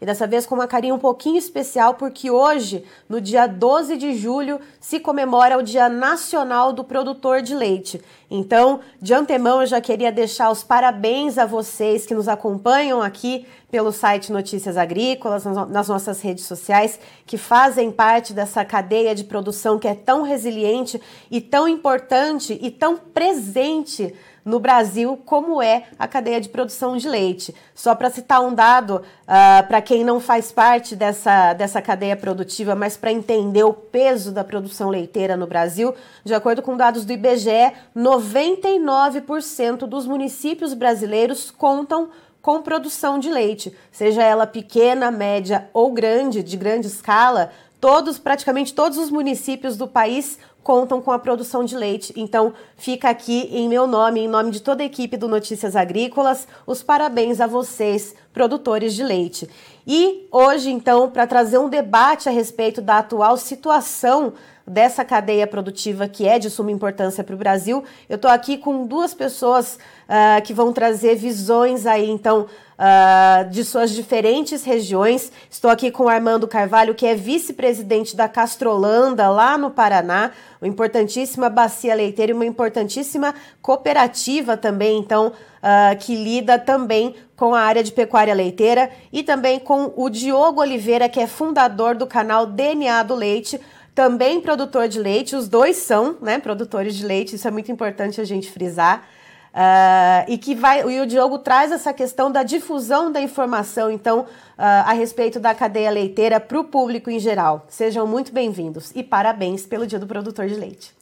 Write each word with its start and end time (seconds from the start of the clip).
E 0.00 0.06
dessa 0.06 0.26
vez 0.26 0.46
com 0.46 0.54
uma 0.54 0.66
carinha 0.66 0.94
um 0.94 0.98
pouquinho 0.98 1.38
especial, 1.38 1.94
porque 1.94 2.30
hoje, 2.30 2.84
no 3.08 3.20
dia 3.20 3.46
12 3.46 3.96
de 3.96 4.14
julho, 4.14 4.60
se 4.80 5.00
comemora 5.00 5.58
o 5.58 5.62
Dia 5.62 5.88
Nacional 5.88 6.72
do 6.72 6.84
Produtor 6.84 7.42
de 7.42 7.54
Leite. 7.54 8.00
Então, 8.30 8.80
de 9.00 9.14
antemão, 9.14 9.60
eu 9.60 9.66
já 9.66 9.80
queria 9.80 10.10
deixar 10.10 10.50
os 10.50 10.62
parabéns 10.62 11.38
a 11.38 11.46
vocês 11.46 12.06
que 12.06 12.14
nos 12.14 12.28
acompanham 12.28 13.00
aqui 13.00 13.46
pelo 13.70 13.90
site 13.90 14.30
Notícias 14.30 14.76
Agrícolas, 14.76 15.44
nas 15.44 15.88
nossas 15.88 16.20
redes 16.20 16.44
sociais, 16.44 16.98
que 17.26 17.36
fazem 17.36 17.90
parte 17.90 18.32
dessa 18.32 18.64
cadeia 18.64 19.14
de 19.14 19.24
produção 19.24 19.78
que 19.78 19.88
é 19.88 19.94
tão 19.94 20.22
resiliente 20.22 21.00
e 21.30 21.40
tão 21.40 21.66
importante 21.66 22.56
e 22.62 22.70
tão 22.70 22.96
presente 22.96 24.14
no 24.44 24.58
Brasil, 24.60 25.18
como 25.24 25.62
é 25.62 25.84
a 25.98 26.06
cadeia 26.06 26.40
de 26.40 26.48
produção 26.48 26.96
de 26.96 27.08
leite. 27.08 27.54
Só 27.74 27.94
para 27.94 28.10
citar 28.10 28.42
um 28.42 28.54
dado, 28.54 28.96
uh, 28.96 29.66
para 29.66 29.80
quem 29.80 30.04
não 30.04 30.20
faz 30.20 30.52
parte 30.52 30.94
dessa, 30.94 31.54
dessa 31.54 31.80
cadeia 31.80 32.16
produtiva, 32.16 32.74
mas 32.74 32.96
para 32.96 33.10
entender 33.10 33.64
o 33.64 33.72
peso 33.72 34.30
da 34.30 34.44
produção 34.44 34.90
leiteira 34.90 35.36
no 35.36 35.46
Brasil, 35.46 35.94
de 36.24 36.34
acordo 36.34 36.60
com 36.60 36.76
dados 36.76 37.04
do 37.04 37.12
IBGE, 37.12 37.72
99% 37.96 39.86
dos 39.86 40.06
municípios 40.06 40.74
brasileiros 40.74 41.50
contam 41.50 42.10
com 42.42 42.60
produção 42.60 43.18
de 43.18 43.30
leite, 43.30 43.74
seja 43.90 44.22
ela 44.22 44.46
pequena, 44.46 45.10
média 45.10 45.70
ou 45.72 45.90
grande, 45.90 46.42
de 46.42 46.58
grande 46.58 46.88
escala, 46.88 47.50
todos, 47.84 48.18
praticamente 48.18 48.72
todos 48.72 48.96
os 48.96 49.10
municípios 49.10 49.76
do 49.76 49.86
país 49.86 50.38
contam 50.62 51.02
com 51.02 51.12
a 51.12 51.18
produção 51.18 51.62
de 51.62 51.76
leite. 51.76 52.14
Então, 52.16 52.54
fica 52.78 53.10
aqui 53.10 53.46
em 53.52 53.68
meu 53.68 53.86
nome, 53.86 54.20
em 54.20 54.26
nome 54.26 54.50
de 54.50 54.62
toda 54.62 54.82
a 54.82 54.86
equipe 54.86 55.18
do 55.18 55.28
Notícias 55.28 55.76
Agrícolas, 55.76 56.48
os 56.66 56.82
parabéns 56.82 57.42
a 57.42 57.46
vocês, 57.46 58.14
produtores 58.32 58.94
de 58.94 59.04
leite. 59.04 59.46
E 59.86 60.26
hoje, 60.32 60.70
então, 60.70 61.10
para 61.10 61.26
trazer 61.26 61.58
um 61.58 61.68
debate 61.68 62.26
a 62.26 62.32
respeito 62.32 62.80
da 62.80 63.00
atual 63.00 63.36
situação 63.36 64.32
dessa 64.66 65.04
cadeia 65.04 65.46
produtiva 65.46 66.08
que 66.08 66.26
é 66.26 66.38
de 66.38 66.48
suma 66.48 66.72
importância 66.72 67.22
para 67.22 67.34
o 67.34 67.38
Brasil. 67.38 67.84
Eu 68.08 68.16
estou 68.16 68.30
aqui 68.30 68.56
com 68.56 68.86
duas 68.86 69.12
pessoas 69.12 69.78
uh, 70.08 70.42
que 70.42 70.54
vão 70.54 70.72
trazer 70.72 71.16
visões 71.16 71.84
aí, 71.84 72.08
então, 72.08 72.46
uh, 72.78 73.48
de 73.50 73.64
suas 73.64 73.90
diferentes 73.90 74.64
regiões. 74.64 75.30
Estou 75.50 75.70
aqui 75.70 75.90
com 75.90 76.04
o 76.04 76.08
Armando 76.08 76.46
Carvalho, 76.46 76.94
que 76.94 77.06
é 77.06 77.14
vice-presidente 77.14 78.16
da 78.16 78.28
Castrolanda, 78.28 79.28
lá 79.28 79.56
no 79.56 79.70
Paraná, 79.70 80.32
uma 80.60 80.68
importantíssima 80.68 81.48
bacia 81.48 81.94
leiteira 81.94 82.32
e 82.32 82.34
uma 82.34 82.46
importantíssima 82.46 83.34
cooperativa 83.60 84.56
também, 84.56 84.98
então, 84.98 85.28
uh, 85.28 85.98
que 85.98 86.14
lida 86.14 86.58
também 86.58 87.14
com 87.36 87.54
a 87.54 87.60
área 87.60 87.82
de 87.82 87.92
pecuária 87.92 88.34
leiteira, 88.34 88.90
e 89.12 89.22
também 89.22 89.58
com 89.58 89.92
o 89.96 90.08
Diogo 90.08 90.60
Oliveira, 90.60 91.08
que 91.08 91.20
é 91.20 91.26
fundador 91.26 91.94
do 91.94 92.06
canal 92.06 92.46
DNA 92.46 93.02
do 93.02 93.14
Leite, 93.14 93.60
também 93.94 94.40
produtor 94.40 94.88
de 94.88 94.98
leite, 94.98 95.36
os 95.36 95.48
dois 95.48 95.76
são 95.76 96.16
né, 96.20 96.38
produtores 96.40 96.96
de 96.96 97.06
leite, 97.06 97.36
isso 97.36 97.46
é 97.46 97.50
muito 97.50 97.70
importante 97.70 98.20
a 98.20 98.24
gente 98.24 98.50
frisar. 98.50 99.06
Uh, 99.54 100.26
e 100.26 100.36
que 100.36 100.52
vai, 100.52 100.80
e 100.80 101.00
o 101.00 101.06
Diogo 101.06 101.38
traz 101.38 101.70
essa 101.70 101.94
questão 101.94 102.28
da 102.28 102.42
difusão 102.42 103.12
da 103.12 103.20
informação, 103.20 103.88
então, 103.88 104.22
uh, 104.22 104.26
a 104.56 104.92
respeito 104.92 105.38
da 105.38 105.54
cadeia 105.54 105.92
leiteira 105.92 106.40
para 106.40 106.58
o 106.58 106.64
público 106.64 107.08
em 107.08 107.20
geral. 107.20 107.64
Sejam 107.68 108.04
muito 108.04 108.32
bem-vindos 108.32 108.90
e 108.96 109.02
parabéns 109.04 109.64
pelo 109.64 109.86
Dia 109.86 110.00
do 110.00 110.08
Produtor 110.08 110.48
de 110.48 110.56
Leite. 110.56 110.92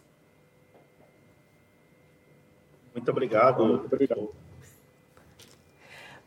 Muito 2.95 3.11
obrigado. 3.11 3.65
Muito 3.65 3.87
obrigado. 3.87 4.29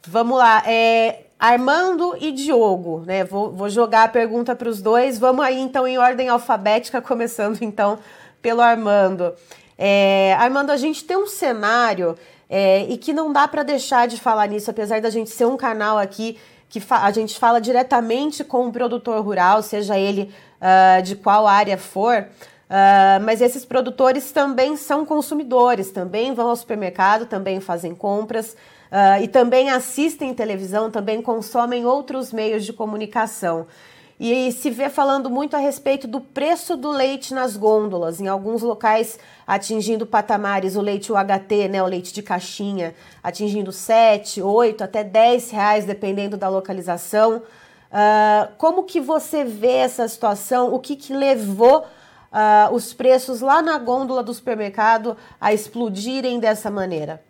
Vamos 0.07 0.39
lá. 0.39 0.63
É, 0.65 1.25
Armando 1.39 2.17
e 2.19 2.31
Diogo, 2.31 3.03
né? 3.05 3.23
Vou, 3.23 3.51
vou 3.51 3.69
jogar 3.69 4.05
a 4.05 4.07
pergunta 4.07 4.55
para 4.55 4.67
os 4.67 4.81
dois. 4.81 5.19
Vamos 5.19 5.45
aí, 5.45 5.59
então, 5.59 5.87
em 5.87 5.99
ordem 5.99 6.27
alfabética, 6.27 6.99
começando, 7.03 7.61
então, 7.61 7.99
pelo 8.41 8.61
Armando. 8.61 9.31
É, 9.77 10.35
Armando, 10.39 10.71
a 10.71 10.77
gente 10.77 11.03
tem 11.03 11.17
um 11.17 11.27
cenário 11.27 12.17
é, 12.49 12.83
e 12.83 12.97
que 12.97 13.13
não 13.13 13.31
dá 13.31 13.47
para 13.47 13.63
deixar 13.63 14.07
de 14.07 14.17
falar 14.17 14.47
nisso, 14.47 14.69
apesar 14.69 15.01
da 15.01 15.09
gente 15.09 15.29
ser 15.29 15.45
um 15.45 15.57
canal 15.57 15.97
aqui 15.97 16.37
que 16.69 16.81
a 16.89 17.11
gente 17.11 17.39
fala 17.39 17.61
diretamente 17.61 18.43
com 18.43 18.67
o 18.67 18.71
produtor 18.71 19.23
rural, 19.23 19.61
seja 19.61 19.97
ele 19.97 20.31
uh, 20.59 21.01
de 21.01 21.15
qual 21.15 21.47
área 21.47 21.77
for. 21.77 22.27
Uh, 22.67 23.23
mas 23.23 23.39
esses 23.39 23.63
produtores 23.63 24.31
também 24.31 24.75
são 24.75 25.05
consumidores, 25.05 25.91
também 25.91 26.33
vão 26.33 26.49
ao 26.49 26.55
supermercado, 26.55 27.27
também 27.27 27.59
fazem 27.59 27.93
compras. 27.93 28.57
Uh, 28.91 29.23
e 29.23 29.27
também 29.27 29.69
assistem 29.69 30.33
televisão, 30.33 30.91
também 30.91 31.21
consomem 31.21 31.85
outros 31.85 32.33
meios 32.33 32.65
de 32.65 32.73
comunicação. 32.73 33.67
E 34.17 34.49
se 34.53 34.69
vê 34.69 34.89
falando 34.89 35.29
muito 35.29 35.55
a 35.55 35.59
respeito 35.59 36.07
do 36.07 36.21
preço 36.21 36.77
do 36.77 36.89
leite 36.89 37.33
nas 37.33 37.57
gôndolas, 37.57 38.21
em 38.21 38.27
alguns 38.27 38.61
locais 38.61 39.19
atingindo 39.45 40.05
patamares, 40.05 40.77
o 40.77 40.81
leite 40.81 41.11
UHT, 41.11 41.67
né, 41.69 41.83
o 41.83 41.85
leite 41.85 42.13
de 42.13 42.23
caixinha, 42.23 42.95
atingindo 43.21 43.73
7, 43.73 44.41
8, 44.41 44.83
até 44.83 45.03
10 45.03 45.51
reais, 45.51 45.85
dependendo 45.85 46.37
da 46.37 46.47
localização. 46.47 47.43
Uh, 47.91 48.51
como 48.57 48.83
que 48.83 49.01
você 49.01 49.43
vê 49.43 49.73
essa 49.73 50.07
situação? 50.07 50.73
O 50.73 50.79
que, 50.79 50.95
que 50.95 51.13
levou 51.13 51.81
uh, 51.81 52.73
os 52.73 52.93
preços 52.93 53.41
lá 53.41 53.61
na 53.61 53.77
gôndola 53.77 54.23
do 54.23 54.33
supermercado 54.33 55.17
a 55.41 55.53
explodirem 55.53 56.39
dessa 56.39 56.71
maneira? 56.71 57.21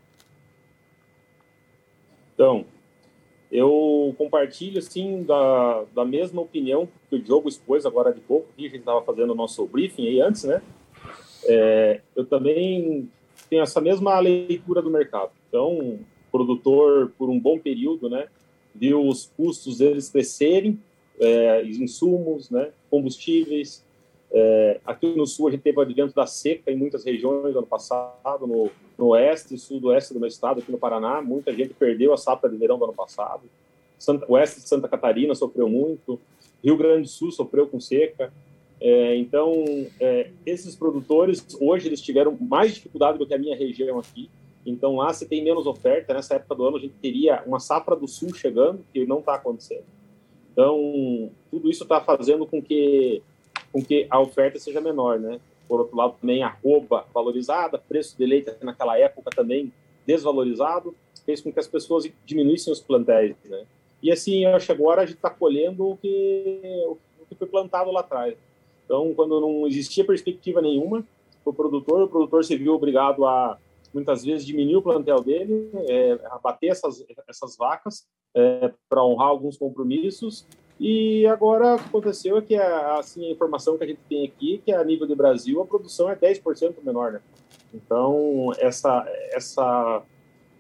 Então, 2.35 2.65
eu 3.55 4.13
compartilho, 4.17 4.79
assim, 4.79 5.23
da, 5.23 5.83
da 5.93 6.05
mesma 6.05 6.41
opinião 6.41 6.87
que 7.09 7.15
o 7.15 7.21
Diogo 7.21 7.47
expôs 7.47 7.85
agora 7.85 8.13
de 8.13 8.19
pouco, 8.19 8.47
que 8.55 8.65
a 8.65 8.69
gente 8.69 8.79
estava 8.79 9.01
fazendo 9.01 9.31
o 9.31 9.35
nosso 9.35 9.65
briefing 9.65 10.07
aí 10.07 10.21
antes, 10.21 10.43
né? 10.43 10.61
É, 11.45 12.01
eu 12.15 12.25
também 12.25 13.09
tenho 13.49 13.61
essa 13.61 13.79
mesma 13.79 14.19
leitura 14.19 14.81
do 14.81 14.89
mercado. 14.89 15.31
Então, 15.47 15.99
produtor, 16.31 17.11
por 17.17 17.29
um 17.29 17.39
bom 17.39 17.57
período, 17.57 18.09
né, 18.09 18.27
viu 18.73 19.07
os 19.07 19.31
custos 19.37 19.77
deles 19.77 20.09
crescerem, 20.09 20.79
é, 21.19 21.63
insumos, 21.63 22.49
né, 22.49 22.71
combustíveis, 22.89 23.85
é, 24.31 24.81
aqui 24.85 25.15
no 25.15 25.25
sul, 25.25 25.47
a 25.47 25.51
gente 25.51 25.61
teve 25.61 25.77
o 25.77 25.81
advento 25.81 26.13
da 26.13 26.25
seca 26.25 26.69
em 26.71 26.75
muitas 26.75 27.05
regiões 27.05 27.53
no 27.53 27.59
ano 27.59 27.67
passado, 27.67 28.45
no, 28.45 28.69
no 28.97 29.07
oeste 29.07 29.55
e 29.55 29.57
sudoeste 29.57 30.13
do 30.13 30.19
meu 30.19 30.27
estado, 30.27 30.59
aqui 30.59 30.71
no 30.71 30.77
Paraná. 30.77 31.21
Muita 31.21 31.53
gente 31.53 31.73
perdeu 31.73 32.13
a 32.13 32.17
safra 32.17 32.49
de 32.49 32.57
verão 32.57 32.77
do 32.77 32.85
ano 32.85 32.93
passado. 32.93 33.43
Santa, 33.97 34.25
oeste 34.29 34.61
de 34.61 34.67
Santa 34.67 34.87
Catarina 34.87 35.33
sofreu 35.35 35.69
muito. 35.69 36.19
Rio 36.63 36.77
Grande 36.77 37.03
do 37.03 37.07
Sul 37.07 37.31
sofreu 37.31 37.67
com 37.67 37.79
seca. 37.79 38.31
É, 38.79 39.15
então, 39.15 39.63
é, 39.99 40.29
esses 40.45 40.75
produtores, 40.75 41.45
hoje, 41.59 41.87
eles 41.87 42.01
tiveram 42.01 42.37
mais 42.39 42.73
dificuldade 42.73 43.17
do 43.17 43.25
que 43.25 43.33
a 43.33 43.37
minha 43.37 43.55
região 43.55 43.99
aqui. 43.99 44.29
Então, 44.65 44.95
lá 44.95 45.13
você 45.13 45.25
tem 45.25 45.43
menos 45.43 45.67
oferta. 45.67 46.13
Nessa 46.13 46.35
época 46.35 46.55
do 46.55 46.65
ano, 46.65 46.77
a 46.77 46.79
gente 46.79 46.95
teria 47.01 47.43
uma 47.45 47.59
safra 47.59 47.95
do 47.95 48.07
sul 48.07 48.33
chegando, 48.33 48.83
que 48.93 49.05
não 49.05 49.19
está 49.19 49.35
acontecendo. 49.35 49.85
Então, 50.51 51.29
tudo 51.51 51.69
isso 51.69 51.83
está 51.83 52.01
fazendo 52.01 52.45
com 52.45 52.61
que 52.61 53.21
com 53.75 53.83
que 53.83 54.07
a 54.09 54.21
oferta 54.21 54.57
seja 54.57 54.79
menor, 54.79 55.19
né? 55.19 55.37
Por 55.67 55.79
outro 55.79 55.95
lado, 55.95 56.15
também 56.19 56.43
a 56.43 56.49
roupa 56.63 57.05
valorizada, 57.13 57.77
preço 57.77 58.17
de 58.17 58.25
leite 58.25 58.51
naquela 58.61 58.97
época 58.97 59.29
também 59.35 59.73
desvalorizado, 60.05 60.95
fez 61.25 61.41
com 61.41 61.51
que 61.51 61.59
as 61.59 61.67
pessoas 61.67 62.07
diminuíssem 62.25 62.71
os 62.71 62.79
plantéis, 62.79 63.35
né? 63.45 63.65
E 64.01 64.11
assim, 64.11 64.45
acho 64.45 64.67
que 64.67 64.71
agora 64.71 65.01
a 65.01 65.05
gente 65.05 65.15
está 65.15 65.29
colhendo 65.29 65.89
o 65.89 65.97
que, 65.97 66.61
o 67.19 67.25
que 67.27 67.35
foi 67.35 67.47
plantado 67.47 67.91
lá 67.91 68.01
atrás. 68.01 68.35
Então, 68.85 69.13
quando 69.15 69.41
não 69.41 69.65
existia 69.65 70.05
perspectiva 70.05 70.61
nenhuma 70.61 71.03
para 71.43 71.49
o 71.49 71.53
produtor, 71.53 72.03
o 72.03 72.07
produtor 72.07 72.45
se 72.45 72.55
viu 72.55 72.73
obrigado 72.73 73.25
a, 73.25 73.57
muitas 73.91 74.23
vezes, 74.23 74.45
diminuir 74.45 74.75
o 74.75 74.81
plantel 74.81 75.21
dele, 75.23 75.71
é, 75.89 76.19
abater 76.29 76.69
essas, 76.69 77.03
essas 77.27 77.57
vacas 77.57 78.05
é, 78.35 78.71
para 78.87 79.03
honrar 79.03 79.29
alguns 79.29 79.57
compromissos 79.57 80.45
e 80.79 81.25
agora 81.27 81.75
aconteceu 81.75 82.37
é 82.37 82.41
que 82.41 82.55
a, 82.55 82.99
assim, 82.99 83.27
a 83.27 83.31
informação 83.31 83.77
que 83.77 83.83
a 83.83 83.87
gente 83.87 84.01
tem 84.09 84.25
aqui, 84.25 84.61
que 84.63 84.71
a 84.73 84.83
nível 84.83 85.07
de 85.07 85.15
Brasil, 85.15 85.61
a 85.61 85.65
produção 85.65 86.09
é 86.09 86.15
10% 86.15 86.75
menor, 86.83 87.13
né? 87.13 87.21
Então, 87.73 88.51
essa, 88.59 89.05
essa, 89.31 90.03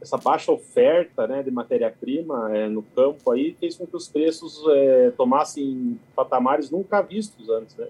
essa 0.01 0.17
baixa 0.17 0.51
oferta 0.51 1.27
né, 1.27 1.43
de 1.43 1.51
matéria-prima 1.51 2.55
é, 2.55 2.67
no 2.67 2.81
campo 2.81 3.31
aí 3.31 3.55
fez 3.59 3.75
com 3.75 3.85
que 3.85 3.95
os 3.95 4.07
preços 4.07 4.63
é, 4.69 5.11
tomassem 5.11 5.99
patamares 6.15 6.71
nunca 6.71 7.01
vistos 7.01 7.49
antes, 7.49 7.75
né? 7.75 7.87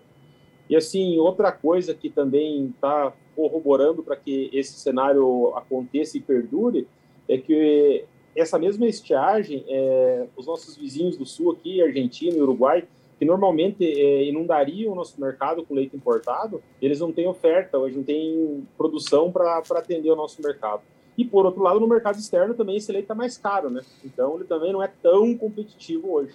E 0.68 0.76
assim, 0.76 1.20
outra 1.20 1.52
coisa 1.52 1.94
que 1.94 2.10
também 2.10 2.68
está 2.68 3.14
corroborando 3.36 4.02
para 4.02 4.16
que 4.16 4.50
esse 4.52 4.74
cenário 4.80 5.54
aconteça 5.56 6.18
e 6.18 6.22
perdure 6.22 6.88
é 7.30 7.38
que 7.38 8.06
essa 8.36 8.60
mesma 8.60 8.86
estiagem, 8.86 9.64
é, 9.68 10.26
os 10.36 10.46
nossos 10.46 10.76
vizinhos 10.76 11.18
do 11.18 11.26
sul 11.26 11.52
aqui, 11.52 11.82
Argentina 11.82 12.36
e 12.36 12.42
Uruguai, 12.42 12.86
que 13.18 13.24
normalmente 13.24 13.84
é, 13.86 14.26
inundariam 14.26 14.92
o 14.92 14.96
nosso 14.96 15.20
mercado 15.20 15.64
com 15.64 15.74
leite 15.74 15.96
importado, 15.96 16.62
eles 16.82 17.00
não 17.00 17.12
têm 17.12 17.28
oferta, 17.28 17.78
hoje 17.78 17.96
não 17.96 18.04
tem 18.04 18.68
produção 18.78 19.32
para 19.32 19.60
atender 19.60 20.12
o 20.12 20.16
nosso 20.16 20.42
mercado. 20.42 20.82
E 21.18 21.24
por 21.24 21.46
outro 21.46 21.64
lado, 21.64 21.80
no 21.80 21.88
mercado 21.88 22.20
externo 22.20 22.54
também 22.54 22.76
esse 22.76 22.92
leite 22.92 23.06
está 23.06 23.16
mais 23.16 23.38
caro, 23.38 23.70
né? 23.70 23.82
Então 24.04 24.36
ele 24.36 24.44
também 24.44 24.74
não 24.74 24.84
é 24.84 24.92
tão 25.02 25.34
competitivo 25.38 26.12
hoje. 26.12 26.34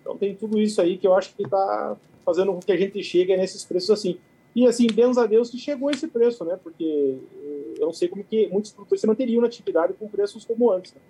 Então 0.00 0.16
tem 0.16 0.34
tudo 0.34 0.60
isso 0.60 0.80
aí 0.80 0.96
que 0.96 1.08
eu 1.08 1.14
acho 1.14 1.34
que 1.34 1.42
está 1.42 1.96
fazendo 2.24 2.52
com 2.52 2.60
que 2.60 2.70
a 2.70 2.76
gente 2.76 3.02
chegue 3.02 3.36
nesses 3.36 3.64
preços 3.64 3.90
assim. 3.90 4.18
E 4.54 4.64
assim, 4.66 4.86
bens 4.86 5.18
a 5.18 5.26
Deus 5.26 5.50
que 5.50 5.58
chegou 5.58 5.90
esse 5.90 6.06
preço, 6.06 6.44
né? 6.44 6.56
Porque 6.62 7.18
eh, 7.44 7.74
eu 7.78 7.86
não 7.86 7.92
sei 7.92 8.08
como 8.08 8.24
que 8.24 8.46
muitos 8.48 8.72
produtores 8.72 9.00
se 9.00 9.06
manteriam 9.06 9.40
na 9.40 9.48
atividade 9.48 9.92
com 9.94 10.08
preços 10.08 10.44
como 10.44 10.70
antes. 10.70 10.94
Né? 10.94 11.00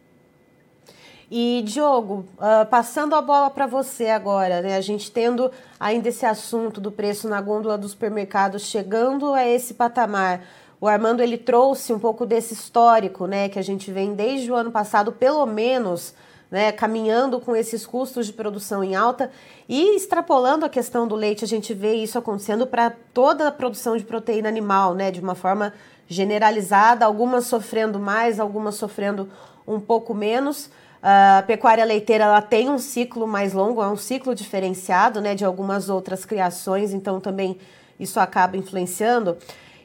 E 1.30 1.62
Diogo, 1.66 2.24
uh, 2.36 2.64
passando 2.66 3.14
a 3.14 3.20
bola 3.20 3.50
para 3.50 3.66
você 3.66 4.06
agora, 4.06 4.62
né? 4.62 4.76
A 4.76 4.80
gente 4.80 5.10
tendo 5.10 5.50
ainda 5.78 6.08
esse 6.08 6.24
assunto 6.24 6.80
do 6.80 6.92
preço 6.92 7.28
na 7.28 7.40
gôndola 7.40 7.76
dos 7.76 7.90
supermercados 7.90 8.62
chegando 8.62 9.32
a 9.32 9.44
esse 9.44 9.74
patamar. 9.74 10.42
O 10.80 10.86
Armando 10.86 11.22
ele 11.22 11.36
trouxe 11.36 11.92
um 11.92 11.98
pouco 11.98 12.24
desse 12.24 12.54
histórico, 12.54 13.26
né, 13.26 13.48
que 13.48 13.58
a 13.58 13.62
gente 13.62 13.90
vem 13.90 14.14
desde 14.14 14.52
o 14.52 14.54
ano 14.54 14.70
passado, 14.70 15.10
pelo 15.10 15.44
menos, 15.46 16.14
né, 16.50 16.70
caminhando 16.70 17.40
com 17.40 17.56
esses 17.56 17.86
custos 17.86 18.26
de 18.26 18.32
produção 18.32 18.84
em 18.84 18.94
alta 18.94 19.30
e 19.66 19.96
extrapolando 19.96 20.66
a 20.66 20.68
questão 20.68 21.08
do 21.08 21.14
leite, 21.14 21.44
a 21.44 21.48
gente 21.48 21.72
vê 21.72 21.94
isso 21.94 22.18
acontecendo 22.18 22.66
para 22.66 22.92
toda 23.14 23.48
a 23.48 23.52
produção 23.52 23.96
de 23.96 24.04
proteína 24.04 24.50
animal, 24.50 24.94
né, 24.94 25.10
de 25.10 25.20
uma 25.20 25.34
forma 25.34 25.72
generalizada, 26.06 27.06
algumas 27.06 27.46
sofrendo 27.46 27.98
mais, 27.98 28.38
algumas 28.38 28.74
sofrendo 28.74 29.30
um 29.66 29.80
pouco 29.80 30.14
menos. 30.14 30.70
A 31.08 31.44
pecuária 31.46 31.84
leiteira 31.84 32.24
ela 32.24 32.42
tem 32.42 32.68
um 32.68 32.80
ciclo 32.80 33.28
mais 33.28 33.52
longo, 33.52 33.80
é 33.80 33.86
um 33.86 33.96
ciclo 33.96 34.34
diferenciado 34.34 35.20
né, 35.20 35.36
de 35.36 35.44
algumas 35.44 35.88
outras 35.88 36.24
criações, 36.24 36.92
então 36.92 37.20
também 37.20 37.60
isso 38.00 38.18
acaba 38.18 38.56
influenciando. 38.56 39.38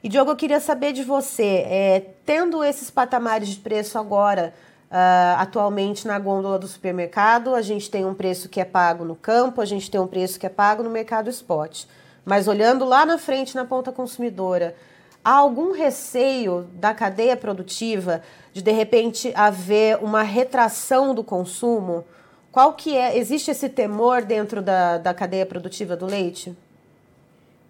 E 0.03 0.09
Diogo, 0.09 0.31
eu 0.31 0.35
queria 0.35 0.59
saber 0.59 0.93
de 0.93 1.03
você, 1.03 1.63
é, 1.67 2.05
tendo 2.25 2.63
esses 2.63 2.89
patamares 2.89 3.49
de 3.49 3.57
preço 3.57 3.99
agora, 3.99 4.51
uh, 4.89 5.37
atualmente 5.37 6.07
na 6.07 6.17
gôndola 6.17 6.57
do 6.57 6.67
supermercado, 6.67 7.53
a 7.53 7.61
gente 7.61 7.91
tem 7.91 8.03
um 8.03 8.15
preço 8.15 8.49
que 8.49 8.59
é 8.59 8.65
pago 8.65 9.05
no 9.05 9.15
campo, 9.15 9.61
a 9.61 9.65
gente 9.65 9.91
tem 9.91 10.01
um 10.01 10.07
preço 10.07 10.39
que 10.39 10.47
é 10.47 10.49
pago 10.49 10.81
no 10.81 10.89
mercado 10.89 11.29
spot. 11.29 11.83
Mas 12.25 12.47
olhando 12.47 12.83
lá 12.83 13.05
na 13.05 13.19
frente, 13.19 13.55
na 13.55 13.63
ponta 13.63 13.91
consumidora, 13.91 14.75
há 15.23 15.33
algum 15.33 15.71
receio 15.71 16.67
da 16.73 16.93
cadeia 16.93 17.37
produtiva 17.37 18.21
de 18.53 18.61
de 18.61 18.71
repente 18.71 19.31
haver 19.35 19.97
uma 20.01 20.23
retração 20.23 21.15
do 21.15 21.23
consumo? 21.23 22.05
Qual 22.51 22.73
que 22.73 22.95
é? 22.95 23.17
Existe 23.17 23.51
esse 23.51 23.69
temor 23.69 24.23
dentro 24.23 24.61
da, 24.61 24.97
da 24.97 25.13
cadeia 25.13 25.45
produtiva 25.45 25.95
do 25.95 26.05
leite? 26.05 26.55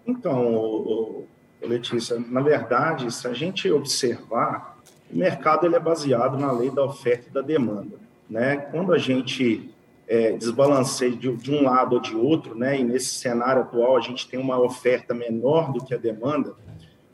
Então, 0.06 1.24
Letícia, 1.62 2.18
na 2.18 2.40
verdade, 2.40 3.12
se 3.12 3.26
a 3.28 3.32
gente 3.32 3.70
observar, 3.70 4.76
o 5.12 5.16
mercado 5.16 5.66
ele 5.66 5.76
é 5.76 5.80
baseado 5.80 6.36
na 6.36 6.50
lei 6.50 6.70
da 6.70 6.84
oferta 6.84 7.28
e 7.28 7.32
da 7.32 7.40
demanda. 7.40 7.96
Né? 8.28 8.56
Quando 8.56 8.92
a 8.92 8.98
gente 8.98 9.70
é, 10.08 10.32
desbalanceia 10.32 11.12
de, 11.12 11.36
de, 11.36 11.52
um 11.52 11.62
lado 11.62 11.94
ou 11.94 12.00
de 12.00 12.16
outro, 12.16 12.54
né? 12.56 12.80
e 12.80 12.82
nesse 12.82 13.14
cenário 13.14 13.62
atual 13.62 13.96
a 13.96 14.00
gente 14.00 14.28
tem 14.28 14.40
uma 14.40 14.58
oferta 14.58 15.14
menor 15.14 15.72
do 15.72 15.84
que 15.84 15.94
a 15.94 15.98
demanda, 15.98 16.54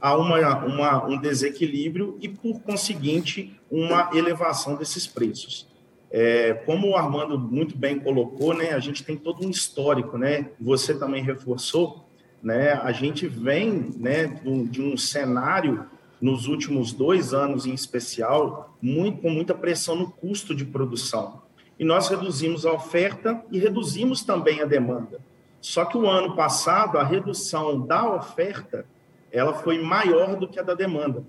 há 0.01 0.17
uma, 0.17 0.65
uma, 0.65 1.07
um 1.07 1.21
desequilíbrio 1.21 2.17
e, 2.21 2.29
por 2.29 2.61
conseguinte, 2.61 3.59
uma 3.71 4.11
elevação 4.15 4.77
desses 4.77 5.07
preços. 5.07 5.67
É, 6.11 6.55
como 6.65 6.89
o 6.89 6.97
Armando 6.97 7.39
muito 7.39 7.77
bem 7.77 7.99
colocou, 7.99 8.55
né, 8.55 8.71
a 8.73 8.79
gente 8.79 9.05
tem 9.05 9.17
todo 9.17 9.47
um 9.47 9.51
histórico, 9.51 10.17
né, 10.17 10.51
você 10.59 10.95
também 10.95 11.23
reforçou, 11.23 12.09
né, 12.43 12.73
a 12.73 12.93
gente 12.93 13.27
vem 13.27 13.91
né, 13.99 14.27
de 14.71 14.81
um 14.81 14.97
cenário, 14.97 15.87
nos 16.21 16.47
últimos 16.47 16.93
dois 16.93 17.33
anos 17.33 17.67
em 17.67 17.73
especial, 17.73 18.77
muito, 18.83 19.23
com 19.23 19.31
muita 19.31 19.55
pressão 19.55 19.95
no 19.97 20.11
custo 20.11 20.55
de 20.55 20.65
produção. 20.65 21.43
E 21.79 21.85
nós 21.85 22.09
reduzimos 22.09 22.67
a 22.67 22.73
oferta 22.73 23.41
e 23.53 23.59
reduzimos 23.59 24.25
também 24.25 24.61
a 24.61 24.65
demanda. 24.65 25.21
Só 25.61 25.85
que 25.85 25.97
o 25.97 26.09
ano 26.09 26.35
passado, 26.35 26.99
a 26.99 27.05
redução 27.05 27.81
da 27.81 28.15
oferta 28.15 28.85
ela 29.33 29.55
foi 29.55 29.83
maior 29.83 30.37
do 30.37 30.49
que 30.49 30.59
a 30.59 30.63
da 30.63 30.75
demanda. 30.75 31.25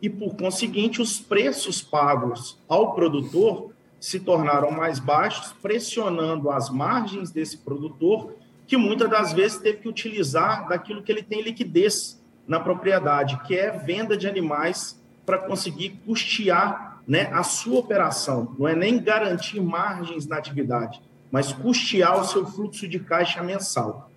E, 0.00 0.10
por 0.10 0.36
conseguinte, 0.36 1.00
os 1.00 1.18
preços 1.18 1.80
pagos 1.80 2.58
ao 2.68 2.94
produtor 2.94 3.70
se 3.98 4.20
tornaram 4.20 4.70
mais 4.70 4.98
baixos, 4.98 5.54
pressionando 5.62 6.50
as 6.50 6.68
margens 6.68 7.30
desse 7.30 7.56
produtor, 7.56 8.34
que 8.66 8.76
muitas 8.76 9.08
das 9.08 9.32
vezes 9.32 9.58
teve 9.58 9.78
que 9.78 9.88
utilizar 9.88 10.68
daquilo 10.68 11.02
que 11.02 11.10
ele 11.10 11.22
tem 11.22 11.40
liquidez 11.40 12.22
na 12.46 12.60
propriedade, 12.60 13.40
que 13.46 13.56
é 13.56 13.70
venda 13.70 14.16
de 14.16 14.26
animais 14.26 15.00
para 15.24 15.38
conseguir 15.38 16.00
custear 16.04 17.00
né, 17.06 17.30
a 17.32 17.42
sua 17.42 17.78
operação. 17.78 18.54
Não 18.58 18.68
é 18.68 18.74
nem 18.74 19.02
garantir 19.02 19.60
margens 19.60 20.26
na 20.26 20.36
atividade, 20.36 21.00
mas 21.30 21.52
custear 21.52 22.20
o 22.20 22.24
seu 22.24 22.46
fluxo 22.46 22.86
de 22.86 22.98
caixa 22.98 23.42
mensal. 23.42 24.10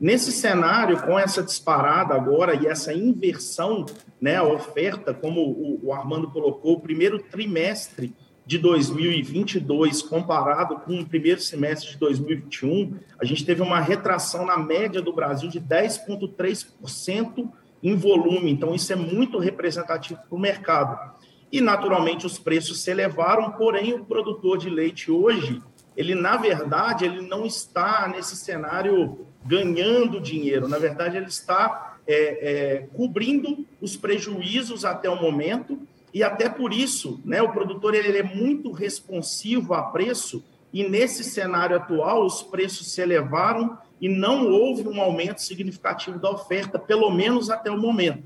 Nesse 0.00 0.32
cenário, 0.32 1.00
com 1.02 1.18
essa 1.18 1.42
disparada 1.42 2.14
agora 2.14 2.54
e 2.54 2.66
essa 2.66 2.92
inversão, 2.92 3.86
né, 4.20 4.36
a 4.36 4.44
oferta, 4.44 5.14
como 5.14 5.40
o, 5.40 5.80
o 5.84 5.92
Armando 5.92 6.30
colocou, 6.30 6.74
o 6.74 6.80
primeiro 6.80 7.18
trimestre 7.20 8.14
de 8.46 8.58
2022 8.58 10.02
comparado 10.02 10.76
com 10.80 11.00
o 11.00 11.06
primeiro 11.06 11.40
semestre 11.40 11.92
de 11.92 11.98
2021, 11.98 12.98
a 13.18 13.24
gente 13.24 13.44
teve 13.44 13.62
uma 13.62 13.80
retração 13.80 14.44
na 14.44 14.58
média 14.58 15.00
do 15.00 15.12
Brasil 15.12 15.48
de 15.48 15.60
10,3% 15.60 17.48
em 17.82 17.94
volume. 17.94 18.50
Então, 18.50 18.74
isso 18.74 18.92
é 18.92 18.96
muito 18.96 19.38
representativo 19.38 20.20
para 20.28 20.36
o 20.36 20.38
mercado. 20.38 21.14
E, 21.50 21.60
naturalmente, 21.60 22.26
os 22.26 22.38
preços 22.38 22.82
se 22.82 22.90
elevaram, 22.90 23.52
porém, 23.52 23.94
o 23.94 24.04
produtor 24.04 24.58
de 24.58 24.68
leite 24.68 25.10
hoje, 25.10 25.62
ele, 25.96 26.14
na 26.14 26.36
verdade, 26.36 27.04
ele 27.04 27.22
não 27.22 27.46
está 27.46 28.08
nesse 28.08 28.36
cenário 28.36 29.26
ganhando 29.44 30.20
dinheiro. 30.20 30.68
Na 30.68 30.78
verdade, 30.78 31.16
ele 31.16 31.26
está 31.26 31.96
é, 32.06 32.14
é, 32.14 32.86
cobrindo 32.94 33.66
os 33.80 33.96
prejuízos 33.96 34.84
até 34.84 35.08
o 35.08 35.20
momento 35.20 35.78
e 36.12 36.22
até 36.22 36.48
por 36.48 36.72
isso, 36.72 37.20
né, 37.24 37.42
o 37.42 37.50
produtor 37.50 37.94
ele 37.94 38.16
é 38.16 38.22
muito 38.22 38.70
responsivo 38.70 39.74
a 39.74 39.82
preço 39.82 40.44
e 40.72 40.88
nesse 40.88 41.24
cenário 41.24 41.76
atual 41.76 42.24
os 42.24 42.42
preços 42.42 42.92
se 42.92 43.00
elevaram 43.00 43.76
e 44.00 44.08
não 44.08 44.48
houve 44.48 44.86
um 44.86 45.00
aumento 45.00 45.40
significativo 45.40 46.18
da 46.18 46.30
oferta, 46.30 46.78
pelo 46.78 47.10
menos 47.10 47.50
até 47.50 47.70
o 47.70 47.78
momento. 47.78 48.24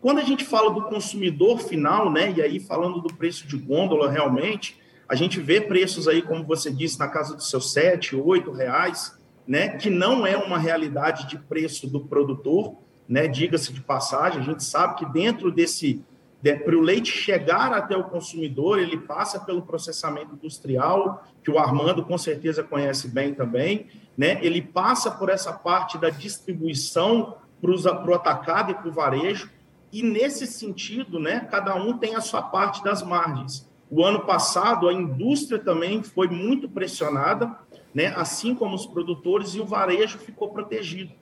Quando 0.00 0.18
a 0.18 0.24
gente 0.24 0.44
fala 0.44 0.70
do 0.72 0.82
consumidor 0.84 1.60
final, 1.60 2.10
né, 2.10 2.32
e 2.36 2.42
aí 2.42 2.58
falando 2.58 3.00
do 3.00 3.12
preço 3.14 3.46
de 3.46 3.56
gôndola 3.56 4.10
realmente, 4.10 4.80
a 5.08 5.14
gente 5.14 5.40
vê 5.40 5.60
preços 5.60 6.08
aí, 6.08 6.22
como 6.22 6.44
você 6.44 6.70
disse, 6.70 6.98
na 6.98 7.08
casa 7.08 7.34
dos 7.34 7.50
seus 7.50 7.72
sete, 7.72 8.16
oito 8.16 8.50
reais, 8.50 9.14
né, 9.50 9.70
que 9.70 9.90
não 9.90 10.24
é 10.24 10.36
uma 10.36 10.56
realidade 10.56 11.26
de 11.26 11.36
preço 11.36 11.88
do 11.88 11.98
produtor, 11.98 12.76
né, 13.08 13.26
diga-se 13.26 13.72
de 13.72 13.80
passagem, 13.80 14.40
a 14.40 14.44
gente 14.44 14.62
sabe 14.62 14.94
que 14.94 15.04
dentro 15.04 15.50
desse, 15.50 16.04
de, 16.40 16.54
para 16.54 16.76
o 16.76 16.80
leite 16.80 17.10
chegar 17.10 17.72
até 17.72 17.96
o 17.96 18.04
consumidor, 18.04 18.78
ele 18.78 18.96
passa 18.96 19.40
pelo 19.40 19.62
processamento 19.62 20.36
industrial, 20.36 21.26
que 21.42 21.50
o 21.50 21.58
Armando 21.58 22.04
com 22.04 22.16
certeza 22.16 22.62
conhece 22.62 23.08
bem 23.08 23.34
também, 23.34 23.88
né, 24.16 24.38
ele 24.40 24.62
passa 24.62 25.10
por 25.10 25.28
essa 25.28 25.52
parte 25.52 25.98
da 25.98 26.10
distribuição 26.10 27.34
para 27.60 27.72
o 27.72 28.14
atacado 28.14 28.70
e 28.70 28.74
para 28.74 28.88
o 28.88 28.92
varejo, 28.92 29.50
e 29.92 30.00
nesse 30.00 30.46
sentido, 30.46 31.18
né, 31.18 31.40
cada 31.50 31.74
um 31.74 31.98
tem 31.98 32.14
a 32.14 32.20
sua 32.20 32.40
parte 32.40 32.84
das 32.84 33.02
margens. 33.02 33.68
O 33.90 34.04
ano 34.04 34.20
passado, 34.20 34.88
a 34.88 34.92
indústria 34.92 35.58
também 35.58 36.04
foi 36.04 36.28
muito 36.28 36.68
pressionada, 36.68 37.58
né, 37.94 38.12
assim 38.16 38.54
como 38.54 38.74
os 38.74 38.86
produtores, 38.86 39.54
e 39.54 39.60
o 39.60 39.66
varejo 39.66 40.18
ficou 40.18 40.50
protegido. 40.50 41.12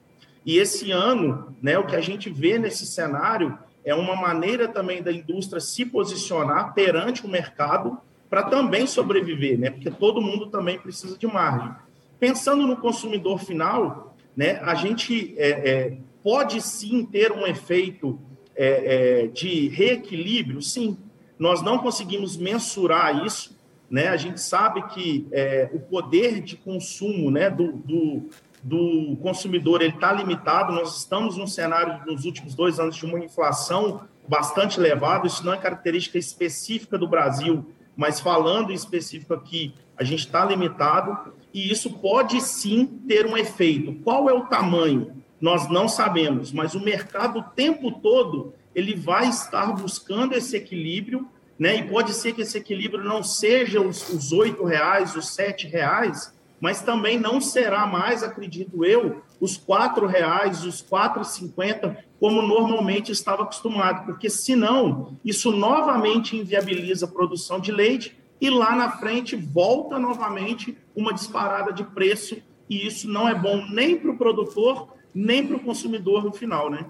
E 0.45 0.57
esse 0.57 0.91
ano, 0.91 1.55
né, 1.61 1.77
o 1.77 1.85
que 1.85 1.95
a 1.95 2.01
gente 2.01 2.29
vê 2.29 2.57
nesse 2.57 2.85
cenário 2.85 3.57
é 3.83 3.93
uma 3.93 4.15
maneira 4.15 4.67
também 4.67 5.01
da 5.01 5.11
indústria 5.11 5.59
se 5.59 5.85
posicionar 5.85 6.73
perante 6.73 7.25
o 7.25 7.29
mercado 7.29 7.97
para 8.29 8.43
também 8.43 8.85
sobreviver, 8.85 9.57
né, 9.57 9.69
porque 9.71 9.89
todo 9.89 10.21
mundo 10.21 10.47
também 10.47 10.79
precisa 10.79 11.17
de 11.17 11.27
margem. 11.27 11.73
Pensando 12.19 12.67
no 12.67 12.77
consumidor 12.77 13.39
final, 13.39 14.15
né, 14.35 14.59
a 14.63 14.75
gente 14.75 15.33
é, 15.37 15.49
é, 15.49 15.97
pode 16.23 16.61
sim 16.61 17.05
ter 17.05 17.31
um 17.31 17.47
efeito 17.47 18.19
é, 18.55 19.23
é 19.23 19.27
de 19.27 19.69
reequilíbrio, 19.69 20.61
sim. 20.61 20.97
Nós 21.37 21.61
não 21.61 21.77
conseguimos 21.77 22.35
mensurar 22.35 23.25
isso, 23.25 23.57
né? 23.89 24.07
A 24.07 24.17
gente 24.17 24.39
sabe 24.39 24.81
que 24.89 25.27
é, 25.31 25.69
o 25.73 25.79
poder 25.79 26.41
de 26.41 26.55
consumo 26.55 27.31
né, 27.31 27.49
do, 27.49 27.73
do, 27.73 28.29
do 28.63 29.17
consumidor 29.21 29.81
está 29.81 30.11
limitado. 30.11 30.73
Nós 30.73 30.97
estamos 30.97 31.37
num 31.37 31.47
cenário, 31.47 32.05
nos 32.05 32.25
últimos 32.25 32.53
dois 32.53 32.79
anos, 32.79 32.95
de 32.95 33.05
uma 33.05 33.19
inflação 33.19 34.01
bastante 34.27 34.79
elevada. 34.79 35.27
Isso 35.27 35.45
não 35.45 35.53
é 35.53 35.57
característica 35.57 36.17
específica 36.17 36.97
do 36.97 37.07
Brasil, 37.07 37.65
mas 37.95 38.19
falando 38.19 38.71
em 38.71 38.75
específico 38.75 39.33
aqui, 39.33 39.73
a 39.97 40.03
gente 40.03 40.25
está 40.25 40.45
limitado. 40.45 41.33
e 41.53 41.71
isso 41.71 41.89
pode 41.99 42.39
sim 42.41 42.85
ter 43.07 43.25
um 43.25 43.35
efeito. 43.35 43.95
Qual 44.03 44.29
é 44.29 44.33
o 44.33 44.45
tamanho? 44.45 45.19
Nós 45.41 45.69
não 45.69 45.87
sabemos, 45.87 46.51
mas 46.51 46.75
o 46.75 46.79
mercado 46.79 47.39
o 47.39 47.43
tempo 47.43 47.91
todo 47.91 48.53
ele 48.75 48.93
vai 48.95 49.27
estar 49.27 49.73
buscando 49.73 50.33
esse 50.33 50.55
equilíbrio, 50.55 51.27
né? 51.59 51.75
E 51.75 51.83
pode 51.83 52.13
ser 52.13 52.33
que 52.33 52.41
esse 52.41 52.57
equilíbrio 52.57 53.03
não 53.03 53.21
seja 53.21 53.81
os 53.81 54.31
oito 54.31 54.63
reais, 54.63 55.15
os 55.15 55.27
sete 55.27 55.67
reais, 55.67 56.33
mas 56.59 56.81
também 56.81 57.19
não 57.19 57.39
será 57.39 57.85
mais, 57.85 58.23
acredito 58.23 58.83
eu, 58.83 59.21
os 59.39 59.57
quatro 59.57 60.05
reais, 60.07 60.63
os 60.63 60.81
quatro 60.81 61.23
cinquenta, 61.23 62.03
como 62.19 62.41
normalmente 62.41 63.11
estava 63.11 63.43
acostumado, 63.43 64.05
porque 64.05 64.29
senão 64.29 65.17
isso 65.23 65.51
novamente 65.51 66.35
inviabiliza 66.35 67.05
a 67.05 67.09
produção 67.09 67.59
de 67.59 67.71
leite 67.71 68.17
e 68.41 68.49
lá 68.49 68.75
na 68.75 68.91
frente 68.91 69.35
volta 69.35 69.99
novamente 69.99 70.77
uma 70.95 71.13
disparada 71.13 71.71
de 71.71 71.83
preço 71.83 72.37
e 72.69 72.85
isso 72.85 73.09
não 73.09 73.27
é 73.27 73.35
bom 73.35 73.65
nem 73.69 73.97
para 73.97 74.11
o 74.11 74.17
produtor 74.17 74.99
nem 75.13 75.45
para 75.45 75.57
o 75.57 75.59
consumidor 75.59 76.23
no 76.23 76.31
final, 76.31 76.69
né? 76.69 76.85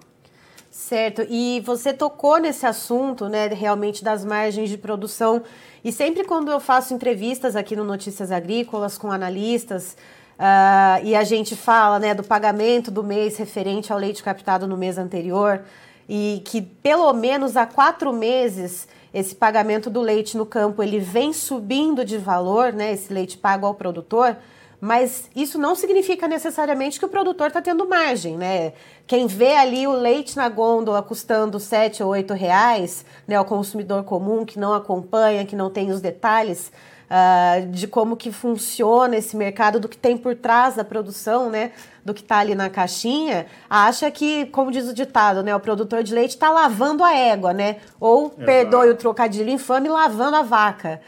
Certo. 0.71 1.25
E 1.27 1.61
você 1.65 1.91
tocou 1.91 2.37
nesse 2.39 2.65
assunto, 2.65 3.27
né, 3.27 3.47
realmente 3.47 4.03
das 4.03 4.23
margens 4.23 4.69
de 4.69 4.77
produção. 4.77 5.41
E 5.83 5.91
sempre 5.91 6.23
quando 6.23 6.51
eu 6.51 6.59
faço 6.59 6.93
entrevistas 6.93 7.55
aqui 7.55 7.75
no 7.75 7.83
Notícias 7.83 8.31
Agrícolas 8.31 8.97
com 8.97 9.11
analistas, 9.11 9.97
uh, 10.37 11.03
e 11.03 11.15
a 11.15 11.23
gente 11.23 11.55
fala, 11.55 11.97
né, 11.97 12.13
do 12.13 12.23
pagamento 12.23 12.91
do 12.91 13.03
mês 13.03 13.37
referente 13.37 13.91
ao 13.91 13.97
leite 13.97 14.21
captado 14.21 14.67
no 14.67 14.77
mês 14.77 14.97
anterior, 14.97 15.61
e 16.07 16.41
que 16.45 16.61
pelo 16.61 17.11
menos 17.13 17.57
há 17.57 17.65
quatro 17.65 18.13
meses 18.13 18.87
esse 19.11 19.33
pagamento 19.33 19.89
do 19.89 20.01
leite 20.01 20.37
no 20.37 20.45
campo 20.45 20.83
ele 20.83 20.99
vem 20.99 21.33
subindo 21.33 22.05
de 22.05 22.17
valor, 22.17 22.73
né, 22.73 22.93
esse 22.93 23.11
leite 23.11 23.37
pago 23.37 23.65
ao 23.65 23.73
produtor 23.73 24.37
mas 24.81 25.29
isso 25.35 25.57
não 25.57 25.75
significa 25.75 26.27
necessariamente 26.27 26.99
que 26.99 27.05
o 27.05 27.09
produtor 27.09 27.47
está 27.47 27.61
tendo 27.61 27.87
margem, 27.87 28.37
né? 28.37 28.73
Quem 29.05 29.27
vê 29.27 29.55
ali 29.55 29.85
o 29.85 29.91
leite 29.91 30.37
na 30.37 30.47
gôndola 30.47 31.01
custando 31.01 31.59
7 31.59 32.01
ou 32.03 32.09
8 32.11 32.33
reais, 32.33 33.05
né, 33.27 33.39
o 33.39 33.45
consumidor 33.45 34.03
comum 34.03 34.45
que 34.45 34.59
não 34.59 34.73
acompanha, 34.73 35.45
que 35.45 35.55
não 35.55 35.69
tem 35.69 35.91
os 35.91 35.99
detalhes 35.99 36.71
uh, 37.09 37.65
de 37.67 37.87
como 37.87 38.15
que 38.15 38.31
funciona 38.31 39.17
esse 39.17 39.35
mercado, 39.35 39.79
do 39.79 39.89
que 39.89 39.97
tem 39.97 40.15
por 40.15 40.35
trás 40.35 40.75
da 40.75 40.83
produção, 40.83 41.49
né, 41.49 41.71
do 42.05 42.13
que 42.13 42.21
está 42.21 42.37
ali 42.37 42.55
na 42.55 42.69
caixinha, 42.69 43.47
acha 43.69 44.09
que, 44.11 44.45
como 44.47 44.71
diz 44.71 44.87
o 44.87 44.93
ditado, 44.93 45.43
né, 45.43 45.55
o 45.55 45.59
produtor 45.59 46.03
de 46.03 46.13
leite 46.13 46.31
está 46.31 46.49
lavando 46.49 47.03
a 47.03 47.13
égua, 47.13 47.53
né? 47.53 47.77
Ou, 47.99 48.27
Exato. 48.27 48.45
perdoe 48.45 48.89
o 48.89 48.95
trocadilho 48.95 49.49
infame, 49.49 49.89
lavando 49.89 50.37
a 50.37 50.41
vaca. 50.41 51.01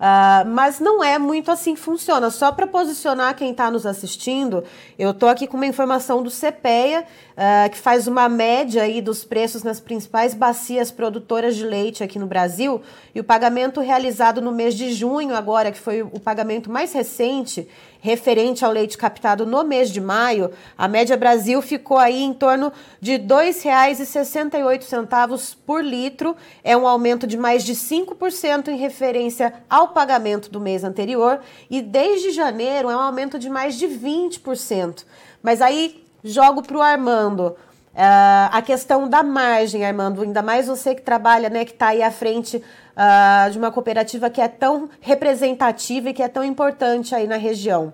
Uh, 0.00 0.48
mas 0.48 0.80
não 0.80 1.04
é 1.04 1.18
muito 1.18 1.50
assim 1.50 1.74
que 1.74 1.80
funciona. 1.80 2.30
Só 2.30 2.50
para 2.50 2.66
posicionar 2.66 3.36
quem 3.36 3.50
está 3.50 3.70
nos 3.70 3.84
assistindo, 3.84 4.64
eu 4.98 5.10
estou 5.10 5.28
aqui 5.28 5.46
com 5.46 5.58
uma 5.58 5.66
informação 5.66 6.22
do 6.22 6.30
CPEA, 6.30 7.04
uh, 7.40 7.70
que 7.70 7.78
faz 7.78 8.06
uma 8.06 8.28
média 8.28 8.82
aí 8.82 9.00
dos 9.00 9.24
preços 9.24 9.62
nas 9.62 9.80
principais 9.80 10.34
bacias 10.34 10.90
produtoras 10.90 11.56
de 11.56 11.64
leite 11.64 12.04
aqui 12.04 12.18
no 12.18 12.26
Brasil. 12.26 12.82
E 13.14 13.20
o 13.20 13.24
pagamento 13.24 13.80
realizado 13.80 14.42
no 14.42 14.52
mês 14.52 14.74
de 14.74 14.92
junho, 14.92 15.34
agora, 15.34 15.72
que 15.72 15.78
foi 15.78 16.02
o 16.02 16.20
pagamento 16.20 16.70
mais 16.70 16.92
recente, 16.92 17.66
referente 18.02 18.62
ao 18.64 18.70
leite 18.70 18.96
captado 18.98 19.46
no 19.46 19.64
mês 19.64 19.90
de 19.90 20.00
maio, 20.00 20.50
a 20.76 20.86
média 20.86 21.16
Brasil 21.16 21.62
ficou 21.62 21.96
aí 21.96 22.22
em 22.22 22.34
torno 22.34 22.70
de 23.00 23.12
R$ 23.12 23.20
2,68 23.20 25.56
por 25.66 25.82
litro, 25.82 26.36
é 26.62 26.76
um 26.76 26.86
aumento 26.86 27.26
de 27.26 27.38
mais 27.38 27.64
de 27.64 27.74
5% 27.74 28.68
em 28.68 28.76
referência 28.76 29.54
ao 29.68 29.88
pagamento 29.88 30.48
do 30.50 30.60
mês 30.60 30.84
anterior, 30.84 31.40
e 31.70 31.82
desde 31.82 32.30
janeiro 32.30 32.88
é 32.90 32.96
um 32.96 33.00
aumento 33.00 33.38
de 33.38 33.50
mais 33.50 33.76
de 33.76 33.86
20%. 33.86 35.04
Mas 35.42 35.62
aí 35.62 36.09
jogo 36.22 36.62
para 36.62 36.76
o 36.76 36.82
Armando. 36.82 37.56
Uh, 37.92 38.48
a 38.52 38.62
questão 38.62 39.08
da 39.08 39.22
margem, 39.22 39.84
Armando, 39.84 40.22
ainda 40.22 40.42
mais 40.42 40.68
você 40.68 40.94
que 40.94 41.02
trabalha, 41.02 41.50
né, 41.50 41.64
que 41.64 41.72
está 41.72 41.88
aí 41.88 42.02
à 42.02 42.10
frente 42.10 42.56
uh, 42.56 43.50
de 43.50 43.58
uma 43.58 43.72
cooperativa 43.72 44.30
que 44.30 44.40
é 44.40 44.46
tão 44.46 44.88
representativa 45.00 46.10
e 46.10 46.14
que 46.14 46.22
é 46.22 46.28
tão 46.28 46.44
importante 46.44 47.14
aí 47.14 47.26
na 47.26 47.36
região. 47.36 47.92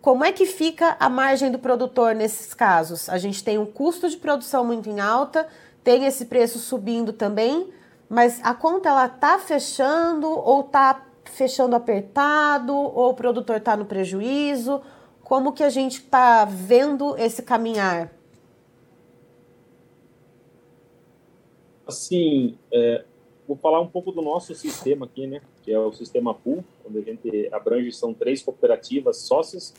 Como 0.00 0.24
é 0.24 0.30
que 0.30 0.46
fica 0.46 0.96
a 1.00 1.08
margem 1.08 1.50
do 1.50 1.58
produtor 1.58 2.14
nesses 2.14 2.54
casos? 2.54 3.08
A 3.08 3.18
gente 3.18 3.42
tem 3.42 3.58
um 3.58 3.66
custo 3.66 4.08
de 4.08 4.16
produção 4.16 4.64
muito 4.64 4.88
em 4.88 5.00
alta, 5.00 5.48
tem 5.82 6.04
esse 6.04 6.26
preço 6.26 6.60
subindo 6.60 7.12
também, 7.12 7.68
mas 8.08 8.38
a 8.44 8.54
conta 8.54 8.88
ela 8.88 9.08
tá 9.08 9.40
fechando 9.40 10.28
ou 10.28 10.62
tá 10.62 11.02
fechando 11.24 11.74
apertado 11.74 12.72
ou 12.72 13.10
o 13.10 13.14
produtor 13.14 13.56
está 13.56 13.76
no 13.76 13.84
prejuízo? 13.84 14.80
Como 15.26 15.52
que 15.52 15.64
a 15.64 15.70
gente 15.70 15.94
está 15.94 16.44
vendo 16.44 17.16
esse 17.18 17.42
caminhar? 17.42 18.12
Assim, 21.84 22.56
é, 22.72 23.04
vou 23.44 23.56
falar 23.56 23.80
um 23.80 23.88
pouco 23.88 24.12
do 24.12 24.22
nosso 24.22 24.54
sistema 24.54 25.06
aqui, 25.06 25.26
né? 25.26 25.40
Que 25.64 25.72
é 25.72 25.78
o 25.80 25.92
sistema 25.92 26.32
Pool, 26.32 26.64
onde 26.88 26.98
a 27.00 27.02
gente 27.02 27.48
abrange 27.52 27.90
são 27.90 28.14
três 28.14 28.40
cooperativas 28.40 29.16
sócias, 29.16 29.74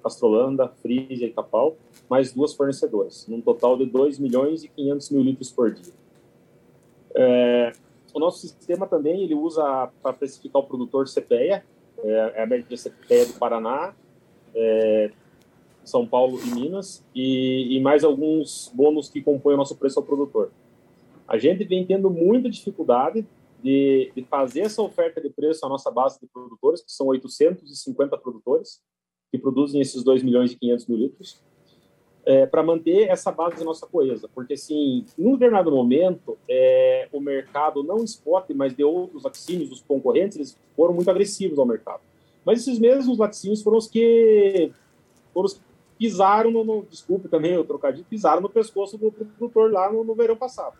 Castrolanda, 0.00 0.68
Frisia 0.68 1.26
e 1.26 1.32
Capal, 1.32 1.76
mais 2.08 2.32
duas 2.32 2.54
fornecedoras, 2.54 3.26
num 3.26 3.40
total 3.40 3.76
de 3.76 3.86
2 3.86 4.20
milhões 4.20 4.62
e 4.62 4.68
500 4.68 5.10
mil 5.10 5.22
litros 5.22 5.50
por 5.50 5.74
dia. 5.74 5.92
É, 7.16 7.72
o 8.14 8.20
nosso 8.20 8.38
sistema 8.38 8.86
também 8.86 9.24
ele 9.24 9.34
usa 9.34 9.90
para 10.00 10.12
precificar 10.12 10.62
o 10.62 10.64
produtor 10.64 11.06
CPEA, 11.08 11.64
é, 11.98 12.32
é 12.36 12.42
a 12.44 12.46
média 12.46 12.76
CPEA 12.76 13.26
do 13.26 13.32
Paraná, 13.32 13.92
é, 14.54 15.10
São 15.84 16.06
Paulo 16.06 16.38
e 16.44 16.54
Minas, 16.54 17.04
e, 17.14 17.76
e 17.76 17.80
mais 17.80 18.04
alguns 18.04 18.70
bônus 18.74 19.08
que 19.08 19.20
compõem 19.20 19.54
o 19.54 19.58
nosso 19.58 19.76
preço 19.76 19.98
ao 19.98 20.04
produtor. 20.04 20.50
A 21.26 21.38
gente 21.38 21.64
vem 21.64 21.86
tendo 21.86 22.10
muita 22.10 22.50
dificuldade 22.50 23.26
de, 23.62 24.12
de, 24.14 24.22
fazer 24.24 24.60
essa 24.60 24.82
oferta 24.82 25.20
de 25.20 25.30
preço 25.30 25.64
à 25.64 25.68
nossa 25.68 25.90
base 25.90 26.20
de 26.20 26.26
produtores, 26.26 26.82
que 26.82 26.92
são 26.92 27.06
850 27.06 28.16
produtores, 28.18 28.80
que 29.32 29.38
produzem 29.38 29.80
esses 29.80 30.04
2 30.04 30.22
milhões 30.22 30.52
e 30.52 30.56
500 30.56 30.86
mil 30.86 30.98
litros, 30.98 31.42
é, 32.26 32.46
para 32.46 32.62
manter 32.62 33.08
essa 33.08 33.32
base 33.32 33.56
de 33.56 33.64
nossa 33.64 33.86
coesa. 33.86 34.28
Porque, 34.34 34.54
assim, 34.54 35.04
num 35.16 35.32
determinado 35.32 35.70
momento, 35.70 36.38
é, 36.48 37.08
o 37.12 37.20
mercado, 37.20 37.82
não 37.82 38.04
spot, 38.04 38.50
mas 38.54 38.74
de 38.74 38.84
outros 38.84 39.24
laticínios, 39.24 39.72
os 39.72 39.80
concorrentes, 39.80 40.36
eles 40.36 40.58
foram 40.76 40.94
muito 40.94 41.10
agressivos 41.10 41.58
ao 41.58 41.66
mercado. 41.66 42.00
Mas 42.44 42.60
esses 42.60 42.78
mesmos 42.78 43.18
laticínios 43.18 43.62
foram 43.62 43.78
os 43.78 43.86
que, 43.86 44.70
foram 45.32 45.46
os 45.46 45.54
que 45.54 45.60
pisaram 45.98 46.50
no, 46.50 46.64
no 46.64 46.82
desculpe 46.84 47.28
também 47.28 47.56
o 47.56 47.64
trocadilho, 47.64 48.06
pisaram 48.08 48.42
no 48.42 48.48
pescoço 48.48 48.98
do 48.98 49.10
produtor 49.10 49.72
lá 49.72 49.90
no, 49.90 50.04
no 50.04 50.14
verão 50.14 50.36
passado. 50.36 50.76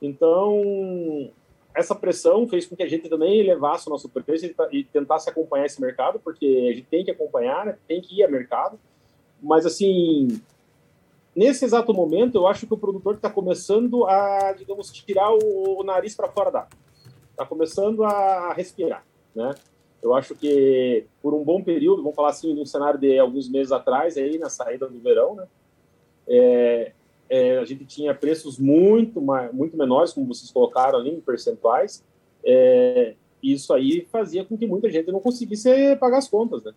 Então, 0.00 1.30
essa 1.74 1.94
pressão 1.94 2.48
fez 2.48 2.66
com 2.66 2.74
que 2.74 2.82
a 2.82 2.88
gente 2.88 3.08
também 3.08 3.38
elevasse 3.38 3.86
o 3.86 3.90
nosso 3.90 4.08
preço 4.08 4.46
e 4.72 4.84
tentasse 4.84 5.28
acompanhar 5.28 5.66
esse 5.66 5.80
mercado, 5.80 6.18
porque 6.18 6.68
a 6.70 6.74
gente 6.74 6.86
tem 6.86 7.04
que 7.04 7.10
acompanhar, 7.10 7.66
né? 7.66 7.76
tem 7.86 8.00
que 8.00 8.18
ir 8.18 8.24
ao 8.24 8.30
mercado. 8.30 8.78
Mas, 9.42 9.66
assim, 9.66 10.40
nesse 11.34 11.64
exato 11.64 11.92
momento, 11.92 12.36
eu 12.36 12.46
acho 12.46 12.66
que 12.66 12.74
o 12.74 12.78
produtor 12.78 13.14
está 13.14 13.30
começando 13.30 14.04
a, 14.06 14.52
digamos, 14.52 14.90
tirar 14.90 15.30
o, 15.32 15.80
o 15.80 15.82
nariz 15.82 16.14
para 16.14 16.28
fora 16.28 16.50
da 16.50 16.66
Está 17.30 17.46
começando 17.46 18.04
a 18.04 18.52
respirar, 18.52 19.02
né? 19.34 19.54
Eu 20.02 20.14
acho 20.14 20.34
que 20.34 21.04
por 21.22 21.34
um 21.34 21.44
bom 21.44 21.62
período, 21.62 22.02
vamos 22.02 22.16
falar 22.16 22.30
assim, 22.30 22.54
num 22.54 22.64
cenário 22.64 22.98
de 22.98 23.18
alguns 23.18 23.48
meses 23.48 23.70
atrás, 23.70 24.16
aí 24.16 24.38
na 24.38 24.48
saída 24.48 24.88
do 24.88 24.98
verão, 24.98 25.34
né? 25.34 25.46
É, 26.26 26.92
é, 27.28 27.58
a 27.58 27.64
gente 27.64 27.84
tinha 27.84 28.14
preços 28.14 28.58
muito, 28.58 29.20
muito 29.52 29.76
menores, 29.76 30.12
como 30.12 30.26
vocês 30.26 30.50
colocaram 30.50 30.98
ali, 30.98 31.10
em 31.10 31.20
percentuais. 31.20 32.04
É, 32.42 33.14
isso 33.42 33.72
aí 33.72 34.06
fazia 34.10 34.44
com 34.44 34.56
que 34.56 34.66
muita 34.66 34.90
gente 34.90 35.12
não 35.12 35.20
conseguisse 35.20 35.96
pagar 35.96 36.18
as 36.18 36.28
contas, 36.28 36.64
né? 36.64 36.72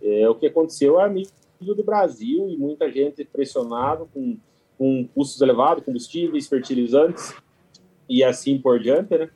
É, 0.00 0.28
o 0.28 0.34
que 0.34 0.46
aconteceu 0.46 1.00
a 1.00 1.08
nível 1.08 1.74
do 1.74 1.82
Brasil 1.82 2.48
e 2.48 2.56
muita 2.56 2.90
gente 2.90 3.24
pressionado 3.24 4.08
com, 4.14 4.36
com 4.78 5.06
custos 5.14 5.40
elevados, 5.40 5.84
combustíveis, 5.84 6.46
fertilizantes 6.46 7.34
e 8.08 8.22
assim 8.22 8.58
por 8.58 8.78
diante, 8.78 9.16
né? 9.18 9.28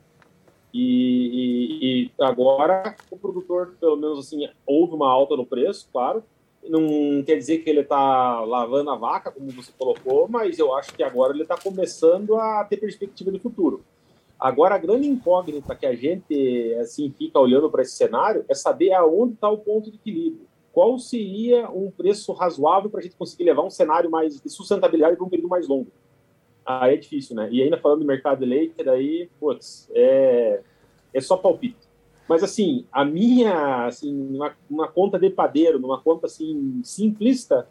E, 0.73 0.79
e, 0.81 2.03
e, 2.05 2.11
agora 2.19 2.95
o 3.11 3.17
produtor, 3.17 3.75
pelo 3.79 3.95
menos 3.95 4.19
assim, 4.19 4.49
houve 4.65 4.95
uma 4.95 5.07
alta 5.07 5.35
no 5.37 5.45
preço, 5.45 5.87
claro, 5.91 6.23
não 6.67 7.23
quer 7.23 7.35
dizer 7.35 7.59
que 7.59 7.69
ele 7.69 7.81
está 7.81 8.39
lavando 8.41 8.89
a 8.89 8.95
vaca, 8.95 9.31
como 9.31 9.51
você 9.51 9.71
colocou, 9.77 10.27
mas 10.27 10.57
eu 10.57 10.73
acho 10.73 10.93
que 10.93 11.03
agora 11.03 11.33
ele 11.33 11.43
está 11.43 11.57
começando 11.57 12.35
a 12.35 12.63
ter 12.63 12.77
perspectiva 12.77 13.31
de 13.31 13.39
futuro. 13.39 13.83
Agora, 14.39 14.75
a 14.75 14.77
grande 14.77 15.07
incógnita 15.07 15.75
que 15.75 15.85
a 15.85 15.95
gente 15.95 16.73
assim 16.81 17.13
fica 17.17 17.39
olhando 17.39 17.69
para 17.69 17.81
esse 17.81 17.95
cenário 17.95 18.43
é 18.49 18.55
saber 18.55 18.93
aonde 18.93 19.33
está 19.33 19.49
o 19.49 19.57
ponto 19.57 19.89
de 19.89 19.97
equilíbrio. 19.97 20.47
Qual 20.71 20.97
seria 20.97 21.69
um 21.69 21.91
preço 21.91 22.33
razoável 22.33 22.89
para 22.89 22.99
a 22.99 23.03
gente 23.03 23.15
conseguir 23.15 23.43
levar 23.43 23.61
um 23.63 23.69
cenário 23.69 24.09
mais 24.09 24.41
de 24.41 24.49
sustentabilidade 24.49 25.15
para 25.15 25.25
um 25.25 25.29
período 25.29 25.49
mais 25.49 25.67
longo? 25.67 25.87
Aí 26.65 26.93
é 26.93 26.97
difícil, 26.97 27.35
né? 27.35 27.49
E 27.51 27.61
ainda 27.61 27.77
falando 27.77 27.99
do 27.99 28.05
mercado 28.05 28.45
leite, 28.45 28.83
daí, 28.83 29.29
putz, 29.39 29.89
é, 29.93 30.61
é 31.13 31.21
só 31.21 31.35
palpite. 31.35 31.75
Mas, 32.27 32.41
assim, 32.41 32.85
a 32.91 33.03
minha, 33.03 33.85
assim, 33.85 34.35
uma, 34.35 34.55
uma 34.69 34.87
conta 34.87 35.19
de 35.19 35.29
padeiro, 35.29 35.77
numa 35.77 35.99
conta, 35.99 36.27
assim, 36.27 36.81
simplista, 36.83 37.67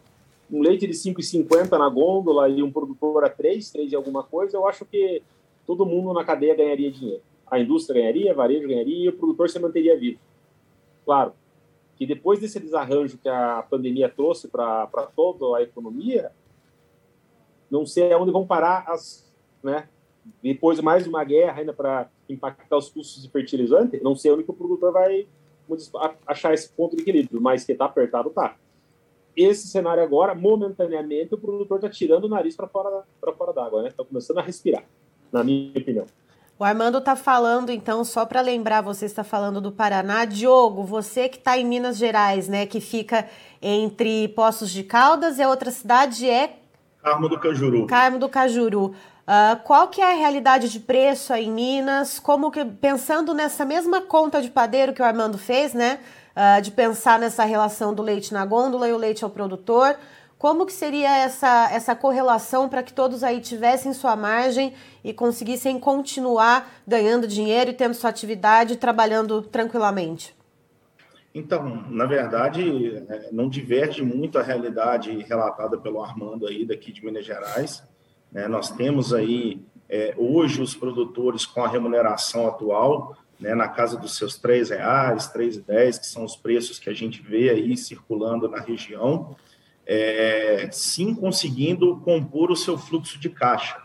um 0.51 0.61
leite 0.61 0.85
de 0.85 0.93
5,50 0.93 1.71
na 1.71 1.89
gôndola 1.89 2.47
e 2.47 2.61
um 2.61 2.71
produtor 2.71 3.23
a 3.23 3.29
3, 3.29 3.71
3 3.71 3.91
e 3.91 3.95
alguma 3.95 4.23
coisa, 4.23 4.55
eu 4.55 4.67
acho 4.67 4.85
que 4.85 5.23
todo 5.65 5.85
mundo 5.85 6.13
na 6.13 6.23
cadeia 6.23 6.55
ganharia 6.55 6.91
dinheiro. 6.91 7.21
A 7.47 7.59
indústria 7.59 8.01
ganharia, 8.01 8.31
a 8.31 8.35
varejo 8.35 8.67
ganharia 8.67 9.05
e 9.05 9.09
o 9.09 9.13
produtor 9.13 9.49
se 9.49 9.59
manteria 9.59 9.97
vivo. 9.97 10.19
Claro, 11.03 11.33
que 11.95 12.05
depois 12.05 12.39
desse 12.39 12.59
desarranjo 12.59 13.17
que 13.17 13.29
a 13.29 13.65
pandemia 13.67 14.09
trouxe 14.09 14.47
para 14.47 14.87
toda 15.15 15.57
a 15.57 15.63
economia, 15.63 16.31
não 17.73 17.87
sei 17.87 18.13
aonde 18.13 18.31
vão 18.31 18.45
parar 18.45 18.85
as, 18.87 19.27
né? 19.63 19.87
Depois 20.43 20.79
mais 20.79 21.07
uma 21.07 21.23
guerra 21.23 21.59
ainda 21.59 21.73
para 21.73 22.07
impactar 22.29 22.77
os 22.77 22.87
custos 22.87 23.23
de 23.23 23.29
fertilizante, 23.29 23.99
não 24.03 24.15
sei 24.15 24.31
onde 24.31 24.43
que 24.43 24.51
o 24.51 24.53
produtor 24.53 24.93
vai 24.93 25.27
achar 26.27 26.53
esse 26.53 26.69
ponto 26.69 26.95
de 26.95 27.01
equilíbrio, 27.01 27.41
mas 27.41 27.65
que 27.65 27.71
está 27.71 27.85
apertado, 27.85 28.29
tá. 28.29 28.55
Esse 29.35 29.67
cenário 29.67 30.03
agora, 30.03 30.35
momentaneamente, 30.35 31.33
o 31.33 31.37
produtor 31.37 31.77
está 31.77 31.89
tirando 31.89 32.25
o 32.25 32.29
nariz 32.29 32.55
para 32.55 32.67
fora, 32.67 33.03
fora 33.35 33.51
d'água, 33.51 33.81
né? 33.81 33.89
Está 33.89 34.05
começando 34.05 34.37
a 34.37 34.43
respirar, 34.43 34.85
na 35.31 35.43
minha 35.43 35.71
opinião. 35.75 36.05
O 36.59 36.63
Armando 36.63 36.99
está 36.99 37.15
falando, 37.15 37.71
então, 37.71 38.05
só 38.05 38.23
para 38.23 38.39
lembrar, 38.41 38.81
você 38.81 39.05
está 39.05 39.23
falando 39.23 39.59
do 39.59 39.71
Paraná. 39.71 40.25
Diogo, 40.25 40.83
você 40.83 41.27
que 41.27 41.37
está 41.37 41.57
em 41.57 41.65
Minas 41.65 41.97
Gerais, 41.97 42.47
né, 42.47 42.67
que 42.67 42.79
fica 42.79 43.27
entre 43.59 44.27
Poços 44.29 44.69
de 44.69 44.83
Caldas 44.83 45.39
e 45.39 45.41
a 45.41 45.49
outra 45.49 45.71
cidade 45.71 46.29
é... 46.29 46.59
Carmo 47.03 47.27
do 47.27 47.37
Cajuru. 47.37 47.85
Carmo 47.85 48.17
do 48.17 48.29
Cajuru. 48.29 48.85
Uh, 48.85 49.61
qual 49.63 49.89
que 49.89 50.01
é 50.01 50.13
a 50.13 50.15
realidade 50.15 50.69
de 50.69 50.79
preço 50.79 51.33
aí 51.33 51.45
em 51.45 51.51
Minas? 51.51 52.17
Como 52.17 52.49
que, 52.49 52.63
pensando 52.63 53.33
nessa 53.33 53.65
mesma 53.65 54.01
conta 54.01 54.41
de 54.41 54.49
padeiro 54.49 54.93
que 54.93 55.01
o 55.01 55.05
Armando 55.05 55.37
fez, 55.37 55.73
né, 55.73 55.99
uh, 56.35 56.61
de 56.61 56.71
pensar 56.71 57.19
nessa 57.19 57.43
relação 57.43 57.93
do 57.93 58.01
leite 58.01 58.33
na 58.33 58.45
gôndola 58.45 58.87
e 58.87 58.93
o 58.93 58.97
leite 58.97 59.23
ao 59.23 59.29
produtor, 59.29 59.97
como 60.37 60.65
que 60.65 60.73
seria 60.73 61.09
essa, 61.17 61.69
essa 61.71 61.95
correlação 61.95 62.67
para 62.67 62.83
que 62.83 62.93
todos 62.93 63.23
aí 63.23 63.41
tivessem 63.41 63.93
sua 63.93 64.15
margem 64.15 64.73
e 65.03 65.13
conseguissem 65.13 65.79
continuar 65.79 66.69
ganhando 66.87 67.27
dinheiro 67.27 67.71
e 67.71 67.73
tendo 67.73 67.93
sua 67.93 68.09
atividade 68.09 68.77
trabalhando 68.77 69.41
tranquilamente? 69.41 70.35
Então, 71.33 71.85
na 71.89 72.05
verdade, 72.05 73.03
é, 73.09 73.29
não 73.31 73.49
diverge 73.49 74.03
muito 74.03 74.37
a 74.37 74.43
realidade 74.43 75.11
relatada 75.23 75.77
pelo 75.77 76.01
Armando 76.01 76.47
aí 76.47 76.65
daqui 76.65 76.91
de 76.91 77.03
Minas 77.03 77.25
Gerais. 77.25 77.83
Né? 78.31 78.47
Nós 78.47 78.69
temos 78.69 79.13
aí 79.13 79.61
é, 79.89 80.13
hoje 80.17 80.61
os 80.61 80.75
produtores 80.75 81.45
com 81.45 81.63
a 81.63 81.67
remuneração 81.67 82.47
atual 82.47 83.17
né, 83.39 83.55
na 83.55 83.67
casa 83.67 83.97
dos 83.97 84.15
seus 84.15 84.35
R$ 84.43 84.63
reais, 84.63 85.25
R$ 85.33 85.45
3,10, 85.45 85.99
que 85.99 86.05
são 86.05 86.23
os 86.23 86.35
preços 86.35 86.77
que 86.77 86.89
a 86.89 86.93
gente 86.93 87.21
vê 87.21 87.49
aí 87.49 87.75
circulando 87.75 88.47
na 88.47 88.59
região 88.59 89.35
é, 89.85 90.69
sim 90.71 91.13
conseguindo 91.13 91.97
compor 91.97 92.51
o 92.51 92.55
seu 92.55 92.77
fluxo 92.77 93.19
de 93.19 93.29
caixa, 93.29 93.77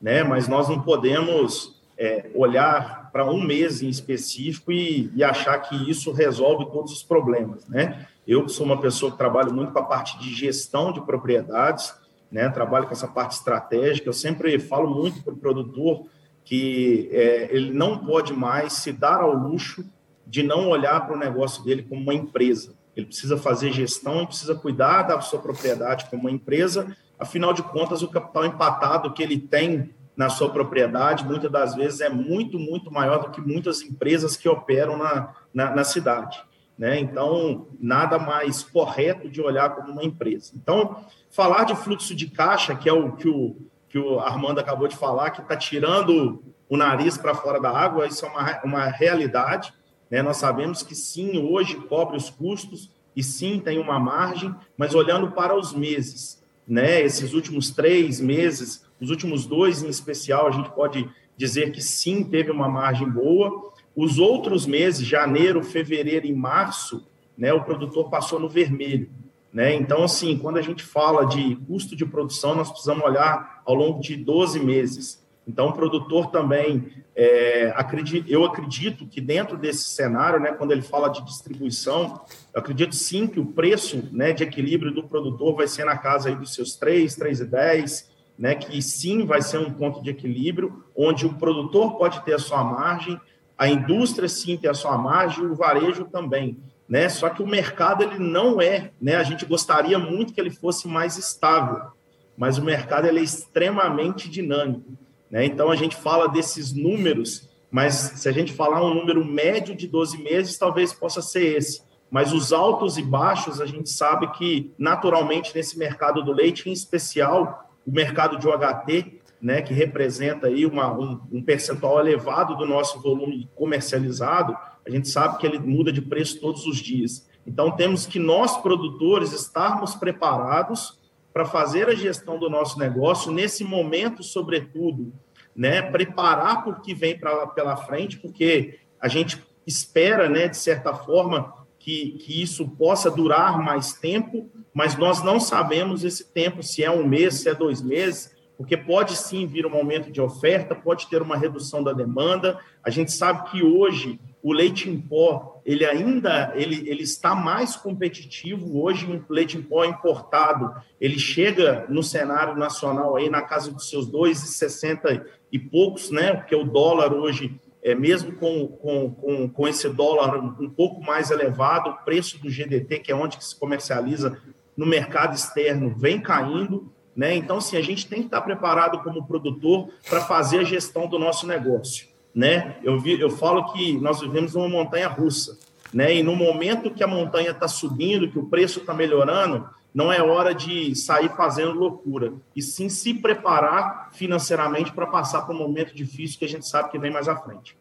né? 0.00 0.22
Mas 0.22 0.46
nós 0.46 0.68
não 0.68 0.80
podemos 0.80 1.80
é, 1.96 2.30
olhar 2.34 2.97
para 3.12 3.24
um 3.24 3.40
mês 3.40 3.82
em 3.82 3.88
específico 3.88 4.72
e, 4.72 5.10
e, 5.14 5.24
achar 5.24 5.58
que 5.58 5.90
isso 5.90 6.12
resolve 6.12 6.66
todos 6.66 6.92
os 6.92 7.02
problemas, 7.02 7.66
né? 7.68 8.06
Eu 8.26 8.48
sou 8.48 8.66
uma 8.66 8.80
pessoa 8.80 9.10
que 9.10 9.18
trabalho 9.18 9.52
muito 9.52 9.72
com 9.72 9.78
a 9.78 9.84
parte 9.84 10.18
de 10.18 10.34
gestão 10.34 10.92
de 10.92 11.00
propriedades, 11.00 11.94
né? 12.30 12.48
Trabalho 12.48 12.86
com 12.86 12.92
essa 12.92 13.08
parte 13.08 13.32
estratégica. 13.32 14.08
Eu 14.08 14.12
sempre 14.12 14.58
falo 14.58 14.88
muito 14.88 15.22
para 15.22 15.32
o 15.32 15.36
produtor 15.36 16.06
que 16.44 17.08
é, 17.12 17.48
ele 17.50 17.72
não 17.72 17.98
pode 17.98 18.32
mais 18.32 18.74
se 18.74 18.92
dar 18.92 19.20
ao 19.20 19.34
luxo 19.34 19.84
de 20.26 20.42
não 20.42 20.68
olhar 20.68 21.06
para 21.06 21.16
o 21.16 21.18
negócio 21.18 21.64
dele 21.64 21.82
como 21.82 22.02
uma 22.02 22.14
empresa 22.14 22.78
ele 22.98 23.06
precisa 23.06 23.36
fazer 23.36 23.72
gestão, 23.72 24.26
precisa 24.26 24.56
cuidar 24.56 25.02
da 25.02 25.20
sua 25.20 25.38
propriedade 25.38 26.06
como 26.10 26.22
uma 26.22 26.32
empresa. 26.32 26.96
Afinal 27.16 27.52
de 27.52 27.62
contas, 27.62 28.02
o 28.02 28.08
capital 28.08 28.44
empatado 28.44 29.12
que 29.12 29.22
ele 29.22 29.38
tem 29.38 29.94
na 30.18 30.28
sua 30.28 30.50
propriedade, 30.50 31.24
muitas 31.24 31.48
das 31.48 31.76
vezes, 31.76 32.00
é 32.00 32.08
muito, 32.08 32.58
muito 32.58 32.90
maior 32.90 33.20
do 33.20 33.30
que 33.30 33.40
muitas 33.40 33.82
empresas 33.82 34.36
que 34.36 34.48
operam 34.48 34.98
na, 34.98 35.32
na, 35.54 35.76
na 35.76 35.84
cidade. 35.84 36.42
Né? 36.76 36.98
Então, 36.98 37.68
nada 37.78 38.18
mais 38.18 38.64
correto 38.64 39.28
de 39.28 39.40
olhar 39.40 39.76
como 39.76 39.92
uma 39.92 40.02
empresa. 40.02 40.50
Então, 40.56 41.04
falar 41.30 41.62
de 41.62 41.76
fluxo 41.76 42.16
de 42.16 42.28
caixa, 42.28 42.74
que 42.74 42.88
é 42.88 42.92
o 42.92 43.12
que 43.12 43.28
o, 43.28 43.58
que 43.88 43.96
o 43.96 44.18
Armando 44.18 44.58
acabou 44.58 44.88
de 44.88 44.96
falar, 44.96 45.30
que 45.30 45.40
está 45.40 45.56
tirando 45.56 46.42
o 46.68 46.76
nariz 46.76 47.16
para 47.16 47.32
fora 47.32 47.60
da 47.60 47.70
água, 47.70 48.04
isso 48.08 48.26
é 48.26 48.28
uma, 48.28 48.60
uma 48.64 48.84
realidade. 48.86 49.72
Né? 50.10 50.20
Nós 50.20 50.38
sabemos 50.38 50.82
que 50.82 50.96
sim, 50.96 51.38
hoje 51.38 51.76
cobre 51.76 52.16
os 52.16 52.28
custos 52.28 52.90
e 53.14 53.22
sim 53.22 53.60
tem 53.60 53.78
uma 53.78 54.00
margem, 54.00 54.52
mas 54.76 54.96
olhando 54.96 55.30
para 55.30 55.56
os 55.56 55.72
meses, 55.72 56.42
né? 56.66 57.00
esses 57.02 57.34
últimos 57.34 57.70
três 57.70 58.20
meses, 58.20 58.87
os 59.00 59.10
últimos 59.10 59.46
dois 59.46 59.82
em 59.82 59.88
especial, 59.88 60.46
a 60.46 60.50
gente 60.50 60.70
pode 60.70 61.08
dizer 61.36 61.70
que 61.72 61.80
sim, 61.80 62.24
teve 62.24 62.50
uma 62.50 62.68
margem 62.68 63.08
boa. 63.08 63.72
Os 63.94 64.18
outros 64.18 64.66
meses, 64.66 65.06
janeiro, 65.06 65.62
fevereiro 65.62 66.26
e 66.26 66.32
março, 66.32 67.06
né, 67.36 67.52
o 67.52 67.62
produtor 67.62 68.10
passou 68.10 68.40
no 68.40 68.48
vermelho. 68.48 69.08
Né? 69.52 69.74
Então, 69.74 70.02
assim, 70.02 70.36
quando 70.36 70.58
a 70.58 70.62
gente 70.62 70.82
fala 70.82 71.24
de 71.24 71.56
custo 71.66 71.96
de 71.96 72.04
produção, 72.04 72.54
nós 72.54 72.70
precisamos 72.70 73.04
olhar 73.04 73.62
ao 73.64 73.74
longo 73.74 74.00
de 74.00 74.16
12 74.16 74.60
meses. 74.60 75.26
Então, 75.46 75.68
o 75.68 75.72
produtor 75.72 76.30
também, 76.30 76.92
é, 77.16 77.72
acredito, 77.74 78.30
eu 78.30 78.44
acredito 78.44 79.06
que 79.06 79.18
dentro 79.18 79.56
desse 79.56 79.84
cenário, 79.84 80.38
né, 80.38 80.52
quando 80.52 80.72
ele 80.72 80.82
fala 80.82 81.08
de 81.08 81.24
distribuição, 81.24 82.20
eu 82.52 82.60
acredito 82.60 82.94
sim 82.94 83.26
que 83.26 83.40
o 83.40 83.46
preço 83.46 84.06
né, 84.12 84.32
de 84.32 84.42
equilíbrio 84.42 84.92
do 84.92 85.04
produtor 85.04 85.54
vai 85.54 85.66
ser 85.66 85.86
na 85.86 85.96
casa 85.96 86.28
aí 86.28 86.34
dos 86.34 86.52
seus 86.52 86.76
3, 86.76 87.16
3,10, 87.16 88.04
né, 88.38 88.54
que 88.54 88.80
sim 88.80 89.26
vai 89.26 89.42
ser 89.42 89.58
um 89.58 89.72
ponto 89.72 90.00
de 90.00 90.10
equilíbrio, 90.10 90.84
onde 90.96 91.26
o 91.26 91.34
produtor 91.34 91.98
pode 91.98 92.24
ter 92.24 92.34
a 92.34 92.38
sua 92.38 92.62
margem, 92.62 93.20
a 93.58 93.66
indústria 93.68 94.28
sim 94.28 94.56
tem 94.56 94.70
a 94.70 94.74
sua 94.74 94.96
margem, 94.96 95.44
o 95.44 95.56
varejo 95.56 96.04
também. 96.04 96.56
Né? 96.88 97.08
Só 97.08 97.28
que 97.28 97.42
o 97.42 97.46
mercado 97.46 98.04
ele 98.04 98.18
não 98.18 98.62
é, 98.62 98.92
né? 99.02 99.16
A 99.16 99.24
gente 99.24 99.44
gostaria 99.44 99.98
muito 99.98 100.32
que 100.32 100.40
ele 100.40 100.50
fosse 100.50 100.86
mais 100.86 101.18
estável, 101.18 101.90
mas 102.36 102.56
o 102.56 102.64
mercado 102.64 103.06
ele 103.06 103.18
é 103.18 103.22
extremamente 103.22 104.30
dinâmico. 104.30 104.92
Né? 105.28 105.44
Então, 105.44 105.70
a 105.70 105.76
gente 105.76 105.96
fala 105.96 106.28
desses 106.28 106.72
números, 106.72 107.48
mas 107.70 107.94
se 107.94 108.28
a 108.28 108.32
gente 108.32 108.52
falar 108.52 108.82
um 108.82 108.94
número 108.94 109.22
médio 109.24 109.74
de 109.74 109.86
12 109.86 110.22
meses, 110.22 110.56
talvez 110.56 110.92
possa 110.92 111.20
ser 111.20 111.58
esse. 111.58 111.82
Mas 112.10 112.32
os 112.32 112.52
altos 112.54 112.96
e 112.96 113.02
baixos, 113.02 113.60
a 113.60 113.66
gente 113.66 113.90
sabe 113.90 114.28
que, 114.32 114.72
naturalmente, 114.78 115.54
nesse 115.54 115.78
mercado 115.78 116.22
do 116.22 116.32
leite, 116.32 116.70
em 116.70 116.72
especial 116.72 117.67
o 117.88 117.90
mercado 117.90 118.38
de 118.38 118.46
OHT, 118.46 119.18
né, 119.40 119.62
que 119.62 119.72
representa 119.72 120.48
aí 120.48 120.66
uma, 120.66 120.92
um, 120.92 121.18
um 121.32 121.42
percentual 121.42 121.98
elevado 121.98 122.54
do 122.54 122.66
nosso 122.66 123.00
volume 123.00 123.48
comercializado, 123.54 124.54
a 124.86 124.90
gente 124.90 125.08
sabe 125.08 125.38
que 125.38 125.46
ele 125.46 125.58
muda 125.58 125.90
de 125.90 126.02
preço 126.02 126.38
todos 126.38 126.66
os 126.66 126.76
dias. 126.76 127.26
Então, 127.46 127.70
temos 127.70 128.04
que 128.04 128.18
nós, 128.18 128.58
produtores, 128.58 129.32
estarmos 129.32 129.94
preparados 129.94 131.00
para 131.32 131.46
fazer 131.46 131.88
a 131.88 131.94
gestão 131.94 132.38
do 132.38 132.50
nosso 132.50 132.78
negócio 132.78 133.32
nesse 133.32 133.64
momento, 133.64 134.22
sobretudo, 134.22 135.10
né, 135.56 135.80
preparar 135.80 136.64
por 136.64 136.82
que 136.82 136.92
vem 136.92 137.18
pra, 137.18 137.46
pela 137.46 137.74
frente, 137.74 138.18
porque 138.18 138.80
a 139.00 139.08
gente 139.08 139.42
espera, 139.66 140.28
né, 140.28 140.46
de 140.46 140.58
certa 140.58 140.92
forma, 140.92 141.54
que, 141.78 142.18
que 142.18 142.42
isso 142.42 142.68
possa 142.68 143.10
durar 143.10 143.58
mais 143.58 143.94
tempo, 143.94 144.50
mas 144.72 144.96
nós 144.96 145.22
não 145.22 145.40
sabemos 145.40 146.04
esse 146.04 146.32
tempo, 146.32 146.62
se 146.62 146.84
é 146.84 146.90
um 146.90 147.06
mês, 147.06 147.34
se 147.34 147.48
é 147.48 147.54
dois 147.54 147.82
meses, 147.82 148.36
porque 148.56 148.76
pode 148.76 149.16
sim 149.16 149.46
vir 149.46 149.64
um 149.64 149.70
momento 149.70 150.10
de 150.10 150.20
oferta, 150.20 150.74
pode 150.74 151.08
ter 151.08 151.22
uma 151.22 151.36
redução 151.36 151.82
da 151.82 151.92
demanda. 151.92 152.58
A 152.82 152.90
gente 152.90 153.12
sabe 153.12 153.50
que 153.50 153.62
hoje 153.62 154.18
o 154.42 154.52
leite 154.52 154.88
em 154.88 155.00
pó 155.00 155.60
ele 155.64 155.84
ainda 155.84 156.52
ele, 156.54 156.88
ele 156.88 157.02
está 157.02 157.34
mais 157.34 157.76
competitivo 157.76 158.80
hoje 158.80 159.06
um 159.06 159.22
leite 159.28 159.58
em 159.58 159.62
pó 159.62 159.84
importado 159.84 160.72
ele 161.00 161.18
chega 161.18 161.84
no 161.88 162.02
cenário 162.02 162.56
nacional 162.56 163.16
aí 163.16 163.28
na 163.28 163.42
casa 163.42 163.70
dos 163.70 163.90
seus 163.90 164.10
2,60 164.10 165.24
e 165.50 165.58
poucos 165.58 166.10
né 166.10 166.34
porque 166.34 166.54
o 166.54 166.64
dólar 166.64 167.12
hoje 167.12 167.60
é 167.82 167.94
mesmo 167.94 168.32
com, 168.36 168.68
com, 168.68 169.10
com, 169.10 169.48
com 169.48 169.68
esse 169.68 169.88
dólar 169.88 170.36
um 170.38 170.70
pouco 170.70 171.00
mais 171.00 171.30
elevado 171.30 171.90
o 171.90 172.04
preço 172.04 172.40
do 172.40 172.48
GDT 172.48 173.00
que 173.00 173.12
é 173.12 173.16
onde 173.16 173.42
se 173.44 173.58
comercializa 173.58 174.40
no 174.78 174.86
mercado 174.86 175.34
externo 175.34 175.94
vem 175.94 176.18
caindo 176.18 176.90
né 177.14 177.34
então 177.34 177.60
sim 177.60 177.76
a 177.76 177.82
gente 177.82 178.06
tem 178.06 178.20
que 178.20 178.26
estar 178.28 178.40
preparado 178.40 179.02
como 179.02 179.26
produtor 179.26 179.90
para 180.08 180.22
fazer 180.22 180.60
a 180.60 180.64
gestão 180.64 181.06
do 181.06 181.18
nosso 181.18 181.46
negócio 181.46 182.08
né? 182.38 182.76
Eu, 182.84 183.00
vi, 183.00 183.20
eu 183.20 183.30
falo 183.30 183.72
que 183.72 183.98
nós 183.98 184.20
vivemos 184.20 184.54
uma 184.54 184.68
montanha 184.68 185.08
russa, 185.08 185.58
né? 185.92 186.14
E 186.14 186.22
no 186.22 186.36
momento 186.36 186.90
que 186.90 187.02
a 187.02 187.06
montanha 187.06 187.50
está 187.50 187.66
subindo, 187.66 188.30
que 188.30 188.38
o 188.38 188.46
preço 188.46 188.78
está 188.78 188.94
melhorando, 188.94 189.68
não 189.92 190.12
é 190.12 190.22
hora 190.22 190.54
de 190.54 190.94
sair 190.94 191.30
fazendo 191.30 191.72
loucura, 191.72 192.32
e 192.54 192.62
sim 192.62 192.88
se 192.88 193.14
preparar 193.14 194.10
financeiramente 194.12 194.92
para 194.92 195.06
passar 195.06 195.42
por 195.42 195.54
um 195.54 195.58
momento 195.58 195.92
difícil 195.92 196.38
que 196.38 196.44
a 196.44 196.48
gente 196.48 196.68
sabe 196.68 196.90
que 196.90 196.98
vem 196.98 197.10
mais 197.10 197.26
à 197.26 197.36
frente. 197.36 197.76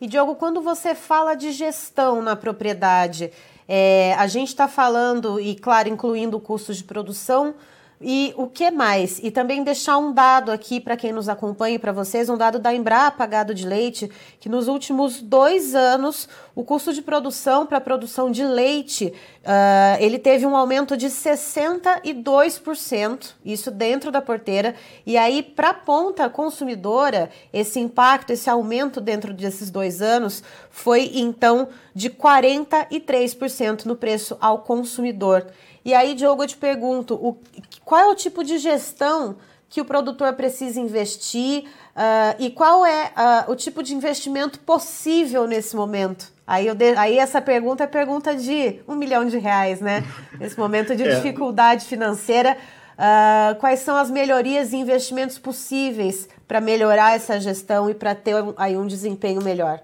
E 0.00 0.06
Diogo, 0.08 0.34
quando 0.34 0.60
você 0.60 0.94
fala 0.94 1.34
de 1.34 1.52
gestão 1.52 2.20
na 2.20 2.34
propriedade, 2.34 3.30
é, 3.68 4.14
a 4.14 4.26
gente 4.26 4.48
está 4.48 4.68
falando, 4.68 5.40
e 5.40 5.54
claro, 5.54 5.88
incluindo 5.88 6.38
custos 6.38 6.76
de 6.76 6.84
produção, 6.84 7.54
e 8.00 8.34
o 8.36 8.46
que 8.46 8.70
mais? 8.70 9.18
E 9.22 9.30
também 9.30 9.64
deixar 9.64 9.96
um 9.96 10.12
dado 10.12 10.52
aqui 10.52 10.80
para 10.80 10.96
quem 10.96 11.12
nos 11.12 11.30
acompanha 11.30 11.76
e 11.76 11.78
para 11.78 11.92
vocês, 11.92 12.28
um 12.28 12.36
dado 12.36 12.58
da 12.58 12.74
Embrapa 12.74 13.24
Gado 13.24 13.54
de 13.54 13.66
Leite, 13.66 14.10
que 14.38 14.50
nos 14.50 14.68
últimos 14.68 15.22
dois 15.22 15.74
anos 15.74 16.28
o 16.54 16.62
custo 16.62 16.92
de 16.92 17.00
produção 17.00 17.64
para 17.64 17.80
produção 17.80 18.30
de 18.30 18.44
leite 18.44 19.14
uh, 19.46 19.96
ele 19.98 20.18
teve 20.18 20.44
um 20.44 20.54
aumento 20.56 20.94
de 20.96 21.06
62%, 21.06 23.34
isso 23.44 23.70
dentro 23.70 24.10
da 24.10 24.20
porteira. 24.20 24.74
E 25.06 25.16
aí, 25.16 25.40
para 25.42 25.70
a 25.70 25.74
ponta 25.74 26.28
consumidora, 26.28 27.30
esse 27.52 27.78
impacto, 27.80 28.30
esse 28.30 28.50
aumento 28.50 29.00
dentro 29.00 29.32
desses 29.32 29.70
dois 29.70 30.02
anos 30.02 30.42
foi 30.70 31.12
então 31.14 31.68
de 31.94 32.10
43% 32.10 33.86
no 33.86 33.94
preço 33.96 34.36
ao 34.40 34.58
consumidor. 34.58 35.46
E 35.86 35.94
aí, 35.94 36.16
Diogo, 36.16 36.42
eu 36.42 36.48
te 36.48 36.56
pergunto, 36.56 37.14
o, 37.14 37.38
qual 37.84 38.00
é 38.00 38.06
o 38.06 38.14
tipo 38.16 38.42
de 38.42 38.58
gestão 38.58 39.36
que 39.68 39.80
o 39.80 39.84
produtor 39.84 40.32
precisa 40.32 40.80
investir 40.80 41.62
uh, 41.62 42.34
e 42.40 42.50
qual 42.50 42.84
é 42.84 43.12
uh, 43.46 43.52
o 43.52 43.54
tipo 43.54 43.84
de 43.84 43.94
investimento 43.94 44.58
possível 44.58 45.46
nesse 45.46 45.76
momento? 45.76 46.32
Aí, 46.44 46.74
de, 46.74 46.96
aí 46.96 47.16
essa 47.16 47.40
pergunta 47.40 47.84
é 47.84 47.86
pergunta 47.86 48.34
de 48.34 48.80
um 48.88 48.96
milhão 48.96 49.26
de 49.26 49.38
reais, 49.38 49.80
né? 49.80 50.02
Nesse 50.40 50.58
momento 50.58 50.96
de 50.96 51.04
é. 51.04 51.14
dificuldade 51.14 51.84
financeira, 51.84 52.58
uh, 52.98 53.54
quais 53.60 53.78
são 53.78 53.96
as 53.96 54.10
melhorias 54.10 54.72
e 54.72 54.76
investimentos 54.76 55.38
possíveis 55.38 56.28
para 56.48 56.60
melhorar 56.60 57.14
essa 57.14 57.38
gestão 57.38 57.88
e 57.88 57.94
para 57.94 58.12
ter 58.12 58.34
aí 58.56 58.76
um 58.76 58.88
desempenho 58.88 59.40
melhor? 59.40 59.80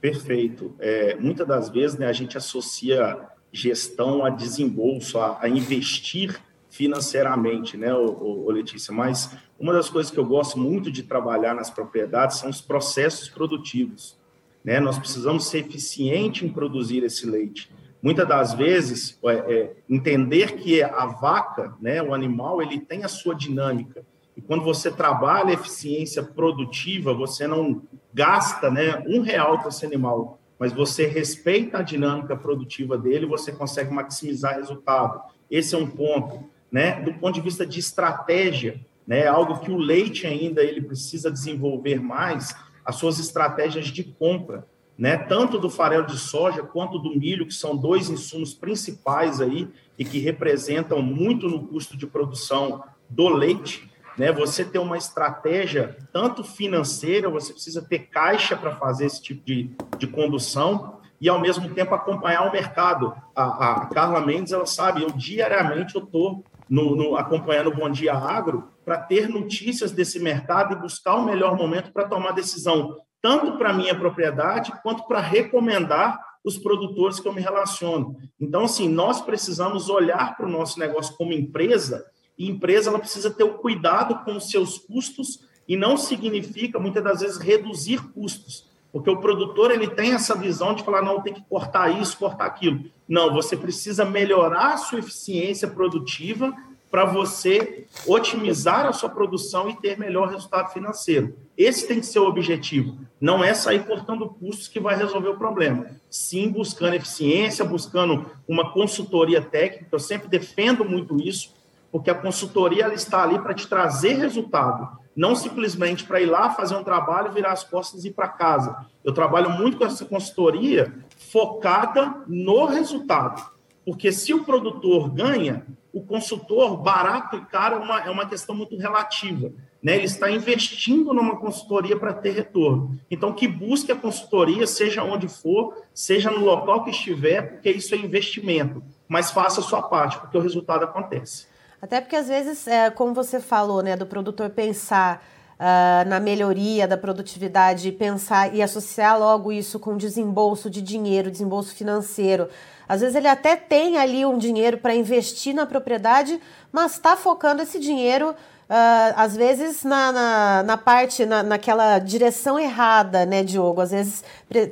Perfeito. 0.00 0.74
É, 0.80 1.14
muitas 1.20 1.46
das 1.46 1.68
vezes 1.68 1.96
né, 1.96 2.08
a 2.08 2.12
gente 2.12 2.36
associa 2.36 3.16
gestão 3.52 4.24
a 4.24 4.30
desembolso, 4.30 5.18
a, 5.18 5.38
a 5.42 5.48
investir 5.48 6.40
financeiramente, 6.68 7.76
né, 7.76 7.92
o, 7.92 8.46
o, 8.46 8.50
Letícia? 8.50 8.92
Mas 8.92 9.36
uma 9.58 9.72
das 9.72 9.90
coisas 9.90 10.10
que 10.10 10.18
eu 10.18 10.24
gosto 10.24 10.58
muito 10.58 10.90
de 10.90 11.02
trabalhar 11.02 11.54
nas 11.54 11.70
propriedades 11.70 12.38
são 12.38 12.48
os 12.48 12.60
processos 12.60 13.28
produtivos. 13.28 14.16
Né? 14.64 14.78
Nós 14.78 14.98
precisamos 14.98 15.46
ser 15.46 15.58
eficiente 15.58 16.44
em 16.44 16.48
produzir 16.48 17.02
esse 17.02 17.26
leite. 17.26 17.70
Muitas 18.02 18.26
das 18.26 18.54
vezes, 18.54 19.18
é, 19.24 19.32
é, 19.32 19.76
entender 19.88 20.56
que 20.56 20.82
a 20.82 21.06
vaca, 21.06 21.74
né, 21.80 22.02
o 22.02 22.14
animal, 22.14 22.62
ele 22.62 22.80
tem 22.80 23.04
a 23.04 23.08
sua 23.08 23.34
dinâmica. 23.34 24.04
E 24.36 24.40
quando 24.40 24.64
você 24.64 24.90
trabalha 24.90 25.52
eficiência 25.52 26.22
produtiva, 26.22 27.12
você 27.12 27.46
não 27.46 27.82
gasta 28.14 28.70
né, 28.70 29.04
um 29.06 29.20
real 29.20 29.58
para 29.58 29.68
esse 29.68 29.84
animal 29.84 30.39
mas 30.60 30.74
você 30.74 31.06
respeita 31.06 31.78
a 31.78 31.82
dinâmica 31.82 32.36
produtiva 32.36 32.98
dele, 32.98 33.24
você 33.24 33.50
consegue 33.50 33.90
maximizar 33.90 34.56
resultado. 34.56 35.22
Esse 35.50 35.74
é 35.74 35.78
um 35.78 35.86
ponto, 35.86 36.44
né? 36.70 37.00
Do 37.00 37.14
ponto 37.14 37.34
de 37.34 37.40
vista 37.40 37.64
de 37.64 37.80
estratégia, 37.80 38.78
né? 39.06 39.26
Algo 39.26 39.58
que 39.60 39.70
o 39.70 39.78
leite 39.78 40.26
ainda 40.26 40.62
ele 40.62 40.82
precisa 40.82 41.30
desenvolver 41.30 41.98
mais 41.98 42.54
as 42.84 42.96
suas 42.96 43.18
estratégias 43.18 43.86
de 43.86 44.04
compra, 44.04 44.66
né? 44.98 45.16
Tanto 45.16 45.58
do 45.58 45.70
farelo 45.70 46.06
de 46.06 46.18
soja 46.18 46.62
quanto 46.62 46.98
do 46.98 47.18
milho, 47.18 47.46
que 47.46 47.54
são 47.54 47.74
dois 47.74 48.10
insumos 48.10 48.52
principais 48.52 49.40
aí 49.40 49.66
e 49.98 50.04
que 50.04 50.18
representam 50.18 51.00
muito 51.00 51.48
no 51.48 51.66
custo 51.68 51.96
de 51.96 52.06
produção 52.06 52.84
do 53.08 53.30
leite 53.30 53.89
né? 54.20 54.30
Você 54.32 54.66
ter 54.66 54.78
uma 54.78 54.98
estratégia 54.98 55.96
tanto 56.12 56.44
financeira, 56.44 57.30
você 57.30 57.54
precisa 57.54 57.80
ter 57.80 58.00
caixa 58.00 58.54
para 58.54 58.76
fazer 58.76 59.06
esse 59.06 59.22
tipo 59.22 59.42
de, 59.46 59.74
de 59.96 60.06
condução 60.06 61.00
e 61.18 61.26
ao 61.26 61.40
mesmo 61.40 61.72
tempo 61.72 61.94
acompanhar 61.94 62.46
o 62.46 62.52
mercado. 62.52 63.14
A, 63.34 63.44
a 63.70 63.86
Carla 63.86 64.20
Mendes, 64.20 64.52
ela 64.52 64.66
sabe, 64.66 65.02
eu 65.02 65.10
diariamente 65.10 65.94
eu 65.94 66.04
estou 66.04 66.44
no, 66.68 66.94
no, 66.94 67.16
acompanhando 67.16 67.68
o 67.68 67.74
Bom 67.74 67.88
Dia 67.88 68.12
Agro 68.12 68.68
para 68.84 68.98
ter 68.98 69.26
notícias 69.26 69.90
desse 69.90 70.20
mercado 70.20 70.74
e 70.74 70.78
buscar 70.78 71.14
o 71.14 71.24
melhor 71.24 71.56
momento 71.56 71.90
para 71.90 72.06
tomar 72.06 72.32
decisão, 72.32 72.98
tanto 73.22 73.56
para 73.56 73.72
minha 73.72 73.94
propriedade 73.94 74.70
quanto 74.82 75.06
para 75.06 75.20
recomendar 75.20 76.20
os 76.44 76.58
produtores 76.58 77.18
que 77.18 77.26
eu 77.26 77.32
me 77.32 77.40
relaciono. 77.40 78.18
Então, 78.38 78.64
assim, 78.64 78.86
nós 78.86 79.22
precisamos 79.22 79.88
olhar 79.88 80.36
para 80.36 80.44
o 80.44 80.50
nosso 80.50 80.78
negócio 80.78 81.16
como 81.16 81.32
empresa 81.32 82.04
e 82.38 82.48
empresa 82.48 82.90
ela 82.90 82.98
precisa 82.98 83.30
ter 83.30 83.44
o 83.44 83.54
cuidado 83.54 84.24
com 84.24 84.36
os 84.36 84.50
seus 84.50 84.78
custos 84.78 85.40
e 85.68 85.76
não 85.76 85.96
significa 85.96 86.78
muitas 86.78 87.04
das 87.04 87.20
vezes 87.20 87.38
reduzir 87.38 88.02
custos, 88.12 88.66
porque 88.92 89.10
o 89.10 89.18
produtor 89.18 89.70
ele 89.70 89.88
tem 89.88 90.12
essa 90.12 90.34
visão 90.34 90.74
de 90.74 90.82
falar 90.82 91.02
não 91.02 91.20
tem 91.20 91.32
que 91.32 91.44
cortar 91.48 91.88
isso, 92.00 92.18
cortar 92.18 92.46
aquilo. 92.46 92.84
Não, 93.08 93.32
você 93.32 93.56
precisa 93.56 94.04
melhorar 94.04 94.74
a 94.74 94.76
sua 94.76 94.98
eficiência 94.98 95.68
produtiva 95.68 96.52
para 96.90 97.04
você 97.04 97.86
otimizar 98.04 98.84
a 98.84 98.92
sua 98.92 99.08
produção 99.08 99.70
e 99.70 99.76
ter 99.76 99.96
melhor 99.96 100.28
resultado 100.28 100.72
financeiro. 100.72 101.36
Esse 101.56 101.86
tem 101.86 102.00
que 102.00 102.06
ser 102.06 102.18
o 102.18 102.26
objetivo. 102.26 102.98
Não 103.20 103.44
é 103.44 103.54
sair 103.54 103.86
cortando 103.86 104.28
custos 104.28 104.66
que 104.66 104.80
vai 104.80 104.96
resolver 104.96 105.28
o 105.28 105.38
problema. 105.38 105.86
Sim, 106.10 106.48
buscando 106.48 106.94
eficiência, 106.94 107.64
buscando 107.64 108.26
uma 108.48 108.72
consultoria 108.72 109.40
técnica. 109.40 109.86
Eu 109.92 110.00
sempre 110.00 110.28
defendo 110.28 110.84
muito 110.84 111.16
isso 111.20 111.54
porque 111.90 112.10
a 112.10 112.14
consultoria 112.14 112.84
ela 112.84 112.94
está 112.94 113.22
ali 113.22 113.38
para 113.38 113.54
te 113.54 113.66
trazer 113.66 114.14
resultado, 114.14 114.88
não 115.14 115.34
simplesmente 115.34 116.04
para 116.04 116.20
ir 116.20 116.26
lá 116.26 116.50
fazer 116.50 116.76
um 116.76 116.84
trabalho, 116.84 117.32
virar 117.32 117.52
as 117.52 117.64
costas 117.64 118.04
e 118.04 118.08
ir 118.08 118.12
para 118.12 118.28
casa. 118.28 118.86
Eu 119.04 119.12
trabalho 119.12 119.50
muito 119.50 119.76
com 119.76 119.84
essa 119.84 120.04
consultoria 120.04 120.94
focada 121.18 122.22
no 122.26 122.64
resultado, 122.64 123.42
porque 123.84 124.12
se 124.12 124.32
o 124.32 124.44
produtor 124.44 125.10
ganha, 125.10 125.66
o 125.92 126.00
consultor, 126.00 126.76
barato 126.76 127.36
e 127.36 127.44
caro, 127.46 127.76
é 127.76 127.78
uma, 127.78 128.00
é 128.02 128.10
uma 128.10 128.26
questão 128.26 128.54
muito 128.54 128.76
relativa. 128.76 129.52
Né? 129.82 129.96
Ele 129.96 130.04
está 130.04 130.30
investindo 130.30 131.12
numa 131.12 131.36
consultoria 131.36 131.98
para 131.98 132.12
ter 132.12 132.32
retorno. 132.32 132.98
Então, 133.10 133.32
que 133.32 133.48
busque 133.48 133.90
a 133.90 133.96
consultoria, 133.96 134.66
seja 134.66 135.02
onde 135.02 135.26
for, 135.26 135.74
seja 135.92 136.30
no 136.30 136.44
local 136.44 136.84
que 136.84 136.90
estiver, 136.90 137.54
porque 137.54 137.70
isso 137.70 137.94
é 137.94 137.98
investimento. 137.98 138.82
Mas 139.08 139.30
faça 139.30 139.60
a 139.60 139.64
sua 139.64 139.82
parte, 139.82 140.18
porque 140.18 140.36
o 140.36 140.40
resultado 140.40 140.84
acontece. 140.84 141.49
Até 141.82 142.00
porque 142.00 142.16
às 142.16 142.28
vezes, 142.28 142.66
é, 142.66 142.90
como 142.90 143.14
você 143.14 143.40
falou, 143.40 143.82
né, 143.82 143.96
do 143.96 144.06
produtor 144.06 144.50
pensar 144.50 145.22
uh, 145.60 146.08
na 146.08 146.18
melhoria 146.18 146.88
da 146.88 146.96
produtividade, 146.96 147.92
pensar 147.92 148.54
e 148.54 148.62
associar 148.62 149.18
logo 149.18 149.52
isso 149.52 149.78
com 149.78 149.96
desembolso 149.96 150.70
de 150.70 150.80
dinheiro, 150.80 151.30
desembolso 151.30 151.74
financeiro. 151.74 152.48
Às 152.88 153.02
vezes 153.02 153.14
ele 153.14 153.28
até 153.28 153.54
tem 153.56 153.98
ali 153.98 154.26
um 154.26 154.36
dinheiro 154.36 154.78
para 154.78 154.94
investir 154.94 155.54
na 155.54 155.66
propriedade, 155.66 156.40
mas 156.72 156.92
está 156.92 157.16
focando 157.16 157.62
esse 157.62 157.78
dinheiro 157.78 158.34
Uh, 158.70 159.12
às 159.16 159.36
vezes 159.36 159.82
na, 159.82 160.12
na, 160.12 160.62
na 160.62 160.76
parte, 160.76 161.26
na, 161.26 161.42
naquela 161.42 161.98
direção 161.98 162.56
errada, 162.56 163.26
né, 163.26 163.42
Diogo? 163.42 163.80
Às 163.80 163.90
vezes 163.90 164.22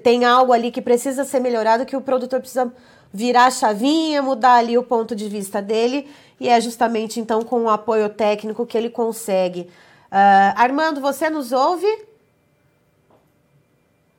tem 0.05 0.25
algo 0.25 0.53
ali 0.53 0.71
que 0.71 0.81
precisa 0.81 1.25
ser 1.25 1.41
melhorado 1.41 1.85
que 1.85 1.97
o 1.97 2.01
produtor 2.01 2.39
precisa 2.39 2.73
virar 3.13 3.47
a 3.47 3.51
chavinha, 3.51 4.23
mudar 4.23 4.57
ali 4.57 4.77
o 4.77 4.83
ponto 4.83 5.17
de 5.17 5.29
vista 5.29 5.63
dele 5.63 6.09
e 6.41 6.49
é 6.49 6.61
justamente 6.61 7.19
então 7.19 7.43
com 7.43 7.65
o 7.65 7.69
apoio 7.69 8.09
técnico 8.09 8.67
que 8.67 8.77
ele 8.77 8.91
consegue. 8.91 9.63
Uh, 10.11 10.55
Armando, 10.57 11.01
você 11.01 11.29
nos 11.29 11.53
ouve? 11.53 11.87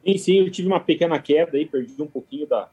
Sim, 0.06 0.18
sim, 0.18 0.40
eu 0.40 0.52
tive 0.52 0.68
uma 0.68 0.80
pequena 0.80 1.20
queda 1.20 1.58
aí, 1.58 1.66
perdi 1.66 2.02
um 2.02 2.08
pouquinho 2.08 2.48
da, 2.48 2.70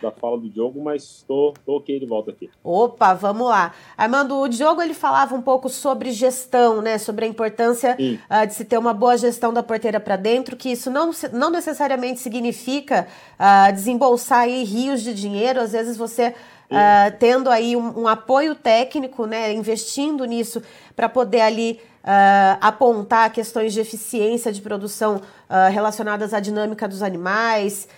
da 0.00 0.10
fala 0.10 0.38
do 0.38 0.48
Diogo, 0.48 0.82
mas 0.82 1.02
estou 1.02 1.54
ok 1.66 1.98
de 1.98 2.06
volta 2.06 2.30
aqui. 2.30 2.50
Opa, 2.62 3.14
vamos 3.14 3.48
lá. 3.48 3.72
Armando, 3.96 4.36
o 4.36 4.48
Diogo 4.48 4.80
ele 4.80 4.94
falava 4.94 5.34
um 5.34 5.42
pouco 5.42 5.68
sobre 5.68 6.10
gestão, 6.12 6.80
né? 6.80 6.98
Sobre 6.98 7.24
a 7.24 7.28
importância 7.28 7.96
uh, 7.98 8.46
de 8.46 8.54
se 8.54 8.64
ter 8.64 8.78
uma 8.78 8.94
boa 8.94 9.16
gestão 9.16 9.52
da 9.52 9.62
porteira 9.62 10.00
para 10.00 10.16
dentro, 10.16 10.56
que 10.56 10.70
isso 10.70 10.90
não, 10.90 11.10
não 11.32 11.50
necessariamente 11.50 12.20
significa 12.20 13.06
uh, 13.38 13.72
desembolsar 13.72 14.46
rios 14.48 15.02
de 15.02 15.12
dinheiro. 15.14 15.60
Às 15.60 15.72
vezes 15.72 15.96
você 15.96 16.34
uh, 16.70 17.16
tendo 17.18 17.50
aí 17.50 17.76
um, 17.76 18.02
um, 18.02 18.08
apoio 18.08 18.54
técnico, 18.54 19.26
né, 19.26 19.52
investindo 19.52 20.24
nisso 20.24 20.62
para 20.94 21.08
poder 21.08 21.40
ali 21.40 21.80
uh, 22.04 22.58
apontar 22.60 23.32
questões 23.32 23.72
de 23.72 23.80
eficiência 23.80 24.52
de 24.52 24.60
produção 24.60 25.16
uh, 25.16 25.72
relacionadas 25.72 26.34
à 26.34 26.40
dinâmica 26.40 26.86
dos 26.86 27.02
animais, 27.02 27.88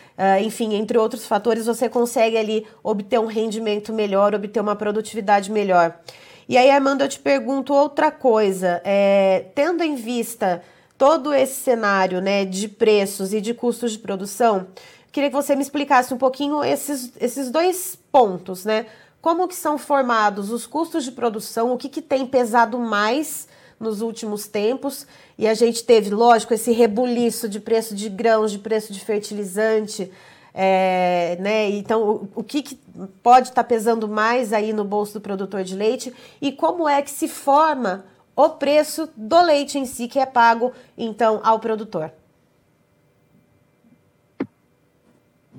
enfim, 0.44 0.74
entre 0.74 0.98
outros 0.98 1.26
fatores, 1.26 1.64
você 1.64 1.88
consegue 1.88 2.36
ali 2.36 2.66
obter 2.82 3.18
um 3.18 3.24
rendimento 3.24 3.90
melhor, 3.90 4.34
obter 4.34 4.60
uma 4.60 4.76
produtividade 4.76 5.50
melhor. 5.50 5.98
E 6.46 6.58
aí, 6.58 6.70
Armando, 6.70 7.02
eu 7.02 7.08
te 7.08 7.18
pergunto 7.18 7.72
outra 7.72 8.10
coisa, 8.10 8.82
é, 8.84 9.46
tendo 9.54 9.82
em 9.82 9.94
vista 9.94 10.60
todo 10.98 11.32
esse 11.32 11.54
cenário 11.54 12.20
né, 12.20 12.44
de 12.44 12.68
preços 12.68 13.32
e 13.32 13.40
de 13.40 13.54
custos 13.54 13.92
de 13.92 13.98
produção, 13.98 14.66
Queria 15.12 15.28
que 15.28 15.36
você 15.36 15.56
me 15.56 15.62
explicasse 15.62 16.14
um 16.14 16.18
pouquinho 16.18 16.62
esses, 16.62 17.12
esses 17.20 17.50
dois 17.50 17.98
pontos, 18.12 18.64
né? 18.64 18.86
Como 19.20 19.48
que 19.48 19.56
são 19.56 19.76
formados 19.76 20.50
os 20.50 20.66
custos 20.66 21.04
de 21.04 21.12
produção, 21.12 21.72
o 21.72 21.76
que, 21.76 21.88
que 21.88 22.00
tem 22.00 22.26
pesado 22.26 22.78
mais 22.78 23.48
nos 23.78 24.02
últimos 24.02 24.46
tempos. 24.46 25.06
E 25.36 25.48
a 25.48 25.54
gente 25.54 25.82
teve, 25.82 26.10
lógico, 26.10 26.54
esse 26.54 26.70
rebuliço 26.70 27.48
de 27.48 27.58
preço 27.58 27.94
de 27.94 28.08
grãos, 28.08 28.52
de 28.52 28.58
preço 28.58 28.92
de 28.92 29.00
fertilizante. 29.00 30.12
É, 30.52 31.36
né? 31.40 31.70
Então, 31.70 32.02
o, 32.02 32.28
o 32.36 32.44
que, 32.44 32.62
que, 32.62 32.78
pode 33.22 33.48
estar 33.48 33.62
tá 33.62 33.68
pesando 33.68 34.06
mais 34.08 34.52
aí 34.52 34.72
no 34.72 34.84
bolso 34.84 35.14
do 35.14 35.20
produtor 35.20 35.64
de 35.64 35.76
leite 35.76 36.12
e 36.40 36.50
como 36.52 36.88
é 36.88 37.00
que 37.02 37.10
se 37.10 37.28
forma 37.28 38.04
o 38.34 38.48
preço 38.50 39.08
do 39.16 39.40
leite 39.42 39.78
em 39.78 39.86
si 39.86 40.08
que 40.08 40.18
é 40.18 40.26
pago 40.26 40.72
então 40.98 41.40
ao 41.44 41.60
produtor? 41.60 42.12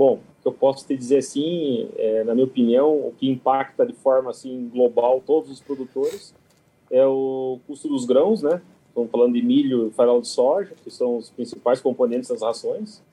Bom, 0.01 0.19
eu 0.43 0.51
posso 0.51 0.87
te 0.87 0.97
dizer 0.97 1.17
assim, 1.17 1.87
é, 1.95 2.23
na 2.23 2.33
minha 2.33 2.47
opinião, 2.47 2.91
o 2.91 3.13
que 3.15 3.29
impacta 3.29 3.85
de 3.85 3.93
forma 3.93 4.31
assim 4.31 4.67
global 4.67 5.21
todos 5.23 5.51
os 5.51 5.61
produtores 5.61 6.33
é 6.89 7.05
o 7.05 7.59
custo 7.67 7.87
dos 7.87 8.03
grãos, 8.03 8.41
né? 8.41 8.63
Estamos 8.87 9.11
falando 9.11 9.33
de 9.33 9.43
milho 9.43 9.89
e 9.89 9.91
farol 9.91 10.19
de 10.19 10.27
soja, 10.27 10.73
que 10.83 10.89
são 10.89 11.17
os 11.17 11.29
principais 11.29 11.79
componentes 11.79 12.29
das 12.29 12.41
rações. 12.41 13.03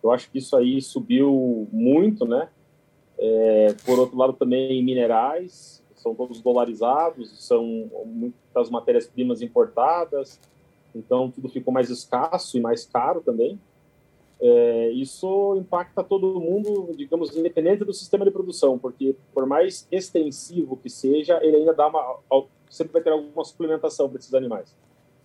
Eu 0.00 0.12
acho 0.12 0.30
que 0.30 0.38
isso 0.38 0.56
aí 0.56 0.80
subiu 0.80 1.66
muito, 1.72 2.24
né? 2.24 2.48
É, 3.18 3.74
por 3.84 3.98
outro 3.98 4.16
lado, 4.16 4.34
também 4.34 4.80
minerais, 4.80 5.82
são 5.96 6.14
todos 6.14 6.40
dolarizados, 6.40 7.44
são 7.44 7.90
muitas 8.06 8.70
matérias-primas 8.70 9.42
importadas, 9.42 10.38
então 10.94 11.28
tudo 11.32 11.48
ficou 11.48 11.74
mais 11.74 11.90
escasso 11.90 12.56
e 12.56 12.60
mais 12.60 12.86
caro 12.86 13.20
também. 13.22 13.58
É, 14.44 14.90
isso 14.90 15.54
impacta 15.56 16.02
todo 16.02 16.40
mundo, 16.40 16.92
digamos, 16.96 17.36
independente 17.36 17.84
do 17.84 17.94
sistema 17.94 18.24
de 18.24 18.30
produção, 18.32 18.76
porque 18.76 19.14
por 19.32 19.46
mais 19.46 19.86
extensivo 19.88 20.76
que 20.76 20.90
seja, 20.90 21.38
ele 21.44 21.58
ainda 21.58 21.72
dá 21.72 21.86
uma, 21.86 22.18
sempre 22.68 22.94
vai 22.94 23.02
ter 23.02 23.10
alguma 23.10 23.44
suplementação 23.44 24.08
para 24.08 24.18
esses 24.18 24.34
animais. 24.34 24.74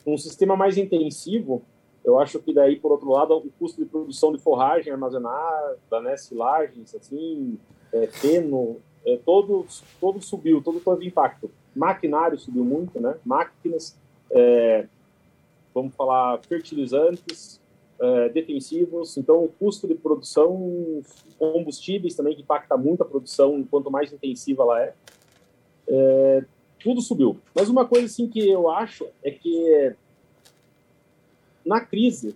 Um 0.05 0.19
sistema 0.19 0.55
mais 0.55 0.77
intensivo, 0.77 1.63
eu 2.05 2.19
acho 2.19 2.39
que 2.39 2.53
daí, 2.53 2.75
por 2.75 2.91
outro 2.91 3.09
lado, 3.09 3.35
o 3.35 3.49
custo 3.57 3.83
de 3.83 3.89
produção 3.89 4.31
de 4.31 4.37
forragem 4.37 4.93
armazenada, 4.93 6.01
né, 6.03 6.15
silagens, 6.15 6.93
assim, 6.93 7.57
é, 7.91 8.05
feno, 8.05 8.77
é, 9.03 9.17
todo, 9.17 9.65
todo 9.99 10.21
subiu, 10.21 10.61
todo 10.61 10.79
teve 10.79 11.07
impacto. 11.07 11.49
Maquinário 11.75 12.37
subiu 12.37 12.63
muito, 12.63 12.99
né, 12.99 13.15
máquinas, 13.25 13.97
é, 14.29 14.85
vamos 15.73 15.95
falar, 15.95 16.39
fertilizantes, 16.43 17.59
é, 17.99 18.29
defensivos, 18.29 19.17
então 19.17 19.43
o 19.43 19.47
custo 19.47 19.87
de 19.87 19.95
produção, 19.95 21.01
combustíveis 21.39 22.15
também, 22.15 22.35
que 22.35 22.41
impacta 22.41 22.77
muito 22.77 23.01
a 23.01 23.05
produção, 23.05 23.63
quanto 23.63 23.89
mais 23.89 24.13
intensiva 24.13 24.63
ela 24.63 24.81
é, 24.81 24.93
é, 25.87 26.45
tudo 26.79 27.01
subiu. 27.01 27.39
Mas 27.55 27.69
uma 27.69 27.85
coisa 27.85 28.05
assim 28.05 28.27
que 28.27 28.47
eu 28.47 28.69
acho 28.69 29.07
é 29.23 29.31
que 29.31 29.95
na 31.65 31.81
crise 31.81 32.35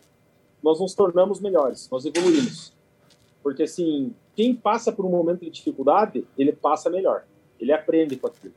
nós 0.63 0.79
nos 0.79 0.93
tornamos 0.93 1.39
melhores, 1.39 1.89
nós 1.91 2.05
evoluímos. 2.05 2.73
Porque 3.43 3.63
assim, 3.63 4.13
quem 4.35 4.53
passa 4.53 4.91
por 4.91 5.05
um 5.05 5.09
momento 5.09 5.41
de 5.41 5.49
dificuldade, 5.49 6.25
ele 6.37 6.51
passa 6.51 6.89
melhor, 6.89 7.25
ele 7.59 7.71
aprende 7.71 8.15
com 8.15 8.27
aquilo. 8.27 8.53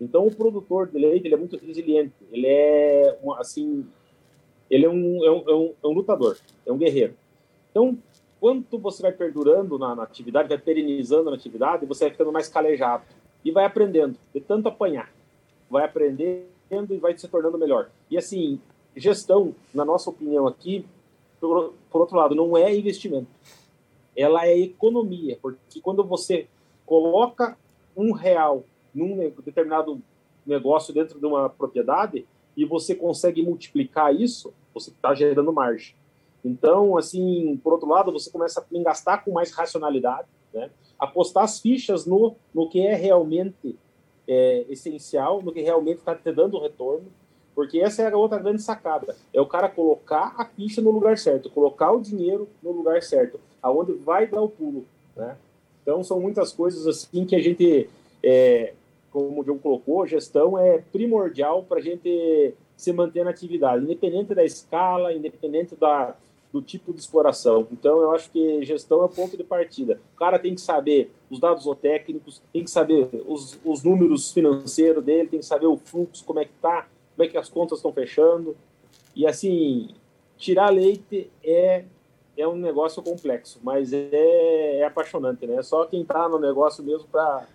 Então 0.00 0.26
o 0.26 0.34
produtor 0.34 0.88
de 0.88 0.98
leite, 0.98 1.26
ele 1.26 1.34
é 1.34 1.38
muito 1.38 1.56
resiliente, 1.56 2.14
ele 2.30 2.46
é 2.46 3.18
assim, 3.38 3.86
ele 4.70 4.86
é 4.86 4.88
um, 4.88 5.24
é 5.24 5.30
um, 5.30 5.44
é 5.48 5.54
um, 5.54 5.74
é 5.82 5.86
um 5.86 5.92
lutador, 5.92 6.36
é 6.64 6.72
um 6.72 6.78
guerreiro. 6.78 7.14
Então, 7.70 7.96
quanto 8.40 8.78
você 8.78 9.02
vai 9.02 9.12
perdurando 9.12 9.78
na, 9.78 9.94
na, 9.94 10.02
atividade, 10.02 10.48
vai 10.48 10.58
perenizando 10.58 11.30
na 11.30 11.36
atividade, 11.36 11.86
você 11.86 12.04
vai 12.04 12.12
ficando 12.12 12.32
mais 12.32 12.48
calejado 12.48 13.04
e 13.44 13.50
vai 13.50 13.64
aprendendo, 13.64 14.16
de 14.34 14.40
tanto 14.40 14.68
apanhar. 14.68 15.12
Vai 15.70 15.84
aprendendo 15.84 16.46
e 16.90 16.98
vai 16.98 17.16
se 17.16 17.28
tornando 17.28 17.58
melhor. 17.58 17.90
E 18.10 18.16
assim, 18.16 18.60
gestão, 18.96 19.54
na 19.74 19.84
nossa 19.84 20.10
opinião 20.10 20.46
aqui, 20.46 20.84
por, 21.40 21.74
por 21.90 22.00
outro 22.00 22.16
lado, 22.16 22.34
não 22.34 22.56
é 22.56 22.74
investimento. 22.74 23.28
Ela 24.16 24.46
é 24.46 24.58
economia, 24.58 25.38
porque 25.40 25.80
quando 25.80 26.02
você 26.02 26.46
coloca 26.84 27.56
um 27.96 28.12
real 28.12 28.64
num 28.94 29.30
determinado 29.44 30.00
negócio 30.46 30.94
dentro 30.94 31.18
de 31.18 31.26
uma 31.26 31.50
propriedade, 31.50 32.26
e 32.56 32.64
você 32.64 32.94
consegue 32.94 33.42
multiplicar 33.42 34.14
isso, 34.14 34.52
você 34.72 34.90
está 34.90 35.14
gerando 35.14 35.52
margem. 35.52 35.94
Então, 36.44 36.96
assim, 36.96 37.60
por 37.62 37.72
outro 37.72 37.88
lado, 37.88 38.12
você 38.12 38.30
começa 38.30 38.60
a 38.60 38.82
gastar 38.82 39.24
com 39.24 39.32
mais 39.32 39.50
racionalidade, 39.52 40.28
né? 40.54 40.70
apostar 40.98 41.44
as 41.44 41.60
fichas 41.60 42.06
no, 42.06 42.36
no 42.54 42.68
que 42.68 42.80
é 42.80 42.94
realmente 42.94 43.76
é, 44.26 44.64
essencial, 44.68 45.42
no 45.42 45.52
que 45.52 45.60
realmente 45.60 45.98
está 45.98 46.14
te 46.14 46.32
dando 46.32 46.60
retorno, 46.60 47.06
porque 47.54 47.80
essa 47.80 48.02
é 48.02 48.12
a 48.12 48.16
outra 48.16 48.38
grande 48.38 48.62
sacada, 48.62 49.16
é 49.32 49.40
o 49.40 49.46
cara 49.46 49.68
colocar 49.68 50.34
a 50.36 50.44
ficha 50.44 50.80
no 50.80 50.90
lugar 50.90 51.18
certo, 51.18 51.50
colocar 51.50 51.90
o 51.90 52.00
dinheiro 52.00 52.48
no 52.62 52.70
lugar 52.70 53.02
certo, 53.02 53.40
aonde 53.62 53.92
vai 53.92 54.26
dar 54.26 54.42
o 54.42 54.48
pulo, 54.48 54.84
né? 55.16 55.36
Então, 55.82 56.02
são 56.02 56.20
muitas 56.20 56.52
coisas 56.52 56.86
assim 56.86 57.24
que 57.24 57.36
a 57.36 57.40
gente 57.40 57.88
é, 58.22 58.74
como 59.16 59.40
o 59.40 59.42
Diogo 59.42 59.60
colocou, 59.60 60.06
gestão 60.06 60.58
é 60.58 60.76
primordial 60.92 61.62
para 61.62 61.78
a 61.78 61.80
gente 61.80 62.52
se 62.76 62.92
manter 62.92 63.24
na 63.24 63.30
atividade, 63.30 63.82
independente 63.82 64.34
da 64.34 64.44
escala, 64.44 65.10
independente 65.10 65.74
da, 65.74 66.14
do 66.52 66.60
tipo 66.60 66.92
de 66.92 67.00
exploração. 67.00 67.66
Então, 67.72 68.02
eu 68.02 68.10
acho 68.12 68.30
que 68.30 68.62
gestão 68.62 69.00
é 69.00 69.04
o 69.06 69.08
ponto 69.08 69.34
de 69.34 69.42
partida. 69.42 69.98
O 70.14 70.18
cara 70.18 70.38
tem 70.38 70.54
que 70.54 70.60
saber 70.60 71.10
os 71.30 71.40
dados 71.40 71.64
técnicos, 71.80 72.42
tem 72.52 72.62
que 72.62 72.70
saber 72.70 73.08
os, 73.26 73.58
os 73.64 73.82
números 73.82 74.30
financeiros 74.32 75.02
dele, 75.02 75.28
tem 75.28 75.40
que 75.40 75.46
saber 75.46 75.66
o 75.66 75.78
fluxo, 75.78 76.22
como 76.22 76.40
é 76.40 76.44
que 76.44 76.52
está, 76.54 76.86
como 77.16 77.26
é 77.26 77.26
que 77.26 77.38
as 77.38 77.48
contas 77.48 77.78
estão 77.78 77.94
fechando. 77.94 78.54
E, 79.14 79.26
assim, 79.26 79.88
tirar 80.36 80.68
leite 80.68 81.30
é, 81.42 81.86
é 82.36 82.46
um 82.46 82.56
negócio 82.56 83.02
complexo, 83.02 83.60
mas 83.62 83.94
é, 83.94 84.80
é 84.80 84.84
apaixonante, 84.84 85.46
né? 85.46 85.62
Só 85.62 85.86
quem 85.86 86.02
está 86.02 86.28
no 86.28 86.38
negócio 86.38 86.84
mesmo 86.84 87.08
para 87.08 87.46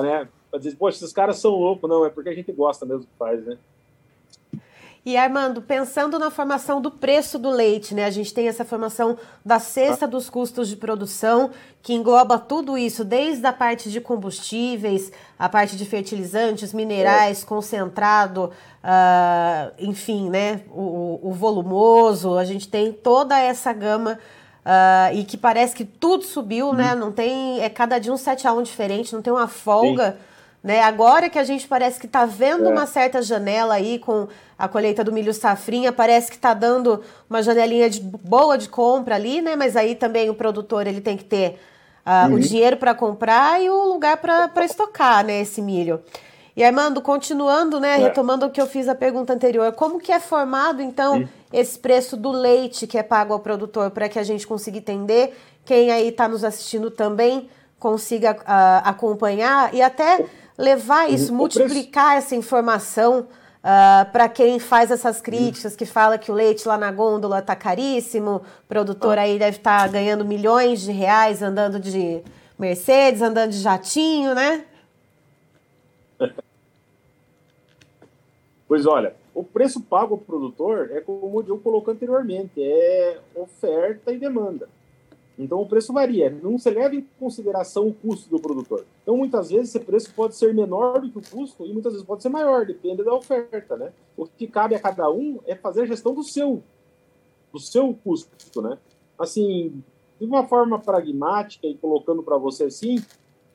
né, 0.00 0.26
para 0.50 0.58
dizer, 0.58 0.76
poxa, 0.76 0.98
esses 0.98 1.12
caras 1.12 1.38
são 1.38 1.52
loucos, 1.52 1.88
não, 1.88 2.04
é 2.04 2.10
porque 2.10 2.28
a 2.28 2.34
gente 2.34 2.52
gosta 2.52 2.86
mesmo 2.86 3.02
que 3.02 3.18
faz, 3.18 3.44
né? 3.44 3.58
E 5.08 5.16
Armando, 5.16 5.62
pensando 5.62 6.18
na 6.18 6.30
formação 6.30 6.82
do 6.82 6.90
preço 6.90 7.38
do 7.38 7.48
leite, 7.48 7.94
né? 7.94 8.04
A 8.04 8.10
gente 8.10 8.34
tem 8.34 8.46
essa 8.46 8.62
formação 8.62 9.16
da 9.42 9.58
cesta 9.58 10.04
ah. 10.04 10.08
dos 10.08 10.28
custos 10.28 10.68
de 10.68 10.76
produção, 10.76 11.50
que 11.82 11.94
engloba 11.94 12.38
tudo 12.38 12.76
isso, 12.76 13.04
desde 13.04 13.46
a 13.46 13.52
parte 13.52 13.90
de 13.90 14.02
combustíveis, 14.02 15.10
a 15.38 15.48
parte 15.48 15.76
de 15.76 15.86
fertilizantes, 15.86 16.74
minerais, 16.74 17.42
é. 17.42 17.46
concentrado, 17.46 18.52
uh, 18.84 19.72
enfim, 19.78 20.28
né? 20.28 20.60
O, 20.70 21.20
o, 21.22 21.32
volumoso, 21.32 22.36
a 22.36 22.44
gente 22.44 22.68
tem 22.68 22.92
toda 22.92 23.38
essa 23.38 23.72
gama 23.72 24.18
Uh, 24.58 25.16
e 25.16 25.24
que 25.24 25.38
parece 25.38 25.74
que 25.74 25.82
tudo 25.82 26.24
subiu, 26.24 26.74
né? 26.74 26.92
Uhum. 26.92 27.00
Não 27.00 27.12
tem. 27.12 27.58
É 27.62 27.70
cada 27.70 27.98
dia 27.98 28.12
um 28.12 28.18
7 28.18 28.46
a 28.46 28.52
1 28.52 28.62
diferente, 28.64 29.14
não 29.14 29.22
tem 29.22 29.32
uma 29.32 29.48
folga. 29.48 30.10
Sim. 30.10 30.27
Né? 30.62 30.82
Agora 30.82 31.30
que 31.30 31.38
a 31.38 31.44
gente 31.44 31.68
parece 31.68 32.00
que 32.00 32.06
está 32.06 32.26
vendo 32.26 32.66
é. 32.66 32.68
uma 32.68 32.84
certa 32.84 33.22
janela 33.22 33.74
aí 33.74 33.98
com 33.98 34.26
a 34.58 34.66
colheita 34.66 35.04
do 35.04 35.12
milho 35.12 35.32
safrinha, 35.32 35.92
parece 35.92 36.30
que 36.30 36.36
está 36.36 36.52
dando 36.52 37.02
uma 37.30 37.42
janelinha 37.42 37.88
de 37.88 38.00
boa 38.00 38.58
de 38.58 38.68
compra 38.68 39.14
ali, 39.14 39.40
né? 39.40 39.54
Mas 39.54 39.76
aí 39.76 39.94
também 39.94 40.28
o 40.28 40.34
produtor 40.34 40.86
ele 40.86 41.00
tem 41.00 41.16
que 41.16 41.24
ter 41.24 41.60
uh, 42.04 42.28
uhum. 42.28 42.34
o 42.34 42.40
dinheiro 42.40 42.76
para 42.76 42.92
comprar 42.92 43.62
e 43.62 43.70
o 43.70 43.84
lugar 43.84 44.16
para 44.16 44.64
estocar, 44.64 45.24
né? 45.24 45.40
Esse 45.40 45.62
milho. 45.62 46.02
E 46.56 46.64
Armando, 46.64 47.00
continuando, 47.00 47.78
né? 47.78 47.94
É. 47.94 47.96
Retomando 47.98 48.46
o 48.46 48.50
que 48.50 48.60
eu 48.60 48.66
fiz 48.66 48.88
a 48.88 48.94
pergunta 48.96 49.32
anterior, 49.32 49.70
como 49.74 50.00
que 50.00 50.10
é 50.10 50.18
formado 50.18 50.82
então 50.82 51.18
Sim. 51.18 51.28
esse 51.52 51.78
preço 51.78 52.16
do 52.16 52.32
leite 52.32 52.84
que 52.84 52.98
é 52.98 53.02
pago 53.04 53.32
ao 53.32 53.38
produtor 53.38 53.92
para 53.92 54.08
que 54.08 54.18
a 54.18 54.24
gente 54.24 54.44
consiga 54.44 54.78
entender? 54.78 55.38
Quem 55.64 55.92
aí 55.92 56.08
está 56.08 56.26
nos 56.26 56.42
assistindo 56.42 56.90
também 56.90 57.48
consiga 57.78 58.32
uh, 58.32 58.82
acompanhar 58.82 59.72
e 59.72 59.80
até 59.80 60.26
levar 60.58 61.08
isso, 61.08 61.32
multiplicar 61.32 62.16
essa 62.16 62.34
informação 62.34 63.20
uh, 63.20 63.26
ah, 63.62 64.08
para 64.12 64.28
quem 64.28 64.58
faz 64.58 64.90
essas 64.90 65.20
críticas, 65.20 65.76
que 65.76 65.86
fala 65.86 66.18
que 66.18 66.32
o 66.32 66.34
leite 66.34 66.66
lá 66.66 66.76
na 66.76 66.90
gôndola 66.90 67.38
está 67.38 67.54
caríssimo, 67.54 68.36
o 68.64 68.66
produtor 68.68 69.16
aí 69.18 69.38
deve 69.38 69.58
estar 69.58 69.82
tá 69.82 69.88
ganhando 69.88 70.24
milhões 70.24 70.80
de 70.80 70.90
reais 70.90 71.40
andando 71.42 71.78
de 71.78 72.20
Mercedes, 72.58 73.22
andando 73.22 73.52
de 73.52 73.58
jatinho, 73.58 74.34
né? 74.34 74.64
Pois 78.66 78.84
olha, 78.84 79.14
o 79.34 79.42
preço 79.42 79.80
pago 79.80 80.12
ao 80.12 80.20
produtor 80.20 80.90
é 80.92 81.00
como 81.00 81.42
eu 81.48 81.56
colocou 81.56 81.94
anteriormente, 81.94 82.62
é 82.62 83.18
oferta 83.34 84.12
e 84.12 84.18
demanda. 84.18 84.68
Então 85.38 85.60
o 85.62 85.66
preço 85.66 85.92
varia, 85.92 86.28
não 86.42 86.58
se 86.58 86.68
leva 86.68 86.96
em 86.96 87.06
consideração 87.18 87.86
o 87.86 87.94
custo 87.94 88.28
do 88.28 88.40
produtor. 88.40 88.84
Então 89.02 89.16
muitas 89.16 89.50
vezes 89.50 89.68
esse 89.68 89.84
preço 89.84 90.12
pode 90.12 90.34
ser 90.34 90.52
menor 90.52 91.00
do 91.00 91.10
que 91.10 91.18
o 91.18 91.22
custo 91.22 91.64
e 91.64 91.72
muitas 91.72 91.92
vezes 91.92 92.06
pode 92.06 92.22
ser 92.22 92.28
maior, 92.28 92.66
depende 92.66 93.04
da 93.04 93.14
oferta, 93.14 93.76
né? 93.76 93.92
O 94.16 94.26
que 94.26 94.48
cabe 94.48 94.74
a 94.74 94.80
cada 94.80 95.08
um 95.10 95.38
é 95.46 95.54
fazer 95.54 95.82
a 95.82 95.86
gestão 95.86 96.12
do 96.12 96.24
seu, 96.24 96.60
do 97.52 97.60
seu 97.60 97.96
custo, 98.02 98.60
né? 98.60 98.78
Assim, 99.16 99.82
de 100.18 100.26
uma 100.26 100.46
forma 100.48 100.78
pragmática 100.80 101.68
e 101.68 101.76
colocando 101.76 102.22
para 102.22 102.36
você 102.36 102.64
assim, 102.64 102.96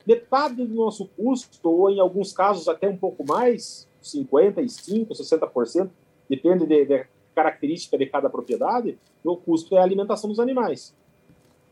metade 0.06 0.64
do 0.64 0.74
nosso 0.74 1.06
custo 1.08 1.68
ou 1.68 1.90
em 1.90 2.00
alguns 2.00 2.32
casos 2.32 2.66
até 2.66 2.88
um 2.88 2.96
pouco 2.96 3.26
mais 3.26 3.86
55%, 4.02 5.08
60%, 5.08 5.90
depende 6.28 6.66
de, 6.66 6.84
de 6.86 7.06
característica 7.34 7.98
de 7.98 8.06
cada 8.06 8.30
propriedade, 8.30 8.98
o 9.22 9.36
custo 9.36 9.76
é 9.76 9.80
a 9.80 9.82
alimentação 9.82 10.30
dos 10.30 10.38
animais. 10.38 10.94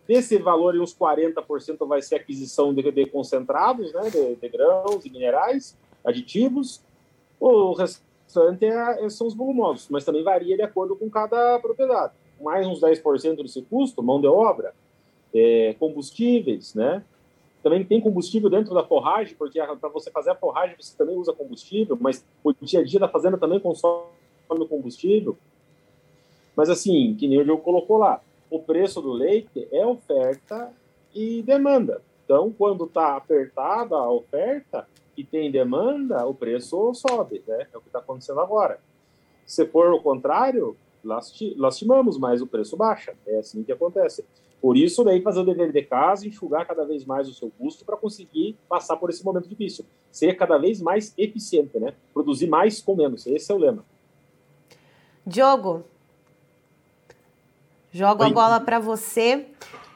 Desse 0.07 0.37
valor, 0.39 0.75
uns 0.77 0.95
40% 0.95 1.87
vai 1.87 2.03
ser 2.03 2.17
aquisição 2.17 2.75
de, 2.75 2.91
de 2.91 3.07
concentrados, 3.07 3.93
né, 3.93 4.11
de, 4.11 4.35
de, 4.35 4.49
grãos 4.49 5.05
e 5.07 5.11
minerais, 5.11 5.77
aditivos. 6.05 6.83
O 7.39 7.73
restante 7.73 8.67
é, 8.67 9.09
são 9.09 9.27
os 9.27 9.35
volumosos, 9.35 9.89
mas 9.89 10.05
também 10.05 10.25
varia 10.25 10.57
de 10.57 10.63
acordo 10.63 10.97
com 10.97 11.09
cada 11.09 11.59
propriedade. 11.61 12.15
Mais 12.41 12.67
uns 12.67 12.81
10% 12.81 13.43
desse 13.43 13.63
custo, 13.63 14.03
mão 14.03 14.21
de 14.21 14.27
obra, 14.27 14.75
é, 15.33 15.75
combustíveis, 15.79 16.75
né? 16.75 17.05
Também 17.63 17.85
tem 17.85 18.01
combustível 18.01 18.51
dentro 18.51 18.75
da 18.75 18.83
forragem, 18.83 19.37
porque 19.37 19.61
para 19.63 19.89
você 19.89 20.11
fazer 20.11 20.31
a 20.31 20.35
forragem 20.35 20.75
você 20.79 20.97
também 20.97 21.17
usa 21.17 21.33
combustível, 21.33 21.97
mas 22.01 22.25
o 22.43 22.53
dia 22.53 22.81
a 22.81 22.85
dia 22.85 22.99
da 22.99 23.09
fazenda 23.09 23.39
também 23.39 23.61
consome 23.61 24.03
combustível. 24.69 25.39
Mas 26.57 26.69
assim, 26.69 27.15
que 27.15 27.29
nem 27.29 27.41
o 27.41 27.45
Diogo 27.45 27.63
colocou 27.63 27.99
lá, 27.99 28.21
o 28.53 28.61
preço 28.61 29.01
do 29.01 29.11
leite 29.11 29.67
é 29.73 29.87
oferta 29.87 30.71
e 31.15 31.43
demanda. 31.43 32.03
Então, 32.23 32.53
quando 32.53 32.85
está 32.85 33.17
apertada 33.17 33.97
a 33.97 34.11
oferta 34.11 34.87
e 35.17 35.25
tem 35.25 35.51
demanda, 35.51 36.27
o 36.27 36.35
preço 36.35 36.93
sobe, 36.93 37.43
né? 37.49 37.67
É 37.73 37.79
o 37.79 37.81
que 37.81 37.89
está 37.89 38.01
acontecendo 38.01 38.41
agora. 38.41 38.79
Se 39.47 39.67
for 39.67 39.91
o 39.95 40.03
contrário, 40.03 40.77
lastimamos, 41.57 42.19
mas 42.19 42.43
o 42.43 42.47
preço 42.47 42.77
baixa. 42.77 43.15
É 43.27 43.39
assim 43.39 43.63
que 43.63 43.73
acontece. 43.73 44.23
Por 44.61 44.77
isso, 44.77 45.03
daí, 45.03 45.23
fazer 45.23 45.41
o 45.41 45.45
dever 45.45 45.73
de 45.73 45.83
casa, 45.83 46.29
enxugar 46.29 46.67
cada 46.67 46.85
vez 46.85 47.07
mais 47.07 47.29
o 47.29 47.35
seu 47.35 47.51
custo 47.59 47.87
para 47.87 47.97
conseguir 47.97 48.55
passar 48.69 48.99
por 48.99 49.09
esse 49.09 49.25
momento 49.25 49.49
difícil. 49.49 49.87
Ser 50.11 50.35
cada 50.35 50.59
vez 50.59 50.79
mais 50.81 51.15
eficiente, 51.17 51.79
né? 51.79 51.95
Produzir 52.13 52.49
mais 52.49 52.83
com 52.83 52.95
menos. 52.95 53.27
Esse 53.27 53.51
é 53.51 53.55
o 53.55 53.59
lema. 53.59 53.83
Diogo, 55.27 55.85
jogo 57.93 58.23
Oi. 58.23 58.31
a 58.31 58.33
bola 58.33 58.61
para 58.61 58.79
você. 58.79 59.47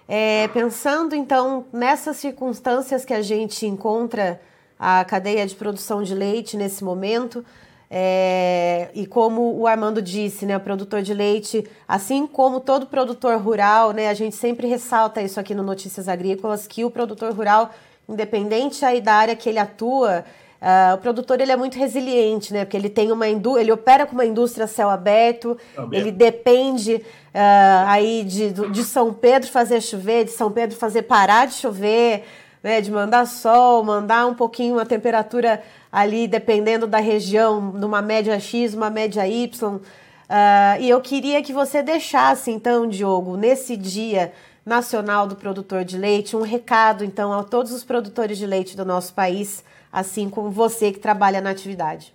É, 0.09 0.47
pensando, 0.49 1.17
então, 1.17 1.65
nessas 1.73 2.19
circunstâncias 2.19 3.05
que 3.05 3.13
a 3.13 3.23
gente 3.23 3.67
encontra 3.67 4.41
a 4.79 5.05
cadeia 5.05 5.45
de 5.47 5.55
produção 5.55 6.03
de 6.03 6.15
leite 6.15 6.57
nesse 6.57 6.85
momento, 6.85 7.45
é, 7.91 8.89
e 8.95 9.07
como 9.07 9.59
o 9.59 9.67
Armando 9.67 10.03
disse, 10.03 10.45
né, 10.45 10.57
o 10.57 10.61
produtor 10.61 11.03
de 11.03 11.15
leite, 11.15 11.67
assim 11.89 12.27
como 12.27 12.61
todo 12.61 12.87
produtor 12.87 13.41
rural, 13.41 13.93
né, 13.93 14.09
a 14.09 14.15
gente 14.15 14.37
sempre 14.37 14.69
ressalta 14.69 15.23
isso 15.23 15.41
aqui 15.41 15.55
no 15.55 15.63
Notícias 15.63 16.09
Agrícolas, 16.09 16.67
que 16.67 16.85
o 16.85 16.91
produtor 16.91 17.33
rural, 17.33 17.71
independente 18.09 18.85
aí 18.85 19.01
da 19.01 19.15
área 19.15 19.35
que 19.35 19.49
ele 19.49 19.59
atua, 19.59 20.25
uh, 20.67 20.95
o 20.95 20.99
produtor 20.99 21.41
ele 21.41 21.53
é 21.53 21.57
muito 21.57 21.79
resiliente, 21.79 22.53
né, 22.53 22.65
porque 22.65 22.77
ele 22.77 22.91
tem 22.91 23.13
uma 23.13 23.29
ele 23.29 23.71
opera 23.71 24.05
com 24.05 24.13
uma 24.13 24.27
indústria 24.27 24.65
a 24.65 24.69
céu 24.69 24.91
aberto, 24.91 25.57
Também. 25.75 26.01
ele 26.01 26.11
depende 26.11 26.95
uh, 26.97 27.87
aí 27.87 28.25
de, 28.25 28.51
de 28.51 28.85
São 28.85 29.15
Pedro 29.15 29.49
fazer 29.49 29.81
chover, 29.81 30.25
de 30.25 30.33
São 30.33 30.51
Pedro 30.51 30.77
fazer 30.77 31.03
parar 31.03 31.47
de 31.47 31.55
chover, 31.55 32.25
né, 32.63 32.81
de 32.81 32.91
mandar 32.91 33.27
sol, 33.27 33.85
mandar 33.85 34.27
um 34.27 34.35
pouquinho 34.35 34.81
a 34.81 34.85
temperatura 34.85 35.63
ali, 35.93 36.27
dependendo 36.27 36.87
da 36.87 36.99
região, 36.99 37.61
numa 37.61 38.03
média 38.03 38.39
X, 38.41 38.75
uma 38.75 38.91
média 38.91 39.27
Y. 39.27 39.77
Uh, 39.77 39.81
e 40.81 40.91
eu 40.91 41.01
queria 41.01 41.41
que 41.43 41.53
você 41.53 41.83
deixasse, 41.83 42.51
então, 42.51 42.89
Diogo, 42.89 43.37
nesse 43.37 43.77
dia 43.77 44.33
nacional 44.65 45.29
do 45.29 45.37
produtor 45.37 45.85
de 45.85 45.97
leite, 45.97 46.35
um 46.35 46.43
recado, 46.43 47.05
então, 47.05 47.33
a 47.33 47.45
todos 47.45 47.71
os 47.71 47.85
produtores 47.85 48.37
de 48.37 48.45
leite 48.45 48.77
do 48.77 48.85
nosso 48.85 49.15
país, 49.15 49.63
assim 49.97 50.29
como 50.29 50.51
você 50.51 50.93
que 50.93 50.99
trabalha 50.99 51.41
na 51.41 51.49
atividade. 51.49 52.15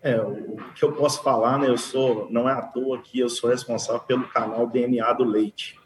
É, 0.00 0.20
o 0.20 0.56
que 0.72 0.84
eu 0.84 0.92
posso 0.92 1.20
falar, 1.20 1.58
né? 1.58 1.68
Eu 1.68 1.76
sou, 1.76 2.28
não 2.30 2.48
é 2.48 2.52
à 2.52 2.62
toa 2.62 3.02
que 3.02 3.18
eu 3.18 3.28
sou 3.28 3.50
responsável 3.50 4.00
pelo 4.02 4.28
canal 4.28 4.64
DNA 4.68 5.12
do 5.14 5.24
Leite. 5.24 5.76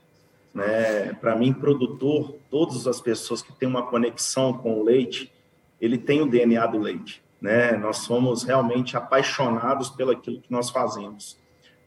Né? 0.53 1.15
Para 1.15 1.35
mim, 1.35 1.55
produtor, 1.55 2.35
todas 2.51 2.87
as 2.87 3.01
pessoas 3.01 3.41
que 3.41 3.51
têm 3.55 3.67
uma 3.67 3.87
conexão 3.87 4.53
com 4.53 4.79
o 4.79 4.85
leite, 4.85 5.33
ele 5.81 5.97
tem 5.97 6.21
o 6.21 6.29
DNA 6.29 6.67
do 6.67 6.79
leite. 6.79 7.23
Né? 7.41 7.73
Nós 7.79 7.99
somos 7.99 8.43
realmente 8.43 8.95
apaixonados 8.95 9.88
pelo 9.88 10.11
aquilo 10.11 10.43
que 10.43 10.53
nós 10.53 10.69
fazemos. 10.69 11.38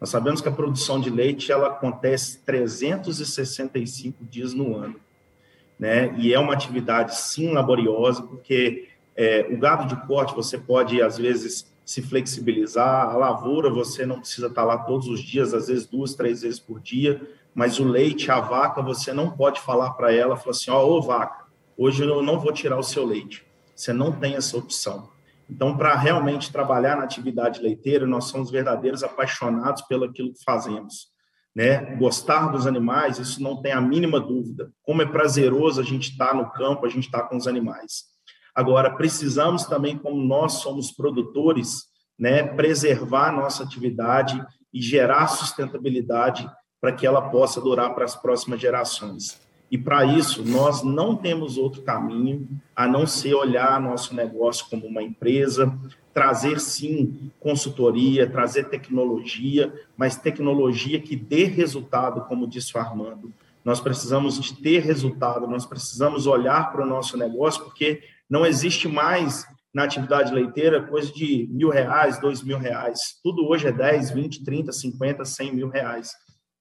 Nós 0.01 0.09
sabemos 0.09 0.41
que 0.41 0.49
a 0.49 0.51
produção 0.51 0.99
de 0.99 1.11
leite 1.11 1.51
ela 1.51 1.67
acontece 1.67 2.39
365 2.39 4.25
dias 4.25 4.55
no 4.55 4.75
ano, 4.75 4.99
né? 5.79 6.13
E 6.17 6.33
é 6.33 6.39
uma 6.39 6.53
atividade 6.53 7.15
sim 7.15 7.51
laboriosa, 7.51 8.23
porque 8.23 8.87
é, 9.15 9.47
o 9.51 9.57
gado 9.57 9.87
de 9.87 10.07
corte 10.07 10.35
você 10.35 10.57
pode 10.57 11.01
às 11.01 11.17
vezes 11.17 11.73
se 11.85 12.01
flexibilizar, 12.01 13.09
a 13.09 13.15
lavoura 13.15 13.69
você 13.69 14.05
não 14.05 14.19
precisa 14.19 14.47
estar 14.47 14.63
lá 14.63 14.79
todos 14.79 15.07
os 15.07 15.21
dias, 15.21 15.53
às 15.53 15.67
vezes 15.67 15.85
duas, 15.85 16.15
três 16.15 16.41
vezes 16.41 16.59
por 16.59 16.79
dia, 16.79 17.21
mas 17.53 17.79
o 17.79 17.83
leite, 17.83 18.31
a 18.31 18.39
vaca, 18.39 18.81
você 18.81 19.13
não 19.13 19.29
pode 19.29 19.61
falar 19.61 19.91
para 19.91 20.11
ela, 20.11 20.35
falar 20.35 20.51
assim, 20.51 20.71
ó, 20.71 20.83
oh, 20.83 20.97
ô 20.97 21.01
vaca, 21.01 21.45
hoje 21.77 22.03
eu 22.03 22.23
não 22.23 22.39
vou 22.39 22.51
tirar 22.51 22.77
o 22.77 22.83
seu 22.83 23.05
leite. 23.05 23.45
Você 23.75 23.93
não 23.93 24.11
tem 24.11 24.35
essa 24.35 24.57
opção. 24.57 25.09
Então, 25.49 25.77
para 25.77 25.95
realmente 25.95 26.51
trabalhar 26.51 26.97
na 26.97 27.03
atividade 27.03 27.61
leiteira, 27.61 28.07
nós 28.07 28.25
somos 28.25 28.49
verdadeiros 28.49 29.03
apaixonados 29.03 29.83
pelo 29.83 30.05
aquilo 30.05 30.33
que 30.33 30.43
fazemos. 30.43 31.13
Né? 31.55 31.95
Gostar 31.95 32.47
dos 32.47 32.67
animais, 32.67 33.17
isso 33.17 33.41
não 33.41 33.61
tem 33.61 33.71
a 33.71 33.79
mínima 33.79 34.19
dúvida. 34.19 34.71
Como 34.83 35.01
é 35.01 35.05
prazeroso 35.05 35.79
a 35.79 35.83
gente 35.83 36.11
estar 36.11 36.29
tá 36.29 36.33
no 36.33 36.51
campo, 36.51 36.85
a 36.85 36.89
gente 36.89 37.05
estar 37.05 37.21
tá 37.21 37.27
com 37.29 37.37
os 37.37 37.47
animais. 37.47 38.03
Agora, 38.53 38.95
precisamos 38.95 39.65
também, 39.65 39.97
como 39.97 40.21
nós 40.21 40.53
somos 40.53 40.91
produtores, 40.91 41.83
né, 42.17 42.43
preservar 42.43 43.31
nossa 43.31 43.63
atividade 43.63 44.41
e 44.73 44.81
gerar 44.81 45.27
sustentabilidade 45.27 46.49
para 46.81 46.91
que 46.91 47.05
ela 47.07 47.29
possa 47.29 47.61
durar 47.61 47.93
para 47.95 48.05
as 48.05 48.15
próximas 48.15 48.59
gerações. 48.59 49.44
E 49.69 49.77
para 49.77 50.05
isso, 50.05 50.43
nós 50.43 50.83
não 50.83 51.15
temos 51.15 51.57
outro 51.57 51.81
caminho 51.81 52.47
a 52.75 52.87
não 52.87 53.07
ser 53.07 53.33
olhar 53.33 53.81
nosso 53.81 54.13
negócio 54.13 54.67
como 54.69 54.85
uma 54.85 55.01
empresa, 55.01 55.73
trazer 56.13 56.59
sim 56.59 57.31
consultoria, 57.39 58.29
trazer 58.29 58.69
tecnologia, 58.69 59.73
mas 59.97 60.15
tecnologia 60.15 60.99
que 60.99 61.15
dê 61.15 61.45
resultado, 61.45 62.21
como 62.21 62.47
disse 62.47 62.77
o 62.77 62.79
Armando. 62.79 63.33
Nós 63.65 63.81
precisamos 63.81 64.39
de 64.39 64.53
ter 64.53 64.79
resultado, 64.83 65.47
nós 65.47 65.65
precisamos 65.65 66.27
olhar 66.27 66.71
para 66.71 66.83
o 66.83 66.87
nosso 66.87 67.17
negócio, 67.17 67.63
porque 67.63 68.03
não 68.29 68.45
existe 68.45 68.87
mais 68.87 69.45
na 69.73 69.83
atividade 69.83 70.33
leiteira 70.33 70.81
coisa 70.83 71.11
de 71.11 71.49
mil 71.51 71.69
reais, 71.69 72.17
dois 72.17 72.41
mil 72.41 72.57
reais. 72.57 73.19
Tudo 73.21 73.45
hoje 73.45 73.67
é 73.67 73.71
10, 73.73 74.11
20, 74.11 74.43
30, 74.45 74.71
50, 74.71 75.25
100 75.25 75.53
mil 75.53 75.67
reais. 75.67 76.11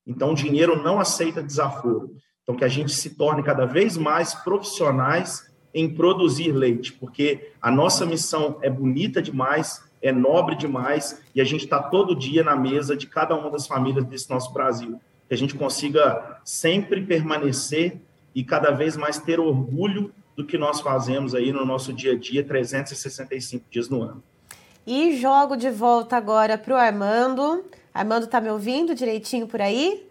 Então, 0.05 0.33
o 0.33 0.35
dinheiro 0.35 0.83
não 0.83 0.99
aceita 0.99 1.43
desaforo. 1.43 2.17
Então, 2.45 2.55
que 2.55 2.65
a 2.65 2.69
gente 2.69 2.93
se 2.93 3.11
torne 3.11 3.43
cada 3.43 3.65
vez 3.65 3.97
mais 3.97 4.35
profissionais 4.35 5.51
em 5.73 5.93
produzir 5.93 6.53
leite, 6.53 6.93
porque 6.93 7.51
a 7.61 7.71
nossa 7.71 8.05
missão 8.07 8.59
é 8.61 8.69
bonita 8.69 9.21
demais, 9.21 9.83
é 10.01 10.13
nobre 10.13 10.55
demais, 10.55 11.21
e 11.35 11.41
a 11.41 11.45
gente 11.45 11.65
está 11.65 11.83
todo 11.83 12.15
dia 12.15 12.45
na 12.45 12.55
mesa 12.55 12.95
de 12.95 13.07
cada 13.07 13.35
uma 13.35 13.51
das 13.51 13.67
famílias 13.67 14.05
desse 14.05 14.29
nosso 14.31 14.53
Brasil. 14.53 15.01
Que 15.27 15.35
a 15.35 15.39
gente 15.39 15.55
consiga 15.55 16.39
sempre 16.45 17.01
permanecer 17.01 17.99
e 18.35 18.45
cada 18.45 18.71
vez 18.71 18.95
mais 18.95 19.19
ter 19.19 19.41
orgulho 19.41 20.13
do 20.37 20.45
que 20.45 20.59
nós 20.59 20.81
fazemos 20.81 21.35
aí 21.35 21.51
no 21.51 21.65
nosso 21.65 21.93
dia 21.93 22.13
a 22.13 22.19
dia, 22.19 22.45
365 22.45 23.65
dias 23.71 23.89
no 23.89 24.03
ano. 24.03 24.23
E 24.87 25.17
jogo 25.17 25.57
de 25.57 25.71
volta 25.71 26.17
agora 26.17 26.59
para 26.59 26.75
o 26.75 26.77
Armando. 26.77 27.65
Armando, 27.93 28.27
tá 28.27 28.39
me 28.39 28.51
ouvindo 28.51 28.95
direitinho 28.95 29.47
por 29.47 29.63
aí? 29.63 30.07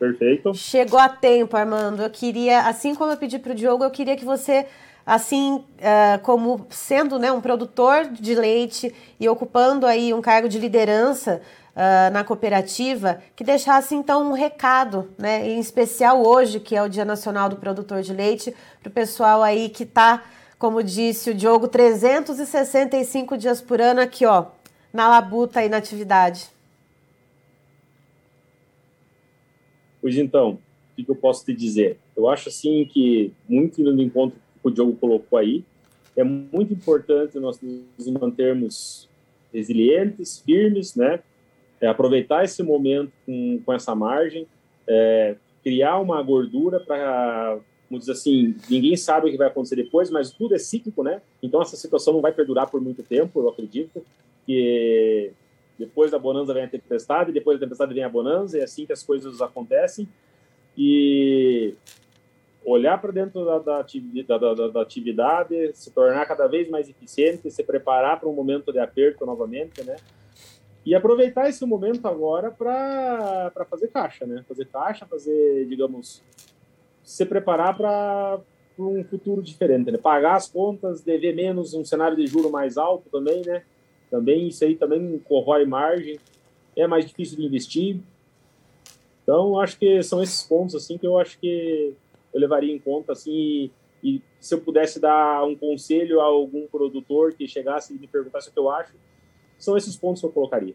Perfeito. 0.00 0.54
Chegou 0.54 0.98
a 0.98 1.10
tempo, 1.10 1.54
Armando. 1.54 2.02
Eu 2.02 2.08
queria, 2.08 2.62
assim 2.62 2.94
como 2.94 3.12
eu 3.12 3.18
pedi 3.18 3.38
para 3.38 3.52
o 3.52 3.54
Diogo, 3.54 3.84
eu 3.84 3.90
queria 3.90 4.16
que 4.16 4.24
você, 4.24 4.64
assim 5.04 5.56
uh, 5.56 6.18
como 6.22 6.66
sendo 6.70 7.18
né, 7.18 7.30
um 7.30 7.42
produtor 7.42 8.06
de 8.06 8.34
leite 8.34 8.94
e 9.20 9.28
ocupando 9.28 9.86
aí 9.86 10.14
um 10.14 10.22
cargo 10.22 10.48
de 10.48 10.58
liderança 10.58 11.42
uh, 11.76 12.10
na 12.14 12.24
cooperativa, 12.24 13.20
que 13.36 13.44
deixasse 13.44 13.94
então 13.94 14.30
um 14.30 14.32
recado, 14.32 15.10
né, 15.18 15.46
em 15.46 15.60
especial 15.60 16.26
hoje, 16.26 16.60
que 16.60 16.74
é 16.74 16.82
o 16.82 16.88
Dia 16.88 17.04
Nacional 17.04 17.50
do 17.50 17.56
Produtor 17.56 18.00
de 18.00 18.14
Leite, 18.14 18.54
para 18.82 18.88
o 18.88 18.92
pessoal 18.92 19.42
aí 19.42 19.68
que 19.68 19.82
está, 19.82 20.22
como 20.58 20.82
disse 20.82 21.28
o 21.28 21.34
Diogo, 21.34 21.68
365 21.68 23.36
dias 23.36 23.60
por 23.60 23.82
ano 23.82 24.00
aqui, 24.00 24.24
ó, 24.24 24.46
na 24.94 25.08
labuta 25.08 25.60
aí 25.60 25.68
na 25.68 25.76
atividade. 25.76 26.58
Pois 30.00 30.16
então, 30.16 30.58
o 30.98 31.04
que 31.04 31.10
eu 31.10 31.14
posso 31.14 31.44
te 31.44 31.52
dizer? 31.52 31.98
Eu 32.16 32.28
acho 32.28 32.48
assim 32.48 32.84
que, 32.84 33.32
muito 33.48 33.82
no 33.82 34.02
encontro 34.02 34.38
que 34.38 34.68
o 34.68 34.70
Diogo 34.70 34.96
colocou 34.96 35.38
aí, 35.38 35.64
é 36.16 36.24
muito 36.24 36.72
importante 36.72 37.38
nós 37.38 37.58
nos 37.60 38.06
mantermos 38.08 39.08
resilientes, 39.52 40.40
firmes, 40.40 40.94
né? 40.94 41.20
É, 41.80 41.86
aproveitar 41.86 42.44
esse 42.44 42.62
momento 42.62 43.12
com, 43.24 43.60
com 43.64 43.72
essa 43.72 43.94
margem, 43.94 44.46
é, 44.86 45.36
criar 45.62 45.98
uma 45.98 46.22
gordura 46.22 46.78
para 46.78 47.58
como 47.90 47.98
diz 47.98 48.08
assim, 48.08 48.54
ninguém 48.70 48.96
sabe 48.96 49.26
o 49.26 49.30
que 49.32 49.36
vai 49.36 49.48
acontecer 49.48 49.74
depois, 49.74 50.10
mas 50.10 50.30
tudo 50.30 50.54
é 50.54 50.58
cíclico, 50.58 51.02
né? 51.02 51.20
Então 51.42 51.60
essa 51.60 51.76
situação 51.76 52.14
não 52.14 52.20
vai 52.20 52.30
perdurar 52.30 52.70
por 52.70 52.80
muito 52.80 53.02
tempo, 53.02 53.40
eu 53.40 53.48
acredito, 53.48 54.06
que 54.46 55.32
depois 55.80 56.10
da 56.10 56.18
bonança 56.18 56.52
vem 56.52 56.64
a 56.64 56.68
tempestade, 56.68 57.32
depois 57.32 57.58
da 57.58 57.64
tempestade 57.64 57.94
vem 57.94 58.04
a 58.04 58.08
bonança, 58.08 58.58
é 58.58 58.62
assim 58.62 58.84
que 58.84 58.92
as 58.92 59.02
coisas 59.02 59.40
acontecem. 59.40 60.06
E 60.76 61.74
olhar 62.64 63.00
para 63.00 63.10
dentro 63.10 63.44
da, 63.44 63.58
da, 63.58 63.82
da, 63.82 64.68
da, 64.68 64.82
atividade, 64.82 65.72
se 65.74 65.90
tornar 65.90 66.26
cada 66.26 66.46
vez 66.46 66.68
mais 66.68 66.88
eficiente, 66.88 67.50
se 67.50 67.64
preparar 67.64 68.20
para 68.20 68.28
um 68.28 68.34
momento 68.34 68.70
de 68.70 68.78
aperto 68.78 69.24
novamente, 69.24 69.82
né? 69.82 69.96
E 70.84 70.94
aproveitar 70.94 71.48
esse 71.48 71.64
momento 71.64 72.06
agora 72.06 72.50
para 72.50 73.64
fazer 73.70 73.88
caixa, 73.88 74.26
né? 74.26 74.44
Fazer 74.46 74.66
caixa, 74.66 75.06
fazer, 75.06 75.66
digamos, 75.66 76.22
se 77.02 77.24
preparar 77.24 77.76
para 77.76 78.40
um 78.78 79.02
futuro 79.04 79.42
diferente, 79.42 79.90
né? 79.90 79.96
Pagar 79.96 80.36
as 80.36 80.46
contas, 80.46 81.02
dever 81.02 81.34
menos, 81.34 81.72
um 81.72 81.84
cenário 81.84 82.16
de 82.16 82.26
juro 82.26 82.50
mais 82.50 82.76
alto 82.76 83.08
também, 83.10 83.42
né? 83.46 83.62
Também 84.10 84.48
isso 84.48 84.64
aí 84.64 84.74
também 84.74 85.18
corrói 85.20 85.64
margem, 85.64 86.18
é 86.76 86.86
mais 86.86 87.06
difícil 87.06 87.36
de 87.36 87.44
investir. 87.44 88.00
Então, 89.22 89.60
acho 89.60 89.78
que 89.78 90.02
são 90.02 90.22
esses 90.22 90.42
pontos 90.42 90.74
assim 90.74 90.98
que 90.98 91.06
eu 91.06 91.18
acho 91.18 91.38
que 91.38 91.94
eu 92.32 92.40
levaria 92.40 92.74
em 92.74 92.78
conta 92.78 93.12
assim 93.12 93.30
e, 93.32 93.70
e 94.02 94.22
se 94.40 94.54
eu 94.54 94.60
pudesse 94.60 94.98
dar 94.98 95.44
um 95.44 95.54
conselho 95.54 96.20
a 96.20 96.24
algum 96.24 96.66
produtor 96.66 97.32
que 97.34 97.46
chegasse 97.46 97.94
e 97.94 97.98
me 97.98 98.06
perguntasse 98.06 98.48
o 98.48 98.52
que 98.52 98.58
eu 98.58 98.70
acho, 98.70 98.92
são 99.58 99.76
esses 99.76 99.96
pontos 99.96 100.20
que 100.20 100.26
eu 100.26 100.32
colocaria. 100.32 100.74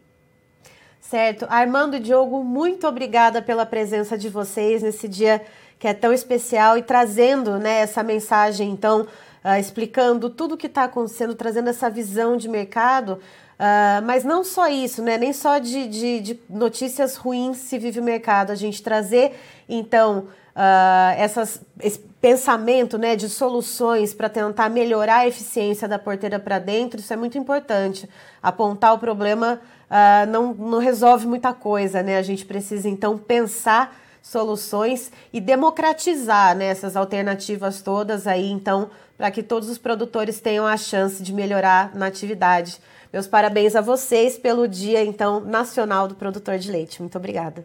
Certo. 1.00 1.46
Armando 1.48 1.96
e 1.96 2.00
Diogo, 2.00 2.42
muito 2.42 2.86
obrigada 2.86 3.42
pela 3.42 3.66
presença 3.66 4.16
de 4.16 4.28
vocês 4.28 4.82
nesse 4.82 5.06
dia 5.06 5.44
que 5.78 5.86
é 5.86 5.94
tão 5.94 6.12
especial 6.12 6.78
e 6.78 6.82
trazendo 6.82 7.58
né, 7.58 7.80
essa 7.80 8.02
mensagem, 8.02 8.70
então, 8.70 9.06
uh, 9.46 9.60
explicando 9.60 10.28
tudo 10.28 10.56
o 10.56 10.58
que 10.58 10.66
está 10.66 10.84
acontecendo, 10.84 11.34
trazendo 11.36 11.70
essa 11.70 11.88
visão 11.88 12.36
de 12.36 12.48
mercado. 12.48 13.20
Uh, 13.58 14.04
mas 14.04 14.24
não 14.24 14.42
só 14.42 14.68
isso, 14.68 15.00
né? 15.00 15.16
Nem 15.16 15.32
só 15.32 15.58
de, 15.58 15.86
de, 15.86 16.20
de, 16.20 16.40
notícias 16.50 17.16
ruins 17.16 17.56
se 17.56 17.78
vive 17.78 18.00
o 18.00 18.02
mercado. 18.02 18.50
A 18.50 18.54
gente 18.56 18.82
trazer, 18.82 19.38
então, 19.68 20.26
uh, 20.54 21.14
essas, 21.16 21.62
esse 21.80 22.00
pensamento 22.20 22.98
né, 22.98 23.16
de 23.16 23.30
soluções 23.30 24.12
para 24.12 24.28
tentar 24.28 24.68
melhorar 24.68 25.18
a 25.18 25.28
eficiência 25.28 25.88
da 25.88 25.98
porteira 25.98 26.38
para 26.38 26.58
dentro, 26.58 27.00
isso 27.00 27.12
é 27.12 27.16
muito 27.16 27.38
importante. 27.38 28.06
Apontar 28.42 28.92
o 28.92 28.98
problema 28.98 29.60
uh, 29.88 30.30
não, 30.30 30.52
não 30.52 30.78
resolve 30.78 31.26
muita 31.26 31.54
coisa, 31.54 32.02
né? 32.02 32.18
A 32.18 32.22
gente 32.22 32.44
precisa, 32.44 32.88
então, 32.88 33.16
pensar 33.16 33.96
soluções 34.26 35.12
e 35.32 35.40
democratizar 35.40 36.56
né, 36.56 36.66
essas 36.66 36.96
alternativas 36.96 37.80
todas 37.80 38.26
aí, 38.26 38.50
então, 38.50 38.90
para 39.16 39.30
que 39.30 39.40
todos 39.40 39.68
os 39.68 39.78
produtores 39.78 40.40
tenham 40.40 40.66
a 40.66 40.76
chance 40.76 41.22
de 41.22 41.32
melhorar 41.32 41.94
na 41.94 42.06
atividade. 42.06 42.80
Meus 43.12 43.28
parabéns 43.28 43.76
a 43.76 43.80
vocês 43.80 44.36
pelo 44.36 44.66
Dia, 44.66 45.04
então, 45.04 45.38
Nacional 45.38 46.08
do 46.08 46.16
Produtor 46.16 46.58
de 46.58 46.72
Leite. 46.72 47.00
Muito 47.00 47.16
obrigada. 47.16 47.64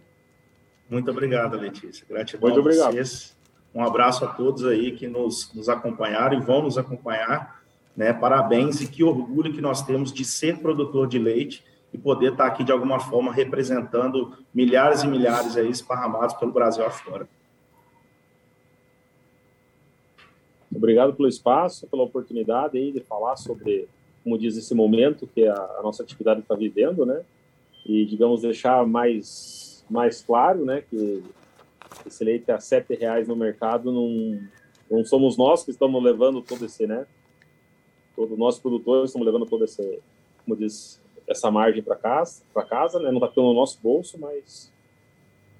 Muito 0.88 1.09
obrigado, 1.09 1.57
Letícia. 1.57 2.05
Gratidão 2.07 2.47
Muito 2.47 2.59
obrigado. 2.59 2.89
a 2.89 2.91
vocês. 2.91 3.36
Um 3.74 3.84
abraço 3.84 4.24
a 4.24 4.28
todos 4.28 4.64
aí 4.64 4.91
que 4.91 5.07
nos, 5.07 5.51
nos 5.55 5.68
acompanharam 5.68 6.38
e 6.38 6.41
vão 6.41 6.62
nos 6.62 6.78
acompanhar. 6.78 7.59
Né? 7.97 8.14
Parabéns 8.14 8.82
e 8.82 8.88
que 8.88 9.03
orgulho 9.03 9.51
que 9.51 9.62
nós 9.62 9.82
temos 9.82 10.14
de 10.14 10.24
ser 10.24 10.59
produtor 10.59 11.07
de 11.07 11.18
leite 11.18 11.64
e 11.94 11.98
poder 11.98 12.32
estar 12.32 12.46
aqui 12.46 12.64
de 12.64 12.72
alguma 12.72 13.00
forma 13.00 13.34
representando 13.34 14.38
milhares 14.54 15.04
e 15.04 15.08
milhares 15.08 15.58
aí 15.58 15.70
esparramados 15.70 16.36
pelo 16.36 16.52
Brasil 16.52 16.86
afora. 16.86 17.28
Obrigado 20.74 21.14
pelo 21.14 21.28
espaço, 21.28 21.86
pela 21.88 22.04
oportunidade 22.04 22.78
aí 22.78 22.92
de 22.92 23.02
falar 23.02 23.36
sobre 23.36 23.89
como 24.24 24.38
diz, 24.38 24.56
esse 24.56 24.74
momento 24.74 25.28
que 25.28 25.48
a, 25.48 25.56
a 25.56 25.82
nossa 25.84 26.04
atividade 26.04 26.42
está 26.42 26.56
vivendo, 26.56 27.06
né? 27.06 27.24
E, 27.86 28.06
digamos, 28.06 28.42
deixar 28.42 28.86
mais, 28.86 29.84
mais 29.89 30.22
claro, 30.22 30.64
né, 30.64 30.84
que 30.88 31.24
esse 32.06 32.24
leite 32.24 32.52
a 32.52 32.60
sete 32.60 32.94
reais 32.94 33.28
no 33.28 33.36
mercado 33.36 33.92
não, 33.92 34.39
não 34.89 35.04
somos 35.04 35.36
nós 35.38 35.64
que 35.64 35.72
estamos 35.72 36.02
levando 36.04 36.42
todo 36.42 36.66
esse, 36.66 36.86
né? 36.86 37.06
Todos 38.16 38.38
nós 38.38 38.60
produtores 38.60 39.10
estamos 39.10 39.26
levando 39.26 39.48
todo 39.48 39.66
esse, 39.66 40.00
como 40.46 40.56
diz, 40.56 41.02
essa 41.32 41.50
margem 41.50 41.82
para 41.82 41.96
casa, 41.96 42.44
para 42.54 42.64
casa, 42.64 43.00
né? 43.00 43.12
Não 43.12 43.24
está 43.24 43.42
no 43.42 43.54
nosso 43.54 43.80
bolso, 43.82 44.18
mas 44.20 44.72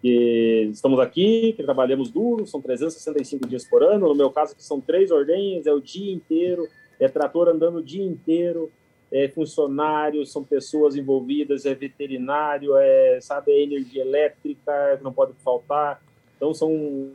estamos 0.04 1.00
aqui, 1.00 1.54
que 1.54 1.64
trabalhamos 1.64 2.10
duro, 2.10 2.46
são 2.48 2.62
365 2.62 3.48
dias 3.48 3.66
por 3.66 3.84
ano. 3.84 4.08
No 4.08 4.16
meu 4.16 4.32
caso, 4.32 4.56
que 4.56 4.64
são 4.64 4.82
três 4.82 5.12
ordenhas, 5.12 5.66
é 5.68 5.74
o 5.74 5.80
dia 5.80 6.12
inteiro 6.12 6.68
é 7.02 7.08
trator 7.08 7.50
andando 7.50 7.80
o 7.80 7.84
dia 7.84 8.06
inteiro, 8.06 8.72
é 9.12 9.28
funcionários, 9.28 10.32
são 10.32 10.44
pessoas 10.44 10.96
envolvidas, 10.96 11.66
é 11.66 11.74
veterinário, 11.74 12.78
é, 12.78 13.20
sabe, 13.20 13.52
é 13.52 13.64
energia 13.64 14.04
elétrica, 14.04 15.00
não 15.02 15.12
pode 15.12 15.34
faltar. 15.44 16.00
Então, 16.38 16.54
são 16.54 17.12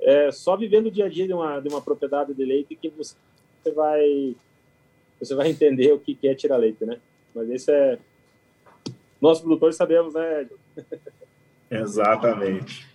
é, 0.00 0.32
só 0.32 0.56
vivendo 0.56 0.86
o 0.86 0.90
dia 0.90 1.06
a 1.06 1.08
dia 1.08 1.26
de 1.26 1.32
uma, 1.32 1.60
de 1.60 1.68
uma 1.68 1.80
propriedade 1.80 2.34
de 2.34 2.44
leite 2.44 2.74
que 2.74 2.90
você 2.90 3.14
vai 3.74 4.34
você 5.18 5.34
vai 5.34 5.48
entender 5.48 5.92
o 5.92 5.98
que 5.98 6.18
é 6.28 6.34
tirar 6.34 6.58
leite, 6.58 6.84
né? 6.84 6.98
Mas 7.36 7.50
isso 7.50 7.70
é 7.70 7.98
nós 9.20 9.40
produtores 9.40 9.76
sabemos, 9.76 10.14
né? 10.14 10.48
Exatamente. 11.70 12.88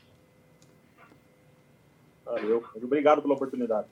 Valeu. 2.26 2.64
Obrigado 2.76 3.22
pela 3.22 3.36
oportunidade. 3.36 3.88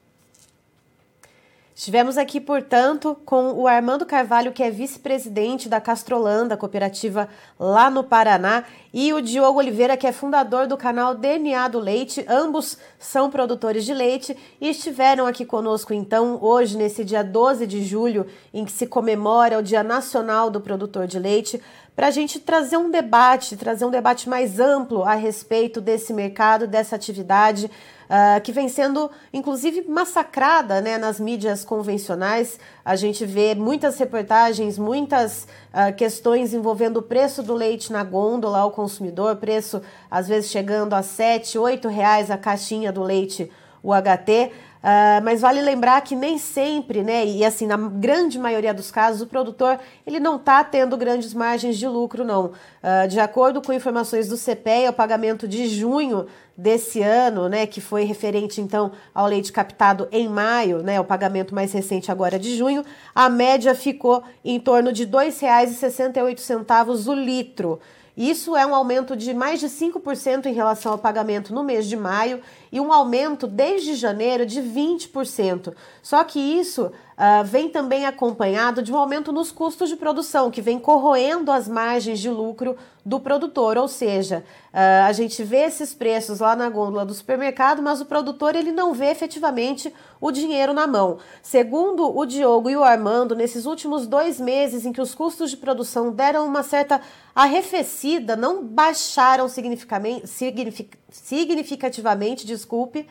Estivemos 1.79 2.17
aqui, 2.17 2.41
portanto, 2.41 3.15
com 3.23 3.53
o 3.53 3.65
Armando 3.65 4.05
Carvalho, 4.05 4.51
que 4.51 4.61
é 4.61 4.69
vice-presidente 4.69 5.69
da 5.69 5.79
Castrolanda, 5.79 6.57
cooperativa 6.57 7.29
lá 7.57 7.89
no 7.89 8.03
Paraná, 8.03 8.65
e 8.93 9.13
o 9.13 9.21
Diogo 9.21 9.59
Oliveira, 9.59 9.95
que 9.95 10.05
é 10.05 10.11
fundador 10.11 10.67
do 10.67 10.75
canal 10.75 11.15
DNA 11.15 11.69
do 11.69 11.79
Leite. 11.79 12.25
Ambos 12.27 12.77
são 12.99 13.31
produtores 13.31 13.85
de 13.85 13.93
leite 13.93 14.35
e 14.59 14.67
estiveram 14.67 15.25
aqui 15.25 15.45
conosco, 15.45 15.93
então, 15.93 16.37
hoje, 16.41 16.75
nesse 16.75 17.05
dia 17.05 17.23
12 17.23 17.65
de 17.65 17.81
julho, 17.81 18.27
em 18.53 18.65
que 18.65 18.73
se 18.73 18.85
comemora 18.85 19.57
o 19.57 19.63
Dia 19.63 19.81
Nacional 19.81 20.49
do 20.49 20.59
Produtor 20.59 21.07
de 21.07 21.17
Leite, 21.17 21.61
para 21.99 22.07
a 22.07 22.11
gente 22.11 22.39
trazer 22.39 22.77
um 22.77 22.89
debate, 22.89 23.57
trazer 23.57 23.83
um 23.83 23.91
debate 23.91 24.29
mais 24.29 24.57
amplo 24.57 25.03
a 25.03 25.15
respeito 25.15 25.81
desse 25.81 26.13
mercado, 26.13 26.65
dessa 26.65 26.95
atividade 26.95 27.65
uh, 27.65 28.39
que 28.41 28.53
vem 28.53 28.69
sendo, 28.69 29.11
inclusive, 29.33 29.83
massacrada 29.85 30.79
né, 30.79 30.97
nas 30.97 31.19
mídias 31.19 31.65
convencionais. 31.65 32.57
A 32.85 32.95
gente 32.95 33.25
vê 33.25 33.53
muitas 33.53 33.99
reportagens, 33.99 34.79
muitas 34.79 35.45
uh, 35.73 35.93
questões 35.93 36.53
envolvendo 36.53 37.01
o 37.01 37.03
preço 37.03 37.43
do 37.43 37.53
leite 37.53 37.91
na 37.91 38.01
gôndola 38.01 38.59
ao 38.59 38.71
consumidor, 38.71 39.35
preço 39.35 39.81
às 40.09 40.25
vezes 40.25 40.49
chegando 40.49 40.93
a 40.93 41.03
7, 41.03 41.59
8 41.59 41.89
reais 41.89 42.31
a 42.31 42.37
caixinha 42.37 42.93
do 42.93 43.03
leite 43.03 43.51
UHT. 43.83 44.53
Uh, 44.81 45.19
mas 45.25 45.41
vale 45.41 45.61
lembrar 45.61 45.99
que 46.01 46.15
nem 46.15 46.37
sempre, 46.37 47.03
né, 47.03 47.25
e 47.25 47.43
assim, 47.43 47.67
na 47.67 47.75
grande 47.75 48.39
maioria 48.39 48.73
dos 48.73 48.89
casos, 48.89 49.21
o 49.21 49.27
produtor 49.27 49.77
ele 50.07 50.21
não 50.21 50.37
está 50.37 50.63
tendo 50.63 50.95
grandes 50.95 51.33
margens 51.33 51.77
de 51.77 51.85
lucro, 51.85 52.23
não. 52.23 52.45
Uh, 52.45 53.05
de 53.09 53.19
acordo 53.19 53.61
com 53.61 53.73
informações 53.73 54.29
do 54.29 54.37
CPEA, 54.37 54.91
o 54.91 54.93
pagamento 54.93 55.49
de 55.49 55.67
junho 55.67 56.27
desse 56.55 57.01
ano, 57.01 57.49
né, 57.49 57.65
que 57.65 57.81
foi 57.81 58.05
referente 58.05 58.61
então 58.61 58.93
ao 59.13 59.27
leite 59.27 59.51
captado 59.51 60.07
em 60.13 60.29
maio, 60.29 60.81
né, 60.81 60.97
o 60.97 61.03
pagamento 61.03 61.53
mais 61.53 61.73
recente 61.73 62.09
agora 62.09 62.39
de 62.39 62.55
junho, 62.55 62.85
a 63.13 63.27
média 63.27 63.75
ficou 63.75 64.23
em 64.45 64.61
torno 64.61 64.93
de 64.93 65.03
R$ 65.03 65.11
2,68 65.11 67.07
o 67.07 67.13
litro. 67.13 67.81
Isso 68.19 68.55
é 68.57 68.65
um 68.65 68.75
aumento 68.75 69.15
de 69.15 69.33
mais 69.33 69.61
de 69.61 69.67
5% 69.67 70.45
em 70.45 70.53
relação 70.53 70.91
ao 70.91 70.97
pagamento 70.97 71.53
no 71.53 71.63
mês 71.63 71.85
de 71.85 71.95
maio 71.95 72.41
e 72.71 72.79
um 72.79 72.91
aumento 72.93 73.47
desde 73.47 73.95
janeiro 73.95 74.45
de 74.45 74.61
20%. 74.61 75.73
Só 76.01 76.23
que 76.23 76.39
isso 76.39 76.91
uh, 77.19 77.43
vem 77.43 77.67
também 77.67 78.05
acompanhado 78.05 78.81
de 78.81 78.93
um 78.93 78.97
aumento 78.97 79.33
nos 79.33 79.51
custos 79.51 79.89
de 79.89 79.97
produção, 79.97 80.49
que 80.49 80.61
vem 80.61 80.79
corroendo 80.79 81.51
as 81.51 81.67
margens 81.67 82.19
de 82.19 82.29
lucro 82.29 82.77
do 83.05 83.19
produtor, 83.19 83.77
ou 83.77 83.87
seja, 83.87 84.43
uh, 84.73 85.05
a 85.05 85.11
gente 85.11 85.43
vê 85.43 85.63
esses 85.63 85.93
preços 85.93 86.39
lá 86.39 86.55
na 86.55 86.69
gôndola 86.69 87.05
do 87.05 87.13
supermercado, 87.13 87.81
mas 87.81 87.99
o 87.99 88.05
produtor 88.05 88.55
ele 88.55 88.71
não 88.71 88.93
vê 88.93 89.07
efetivamente 89.07 89.93
o 90.21 90.31
dinheiro 90.31 90.73
na 90.73 90.87
mão. 90.87 91.17
Segundo 91.43 92.17
o 92.17 92.25
Diogo 92.25 92.69
e 92.69 92.77
o 92.77 92.83
Armando, 92.83 93.35
nesses 93.35 93.65
últimos 93.65 94.07
dois 94.07 94.39
meses 94.39 94.85
em 94.85 94.93
que 94.93 95.01
os 95.01 95.13
custos 95.13 95.49
de 95.49 95.57
produção 95.57 96.11
deram 96.11 96.45
uma 96.45 96.63
certa 96.63 97.01
arrefecida, 97.35 98.35
não 98.35 98.63
baixaram 98.63 99.47
significativamente, 99.47 102.45
desculpe, 102.45 103.07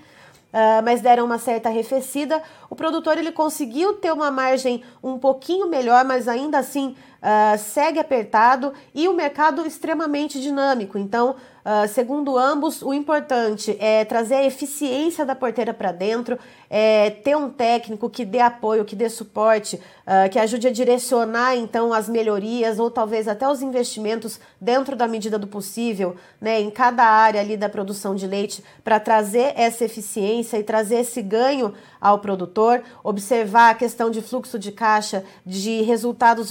Uh, 0.48 0.82
mas 0.82 1.02
deram 1.02 1.26
uma 1.26 1.38
certa 1.38 1.68
arrefecida. 1.68 2.42
O 2.70 2.74
produtor 2.74 3.18
ele 3.18 3.30
conseguiu 3.30 3.94
ter 3.94 4.10
uma 4.12 4.30
margem 4.30 4.82
um 5.02 5.18
pouquinho 5.18 5.68
melhor, 5.68 6.04
mas 6.06 6.26
ainda 6.26 6.58
assim 6.58 6.96
uh, 7.22 7.58
segue 7.58 7.98
apertado 7.98 8.72
e 8.94 9.08
o 9.08 9.14
mercado 9.14 9.66
extremamente 9.66 10.40
dinâmico. 10.40 10.98
Então, 10.98 11.36
Uh, 11.68 11.86
segundo 11.86 12.38
ambos, 12.38 12.80
o 12.80 12.94
importante 12.94 13.76
é 13.78 14.02
trazer 14.02 14.36
a 14.36 14.44
eficiência 14.46 15.26
da 15.26 15.34
porteira 15.34 15.74
para 15.74 15.92
dentro, 15.92 16.38
é 16.70 17.10
ter 17.10 17.36
um 17.36 17.50
técnico 17.50 18.08
que 18.08 18.24
dê 18.24 18.40
apoio, 18.40 18.86
que 18.86 18.96
dê 18.96 19.10
suporte, 19.10 19.76
uh, 19.76 20.30
que 20.30 20.38
ajude 20.38 20.66
a 20.68 20.72
direcionar 20.72 21.56
então 21.56 21.92
as 21.92 22.08
melhorias 22.08 22.78
ou 22.78 22.90
talvez 22.90 23.28
até 23.28 23.46
os 23.46 23.60
investimentos 23.60 24.40
dentro 24.58 24.96
da 24.96 25.06
medida 25.06 25.38
do 25.38 25.46
possível, 25.46 26.16
né, 26.40 26.58
em 26.58 26.70
cada 26.70 27.04
área 27.04 27.38
ali 27.38 27.54
da 27.54 27.68
produção 27.68 28.14
de 28.14 28.26
leite 28.26 28.64
para 28.82 28.98
trazer 28.98 29.52
essa 29.54 29.84
eficiência 29.84 30.56
e 30.56 30.62
trazer 30.62 31.00
esse 31.00 31.20
ganho 31.20 31.74
ao 32.00 32.18
produtor, 32.18 32.82
observar 33.04 33.70
a 33.70 33.74
questão 33.74 34.10
de 34.10 34.22
fluxo 34.22 34.58
de 34.58 34.72
caixa, 34.72 35.22
de 35.44 35.82
resultados 35.82 36.50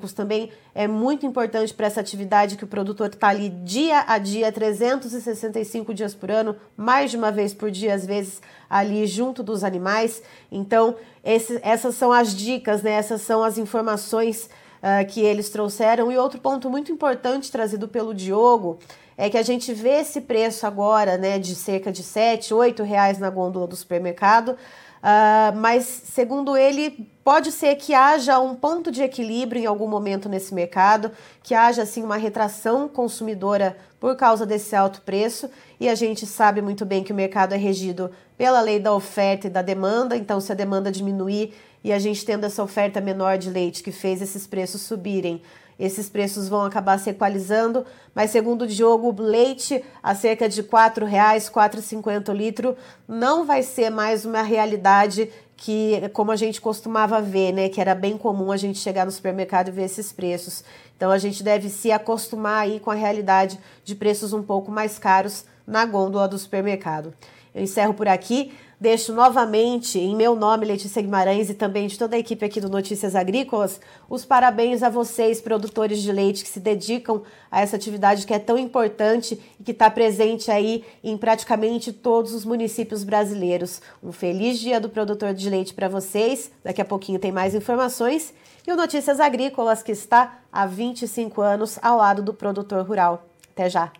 zootécnicos 0.00 0.12
também 0.12 0.50
é 0.74 0.88
muito 0.88 1.26
importante 1.26 1.74
para 1.74 1.86
essa 1.86 2.00
atividade 2.00 2.56
que 2.56 2.64
o 2.64 2.66
produtor 2.66 3.08
está 3.08 3.28
ali 3.28 3.50
dia 3.50 4.04
a 4.06 4.18
dia, 4.18 4.50
365 4.50 5.92
dias 5.92 6.14
por 6.14 6.30
ano, 6.30 6.56
mais 6.76 7.10
de 7.10 7.16
uma 7.16 7.30
vez 7.30 7.52
por 7.52 7.70
dia, 7.70 7.94
às 7.94 8.06
vezes, 8.06 8.40
ali 8.68 9.06
junto 9.06 9.42
dos 9.42 9.62
animais. 9.62 10.22
Então, 10.50 10.96
esse, 11.22 11.60
essas 11.62 11.94
são 11.94 12.12
as 12.12 12.34
dicas, 12.34 12.82
né? 12.82 12.92
essas 12.92 13.20
são 13.20 13.44
as 13.44 13.58
informações 13.58 14.48
uh, 14.82 15.06
que 15.06 15.20
eles 15.20 15.50
trouxeram. 15.50 16.10
E 16.10 16.16
outro 16.16 16.40
ponto 16.40 16.70
muito 16.70 16.90
importante 16.90 17.52
trazido 17.52 17.86
pelo 17.86 18.14
Diogo 18.14 18.78
é 19.16 19.28
que 19.28 19.36
a 19.36 19.42
gente 19.42 19.74
vê 19.74 20.00
esse 20.00 20.22
preço 20.22 20.66
agora, 20.66 21.18
né, 21.18 21.38
de 21.38 21.54
cerca 21.54 21.92
de 21.92 22.02
7, 22.02 22.54
8 22.54 22.82
reais 22.82 23.18
na 23.18 23.28
gôndola 23.28 23.66
do 23.66 23.76
supermercado. 23.76 24.56
Uh, 25.00 25.56
mas, 25.56 25.84
segundo 25.84 26.56
ele, 26.56 27.08
pode 27.24 27.50
ser 27.50 27.74
que 27.76 27.94
haja 27.94 28.38
um 28.38 28.54
ponto 28.54 28.90
de 28.90 29.02
equilíbrio 29.02 29.62
em 29.62 29.66
algum 29.66 29.88
momento 29.88 30.28
nesse 30.28 30.54
mercado, 30.54 31.10
que 31.42 31.54
haja 31.54 31.82
assim 31.82 32.02
uma 32.02 32.18
retração 32.18 32.86
consumidora 32.86 33.76
por 33.98 34.14
causa 34.16 34.44
desse 34.44 34.76
alto 34.76 35.00
preço, 35.00 35.50
e 35.78 35.88
a 35.88 35.94
gente 35.94 36.26
sabe 36.26 36.60
muito 36.60 36.84
bem 36.84 37.02
que 37.02 37.12
o 37.12 37.14
mercado 37.14 37.54
é 37.54 37.56
regido 37.56 38.10
pela 38.36 38.60
lei 38.60 38.78
da 38.78 38.92
oferta 38.92 39.46
e 39.46 39.50
da 39.50 39.62
demanda, 39.62 40.16
então 40.16 40.40
se 40.40 40.52
a 40.52 40.54
demanda 40.54 40.92
diminuir 40.92 41.54
e 41.82 41.92
a 41.92 41.98
gente 41.98 42.24
tendo 42.24 42.44
essa 42.44 42.62
oferta 42.62 43.00
menor 43.00 43.38
de 43.38 43.50
leite 43.50 43.82
que 43.82 43.92
fez 43.92 44.20
esses 44.20 44.46
preços 44.46 44.82
subirem, 44.82 45.42
esses 45.80 46.10
preços 46.10 46.48
vão 46.48 46.62
acabar 46.62 46.98
se 46.98 47.08
equalizando, 47.08 47.86
mas 48.14 48.30
segundo 48.30 48.62
o 48.62 48.66
Diogo, 48.66 49.14
leite 49.18 49.82
a 50.02 50.14
cerca 50.14 50.48
de 50.48 50.60
R$ 50.60 50.68
4,00, 50.68 51.08
R$ 51.08 51.40
4,50 51.40 52.28
o 52.28 52.32
litro, 52.32 52.76
não 53.08 53.46
vai 53.46 53.62
ser 53.62 53.88
mais 53.88 54.26
uma 54.26 54.42
realidade 54.42 55.30
que, 55.56 56.08
como 56.12 56.30
a 56.30 56.36
gente 56.36 56.60
costumava 56.60 57.20
ver, 57.20 57.52
né, 57.52 57.68
que 57.68 57.80
era 57.80 57.94
bem 57.94 58.16
comum 58.16 58.52
a 58.52 58.56
gente 58.56 58.78
chegar 58.78 59.04
no 59.04 59.12
supermercado 59.12 59.68
e 59.68 59.72
ver 59.72 59.84
esses 59.84 60.12
preços. 60.12 60.62
Então 60.96 61.10
a 61.10 61.18
gente 61.18 61.42
deve 61.42 61.68
se 61.68 61.90
acostumar 61.90 62.62
aí 62.62 62.78
com 62.78 62.90
a 62.90 62.94
realidade 62.94 63.58
de 63.84 63.94
preços 63.94 64.32
um 64.32 64.42
pouco 64.42 64.70
mais 64.70 64.98
caros 64.98 65.44
na 65.66 65.84
gôndola 65.86 66.28
do 66.28 66.38
supermercado. 66.38 67.14
Eu 67.54 67.62
encerro 67.62 67.94
por 67.94 68.08
aqui. 68.08 68.52
Deixo 68.80 69.12
novamente, 69.12 69.98
em 69.98 70.16
meu 70.16 70.34
nome, 70.34 70.64
Letícia 70.64 71.02
Guimarães, 71.02 71.50
e 71.50 71.54
também 71.54 71.86
de 71.86 71.98
toda 71.98 72.16
a 72.16 72.18
equipe 72.18 72.46
aqui 72.46 72.62
do 72.62 72.70
Notícias 72.70 73.14
Agrícolas, 73.14 73.78
os 74.08 74.24
parabéns 74.24 74.82
a 74.82 74.88
vocês, 74.88 75.38
produtores 75.38 76.00
de 76.00 76.10
leite, 76.10 76.42
que 76.42 76.48
se 76.48 76.58
dedicam 76.58 77.20
a 77.50 77.60
essa 77.60 77.76
atividade 77.76 78.26
que 78.26 78.32
é 78.32 78.38
tão 78.38 78.56
importante 78.56 79.38
e 79.60 79.62
que 79.62 79.72
está 79.72 79.90
presente 79.90 80.50
aí 80.50 80.82
em 81.04 81.14
praticamente 81.18 81.92
todos 81.92 82.32
os 82.32 82.46
municípios 82.46 83.04
brasileiros. 83.04 83.82
Um 84.02 84.12
feliz 84.12 84.58
dia 84.58 84.80
do 84.80 84.88
produtor 84.88 85.34
de 85.34 85.50
leite 85.50 85.74
para 85.74 85.86
vocês. 85.86 86.50
Daqui 86.64 86.80
a 86.80 86.84
pouquinho 86.84 87.18
tem 87.18 87.30
mais 87.30 87.54
informações. 87.54 88.32
E 88.66 88.72
o 88.72 88.76
Notícias 88.76 89.20
Agrícolas, 89.20 89.82
que 89.82 89.92
está 89.92 90.38
há 90.50 90.64
25 90.64 91.42
anos 91.42 91.78
ao 91.82 91.98
lado 91.98 92.22
do 92.22 92.32
produtor 92.32 92.86
rural. 92.86 93.26
Até 93.52 93.68
já! 93.68 93.99